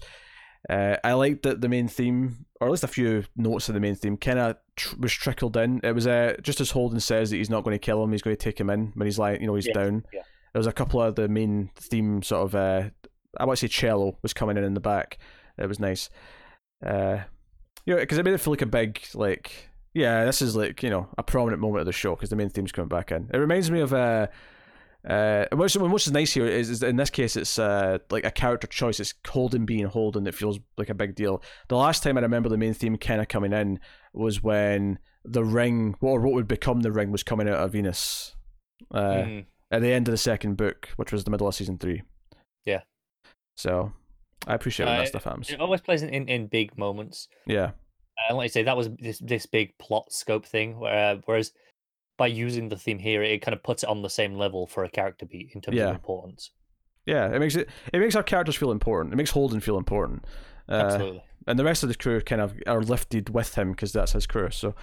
Uh, 0.69 0.97
I 1.03 1.13
liked 1.13 1.43
that 1.43 1.61
the 1.61 1.69
main 1.69 1.87
theme, 1.87 2.45
or 2.59 2.67
at 2.67 2.71
least 2.71 2.83
a 2.83 2.87
few 2.87 3.23
notes 3.37 3.69
of 3.69 3.75
the 3.75 3.79
main 3.79 3.95
theme, 3.95 4.17
kind 4.17 4.39
of 4.39 4.57
tr- 4.75 4.95
was 4.99 5.13
trickled 5.13 5.55
in. 5.55 5.79
It 5.83 5.93
was 5.95 6.05
uh, 6.05 6.35
just 6.41 6.59
as 6.59 6.71
Holden 6.71 6.99
says 6.99 7.29
that 7.29 7.37
he's 7.37 7.49
not 7.49 7.63
going 7.63 7.75
to 7.75 7.79
kill 7.79 8.03
him, 8.03 8.11
he's 8.11 8.21
going 8.21 8.35
to 8.35 8.43
take 8.43 8.59
him 8.59 8.69
in 8.69 8.91
when 8.95 9.05
he's 9.07 9.17
like, 9.19 9.39
you 9.39 9.47
know, 9.47 9.55
he's 9.55 9.67
Yes, 9.67 9.75
down. 9.75 10.03
yeah. 10.11 10.21
There 10.53 10.59
was 10.59 10.67
a 10.67 10.73
couple 10.73 11.01
of 11.01 11.15
the 11.15 11.29
main 11.29 11.69
theme 11.75 12.21
sort 12.23 12.43
of, 12.43 12.55
uh, 12.55 12.89
I 13.37 13.45
want 13.45 13.57
to 13.59 13.67
say 13.67 13.71
cello 13.71 14.17
was 14.21 14.33
coming 14.33 14.57
in 14.57 14.63
in 14.65 14.73
the 14.73 14.79
back. 14.81 15.19
It 15.57 15.67
was 15.67 15.79
nice. 15.79 16.09
Uh, 16.85 17.19
you 17.89 17.95
know, 17.95 18.01
because 18.01 18.17
it 18.17 18.23
made 18.25 18.33
it 18.33 18.37
feel 18.39 18.53
like 18.53 18.61
a 18.61 18.65
big, 18.67 19.01
like, 19.15 19.51
yeah, 19.93 20.23
this 20.23 20.41
is 20.41 20.55
like 20.55 20.83
you 20.83 20.89
know 20.89 21.09
a 21.17 21.23
prominent 21.23 21.61
moment 21.61 21.81
of 21.81 21.85
the 21.87 21.91
show 21.91 22.15
because 22.15 22.29
the 22.29 22.35
main 22.35 22.49
theme's 22.49 22.71
coming 22.71 22.87
back 22.87 23.11
in. 23.11 23.29
It 23.33 23.37
reminds 23.37 23.69
me 23.71 23.79
of 23.81 23.93
uh, 23.93 24.27
uh, 25.07 25.45
which 25.53 25.75
is 25.75 26.11
nice 26.11 26.33
here 26.33 26.45
is, 26.45 26.69
is 26.69 26.83
in 26.83 26.97
this 26.97 27.09
case 27.09 27.35
it's 27.35 27.57
uh 27.57 27.97
like 28.09 28.25
a 28.25 28.31
character 28.31 28.67
choice. 28.67 28.99
It's 28.99 29.13
Holden 29.27 29.65
being 29.65 29.85
Holden. 29.85 30.27
It 30.27 30.35
feels 30.35 30.59
like 30.77 30.89
a 30.89 30.93
big 30.93 31.15
deal. 31.15 31.41
The 31.69 31.77
last 31.77 32.03
time 32.03 32.17
I 32.17 32.21
remember 32.21 32.49
the 32.49 32.57
main 32.57 32.73
theme 32.73 32.97
kind 32.97 33.21
of 33.21 33.27
coming 33.27 33.53
in 33.53 33.79
was 34.13 34.43
when 34.43 34.99
the 35.25 35.43
ring, 35.43 35.95
or 36.01 36.21
what 36.21 36.33
would 36.33 36.47
become 36.47 36.81
the 36.81 36.91
ring, 36.91 37.11
was 37.11 37.23
coming 37.23 37.49
out 37.49 37.57
of 37.59 37.71
Venus. 37.73 38.35
Uh, 38.93 39.23
Mm. 39.23 39.45
at 39.71 39.81
the 39.81 39.91
end 39.91 40.07
of 40.07 40.11
the 40.13 40.17
second 40.17 40.55
book, 40.55 40.89
which 40.95 41.11
was 41.11 41.23
the 41.23 41.31
middle 41.31 41.47
of 41.47 41.53
season 41.55 41.77
three. 41.77 42.01
Yeah. 42.65 42.81
So 43.57 43.91
I 44.49 44.55
appreciate 44.55 44.85
when 44.87 44.95
Uh, 44.95 44.99
that 44.99 45.07
stuff 45.07 45.23
happens. 45.23 45.49
It 45.49 45.59
always 45.61 45.81
plays 45.81 46.01
in, 46.01 46.09
in, 46.09 46.27
in 46.27 46.47
big 46.47 46.77
moments. 46.77 47.27
Yeah. 47.45 47.71
And 48.27 48.37
like 48.37 48.45
I 48.45 48.47
say, 48.47 48.63
that 48.63 48.75
was 48.75 48.89
this 48.99 49.19
this 49.19 49.45
big 49.45 49.77
plot 49.77 50.11
scope 50.11 50.45
thing. 50.45 50.79
Where, 50.79 51.15
uh, 51.15 51.21
whereas 51.25 51.51
by 52.17 52.27
using 52.27 52.67
the 52.69 52.75
theme 52.75 52.99
here, 52.99 53.23
it 53.23 53.41
kind 53.41 53.55
of 53.55 53.63
puts 53.63 53.83
it 53.83 53.89
on 53.89 54.01
the 54.01 54.09
same 54.09 54.33
level 54.35 54.67
for 54.67 54.83
a 54.83 54.89
character 54.89 55.25
beat 55.25 55.51
in 55.55 55.61
terms 55.61 55.77
Yeah. 55.77 55.89
of 55.89 55.95
importance. 55.95 56.51
Yeah, 57.05 57.33
it 57.33 57.39
makes 57.39 57.55
it 57.55 57.69
it 57.93 57.99
makes 57.99 58.15
our 58.15 58.23
characters 58.23 58.55
feel 58.57 58.71
important. 58.71 59.13
It 59.13 59.17
makes 59.17 59.31
Holden 59.31 59.61
feel 59.61 59.77
important. 59.77 60.25
Uh, 60.67 60.73
Absolutely. 60.73 61.23
and 61.47 61.57
the 61.57 61.63
rest 61.63 61.81
of 61.83 61.89
the 61.89 61.95
crew 61.95 62.19
kind 62.21 62.41
of 62.41 62.53
are 62.67 62.81
lifted 62.81 63.29
with 63.29 63.55
him 63.55 63.71
because 63.71 63.93
that's 63.93 64.11
his 64.11 64.27
crew. 64.27 64.49
So 64.51 64.75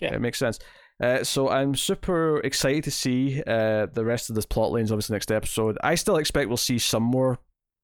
Yeah. 0.00 0.14
it 0.14 0.20
makes 0.20 0.38
sense. 0.38 0.58
Uh, 1.00 1.22
so 1.22 1.48
I'm 1.48 1.76
super 1.76 2.40
excited 2.40 2.82
to 2.84 2.90
see 2.90 3.40
uh, 3.46 3.86
the 3.86 4.04
rest 4.04 4.30
of 4.30 4.34
this 4.34 4.46
plot 4.46 4.72
lines. 4.72 4.90
Obviously, 4.90 5.14
next 5.14 5.30
episode. 5.30 5.76
I 5.84 5.94
still 5.94 6.16
expect 6.16 6.48
we'll 6.48 6.56
see 6.56 6.78
some 6.78 7.04
more 7.04 7.38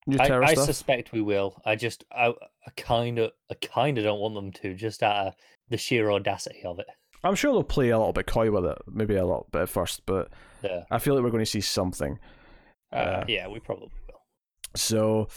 new 0.07 0.17
I, 0.19 0.41
I 0.43 0.53
suspect 0.53 1.11
we 1.11 1.21
will. 1.21 1.61
I 1.65 1.75
just 1.75 2.03
I, 2.11 2.33
kind 2.77 3.19
of 3.19 3.31
I 3.51 3.55
kind 3.55 3.97
of 3.97 4.03
don't 4.03 4.19
want 4.19 4.35
them 4.35 4.51
to 4.51 4.73
just 4.75 5.03
out 5.03 5.27
of 5.27 5.33
the 5.69 5.77
sheer 5.77 6.11
audacity 6.11 6.63
of 6.63 6.79
it. 6.79 6.87
I'm 7.23 7.35
sure 7.35 7.51
they'll 7.53 7.63
play 7.63 7.89
a 7.89 7.97
little 7.97 8.13
bit 8.13 8.27
coy 8.27 8.51
with 8.51 8.65
it, 8.65 8.77
maybe 8.87 9.15
a 9.15 9.25
little 9.25 9.47
bit 9.51 9.63
at 9.63 9.69
first, 9.69 10.05
but 10.05 10.29
Yeah. 10.63 10.83
I 10.91 10.99
feel 10.99 11.15
like 11.15 11.23
we're 11.23 11.31
going 11.31 11.43
to 11.43 11.49
see 11.49 11.61
something. 11.61 12.19
Uh, 12.93 12.95
Uh, 12.95 13.25
yeah, 13.27 13.47
we 13.47 13.59
probably 13.59 13.89
will. 14.07 14.21
So, 14.75 15.27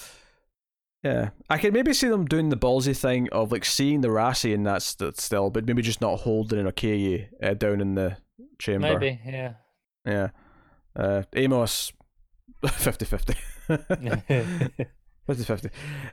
yeah, 1.02 1.30
I 1.48 1.56
could 1.56 1.72
maybe 1.72 1.94
see 1.94 2.08
them 2.08 2.26
doing 2.26 2.50
the 2.50 2.56
ballsy 2.58 2.94
thing 2.94 3.30
of 3.30 3.52
like 3.52 3.64
seeing 3.64 4.02
the 4.02 4.08
Roci 4.08 4.52
in 4.52 4.64
that 4.64 4.82
st- 4.82 5.18
still, 5.18 5.48
but 5.48 5.66
maybe 5.66 5.80
just 5.80 6.02
not 6.02 6.20
Holden 6.20 6.58
an 6.58 6.70
Okoye 6.70 7.28
uh, 7.42 7.54
down 7.54 7.80
in 7.80 7.94
the 7.94 8.18
chamber. 8.58 8.98
Maybe, 8.98 9.18
yeah. 9.24 9.54
Yeah. 10.04 10.28
Uh, 10.94 11.22
Amos, 11.34 11.92
50 12.66 13.06
50. 13.68 14.86
50 15.26 15.44
50. 15.44 15.68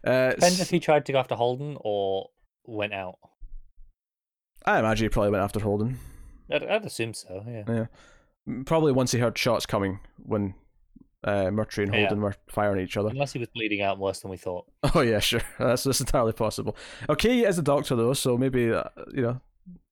Uh, 0.06 0.30
Depends 0.32 0.60
if 0.60 0.70
he 0.70 0.80
tried 0.80 1.06
to 1.06 1.12
go 1.13 1.20
after 1.20 1.36
Holden 1.36 1.78
or 1.82 2.30
went 2.65 2.94
out. 2.94 3.15
I 4.65 4.80
imagine 4.80 5.06
he 5.06 5.10
probably 5.10 5.32
went 5.32 5.44
after 5.44 5.60
Holden. 5.60 6.00
I'd, 6.52 6.63
I'd 6.63 6.86
assume 6.86 7.13
so. 7.13 7.44
Yeah. 7.48 7.63
yeah. 7.68 7.86
Probably 8.65 8.91
once 8.91 9.12
he 9.12 9.20
heard 9.20 9.38
shots 9.38 9.65
coming 9.65 10.00
when 10.18 10.54
uh, 11.24 11.46
Murtry 11.46 11.84
and 11.84 11.94
Yeah. 11.94 12.02
Holden 12.02 12.22
were 12.22 12.36
firing 12.50 12.80
at 12.80 12.84
each 12.86 12.98
other. 12.98 13.10
Unless 13.10 13.34
he 13.34 13.39
was 13.39 13.48
bleeding 13.56 13.82
out 13.82 13.98
worse 14.00 14.20
than 14.20 14.32
we 14.32 14.38
thought. 14.38 14.65
Oh, 14.96 15.02
yeah, 15.02 15.20
sure. 15.20 15.41
That's, 15.60 15.84
that's 15.84 16.00
entirely 16.00 16.34
possible. 16.34 16.76
Okay, 17.10 17.46
as 17.46 17.58
a 17.58 17.63
doctor, 17.63 17.96
though, 17.96 18.13
so 18.13 18.38
maybe, 18.38 18.72
uh, 18.72 18.84
you 19.13 19.22
know, 19.24 19.41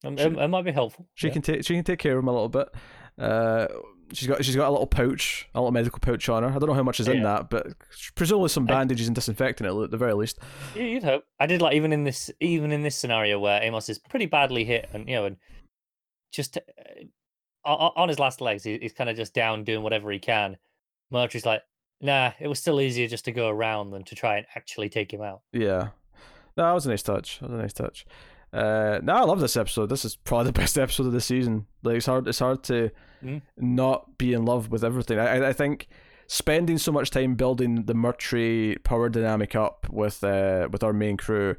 Um, 0.05 0.17
She- 0.17 0.23
it, 0.25 0.37
it 0.37 0.47
might 0.49 0.65
be 0.65 0.71
helpful. 0.71 1.07
She 1.15 1.27
yeah. 1.27 1.33
can 1.33 1.41
take 1.41 1.65
she 1.65 1.73
can 1.75 1.83
take 1.83 1.99
care 1.99 2.13
of 2.17 2.23
him 2.23 2.27
a 2.27 2.31
little 2.33 2.49
bit. 2.49 2.67
Uh, 3.17 3.67
she's 4.11 4.27
got 4.27 4.43
she's 4.43 4.55
got 4.55 4.67
a 4.67 4.71
little 4.71 4.87
pouch, 4.87 5.47
a 5.55 5.59
little 5.59 5.71
medical 5.71 5.99
pouch 5.99 6.27
on 6.29 6.43
her. 6.43 6.49
I 6.49 6.53
don't 6.53 6.67
know 6.67 6.73
how 6.73 6.83
much 6.83 6.99
is 6.99 7.07
in 7.07 7.23
that, 7.23 7.49
but 7.49 7.67
presumably 8.15 8.49
some 8.49 8.63
I- 8.65 8.73
bandages 8.73 9.07
and 9.07 9.15
disinfectant 9.15 9.69
at 9.83 9.91
the 9.91 9.97
very 9.97 10.13
least. 10.13 10.39
You- 10.75 10.83
You'd 10.83 11.03
hope. 11.03 11.23
I 11.39 11.45
did 11.45 11.61
like 11.61 11.75
even 11.75 11.93
in 11.93 12.03
this 12.03 12.29
even 12.39 12.71
in 12.71 12.83
this 12.83 12.95
scenario 12.97 13.39
where 13.39 13.61
Amos 13.61 13.89
is 13.89 13.99
pretty 13.99 14.25
badly 14.25 14.65
hit 14.65 14.89
and 14.93 15.07
you 15.07 15.15
know 15.15 15.25
and 15.25 15.37
just 16.31 16.57
uh, 16.57 17.69
on, 17.69 18.09
his 18.09 18.19
last 18.19 18.41
legs 18.41 18.63
he, 18.63 18.77
he's 18.79 18.93
kind 18.93 19.09
of 19.09 19.15
just 19.15 19.33
down 19.33 19.63
doing 19.63 19.83
whatever 19.83 20.11
he 20.11 20.19
can. 20.19 20.57
Murtry's 21.11 21.45
like, 21.45 21.61
nah, 22.01 22.31
it 22.39 22.47
was 22.47 22.59
still 22.59 22.81
easier 22.81 23.07
just 23.07 23.25
to 23.25 23.31
go 23.31 23.47
around 23.49 23.91
than 23.91 24.03
to 24.03 24.15
try 24.15 24.37
and 24.37 24.45
actually 24.55 24.89
take 24.89 25.13
him 25.13 25.21
out. 25.21 25.41
Yeah, 25.51 25.89
no, 26.57 26.65
that 26.65 26.71
was 26.73 26.85
a 26.85 26.89
nice 26.89 27.03
touch. 27.03 27.39
That 27.39 27.49
was 27.49 27.59
a 27.59 27.61
nice 27.61 27.73
touch. 27.73 28.05
Uh, 28.53 28.99
no, 29.01 29.13
I 29.15 29.21
love 29.23 29.39
this 29.39 29.57
episode. 29.57 29.87
This 29.89 30.05
is 30.05 30.15
probably 30.15 30.47
the 30.51 30.53
best 30.61 30.77
episode 30.77 31.07
of 31.07 31.11
the 31.13 31.21
season. 31.21 31.65
Like 31.81 31.97
it's 31.97 32.05
hard, 32.05 32.27
it's 32.27 32.39
hard 32.39 32.63
to 32.65 32.91
Mm. 33.23 33.41
not 33.55 34.17
be 34.17 34.33
in 34.33 34.43
love 34.43 34.69
with 34.69 34.83
everything. 34.83 35.17
I, 35.17 35.47
I- 35.47 35.53
think 35.53 35.87
spending 36.27 36.77
so 36.77 36.91
much 36.91 37.09
time 37.09 37.35
building 37.35 37.85
the 37.85 37.93
Murtry 37.95 38.83
power 38.83 39.07
dynamic 39.07 39.55
up 39.55 39.87
with 39.89 40.21
uh 40.25 40.67
with 40.71 40.83
our 40.83 40.91
main 40.91 41.15
crew 41.15 41.55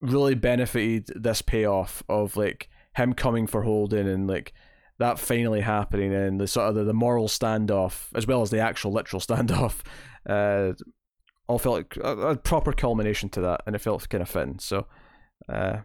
really 0.00 0.34
benefited 0.34 1.10
this 1.14 1.42
payoff 1.42 2.02
of 2.08 2.34
like 2.34 2.70
him 2.96 3.12
coming 3.12 3.46
for 3.46 3.62
Holden 3.62 4.06
and 4.08 4.26
like 4.26 4.54
that 4.98 5.18
finally 5.18 5.60
happening 5.60 6.14
and 6.14 6.40
the 6.40 6.46
sort 6.46 6.70
of 6.70 6.74
the, 6.76 6.84
the 6.84 6.94
moral 6.94 7.28
standoff 7.28 8.06
as 8.14 8.26
well 8.26 8.40
as 8.40 8.48
the 8.48 8.60
actual 8.60 8.90
literal 8.92 9.20
standoff. 9.28 9.80
Uh, 10.26 10.72
all 11.46 11.58
felt 11.58 11.76
like 11.76 11.96
a, 12.02 12.16
a 12.28 12.36
proper 12.36 12.72
culmination 12.72 13.28
to 13.30 13.40
that, 13.42 13.60
and 13.66 13.76
it 13.76 13.80
felt 13.80 14.08
kind 14.08 14.22
of 14.22 14.28
fitting. 14.30 14.58
So, 14.60 14.86
uh, 15.48 15.78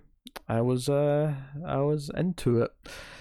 I 0.48 0.62
was 0.62 0.90
uh, 0.90 1.34
I 1.66 1.78
was 1.78 2.12
into 2.16 2.62
it. 2.62 2.72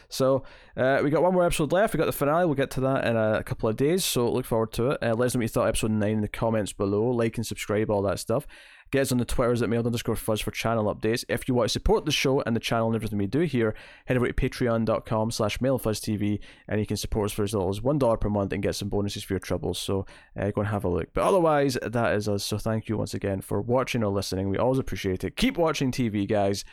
So 0.08 0.44
uh, 0.76 1.00
we 1.02 1.10
got 1.10 1.22
one 1.22 1.32
more 1.32 1.44
episode 1.44 1.72
left. 1.72 1.92
We 1.92 1.98
got 1.98 2.06
the 2.06 2.12
finale. 2.12 2.44
We'll 2.44 2.54
get 2.54 2.70
to 2.72 2.80
that 2.82 3.06
in 3.06 3.16
a, 3.16 3.42
couple 3.42 3.68
of 3.68 3.76
days. 3.76 4.04
So 4.04 4.30
look 4.30 4.46
forward 4.46 4.72
to 4.74 4.92
it. 4.92 5.02
Uh, 5.02 5.14
let 5.14 5.26
us 5.26 5.34
know 5.34 5.38
what 5.38 5.42
you 5.42 5.48
thought 5.48 5.62
of 5.62 5.68
episode 5.70 5.90
nine 5.90 6.12
in 6.12 6.20
the 6.20 6.28
comments 6.28 6.72
below. 6.72 7.10
Like 7.10 7.36
and 7.36 7.46
subscribe, 7.46 7.90
all 7.90 8.02
that 8.02 8.20
stuff. 8.20 8.46
Get 8.90 9.02
us 9.02 9.12
on 9.12 9.18
the 9.18 9.24
Twitters 9.24 9.60
at 9.60 9.68
mild 9.68 9.86
underscore 9.86 10.14
fuzz 10.14 10.40
for 10.40 10.52
channel 10.52 10.94
updates. 10.94 11.24
If 11.28 11.48
you 11.48 11.54
want 11.54 11.68
to 11.68 11.72
support 11.72 12.04
the 12.04 12.12
show 12.12 12.42
and 12.42 12.54
the 12.54 12.60
channel 12.60 12.86
and 12.86 12.94
everything 12.94 13.18
we 13.18 13.26
do 13.26 13.40
here, 13.40 13.74
head 14.04 14.16
over 14.16 14.28
to 14.28 14.32
patreon.com 14.32 15.32
slash 15.32 15.58
mildfuzztv 15.58 16.38
and 16.68 16.78
you 16.78 16.86
can 16.86 16.96
support 16.96 17.26
us 17.26 17.32
for 17.32 17.42
as 17.42 17.54
little 17.54 17.70
as 17.70 17.80
$1 17.80 18.20
per 18.20 18.28
month 18.28 18.52
and 18.52 18.62
get 18.62 18.76
some 18.76 18.88
bonuses 18.88 19.24
for 19.24 19.32
your 19.32 19.40
troubles. 19.40 19.80
So 19.80 20.06
uh, 20.38 20.52
go 20.52 20.60
and 20.60 20.70
have 20.70 20.84
a 20.84 20.88
look. 20.88 21.08
But 21.12 21.24
otherwise, 21.24 21.76
that 21.82 22.14
is 22.14 22.28
us. 22.28 22.44
So 22.44 22.56
thank 22.56 22.88
you 22.88 22.96
once 22.96 23.14
again 23.14 23.40
for 23.40 23.60
watching 23.60 24.04
or 24.04 24.12
listening. 24.12 24.48
We 24.48 24.58
always 24.58 24.78
appreciate 24.78 25.24
it. 25.24 25.36
Keep 25.36 25.58
watching 25.58 25.90
TV, 25.90 26.28
guys. 26.28 26.64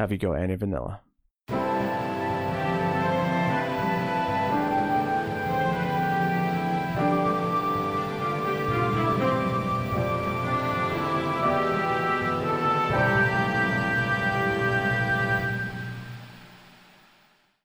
Have 0.00 0.10
you 0.10 0.16
got 0.16 0.32
any 0.40 0.54
vanilla? 0.54 1.02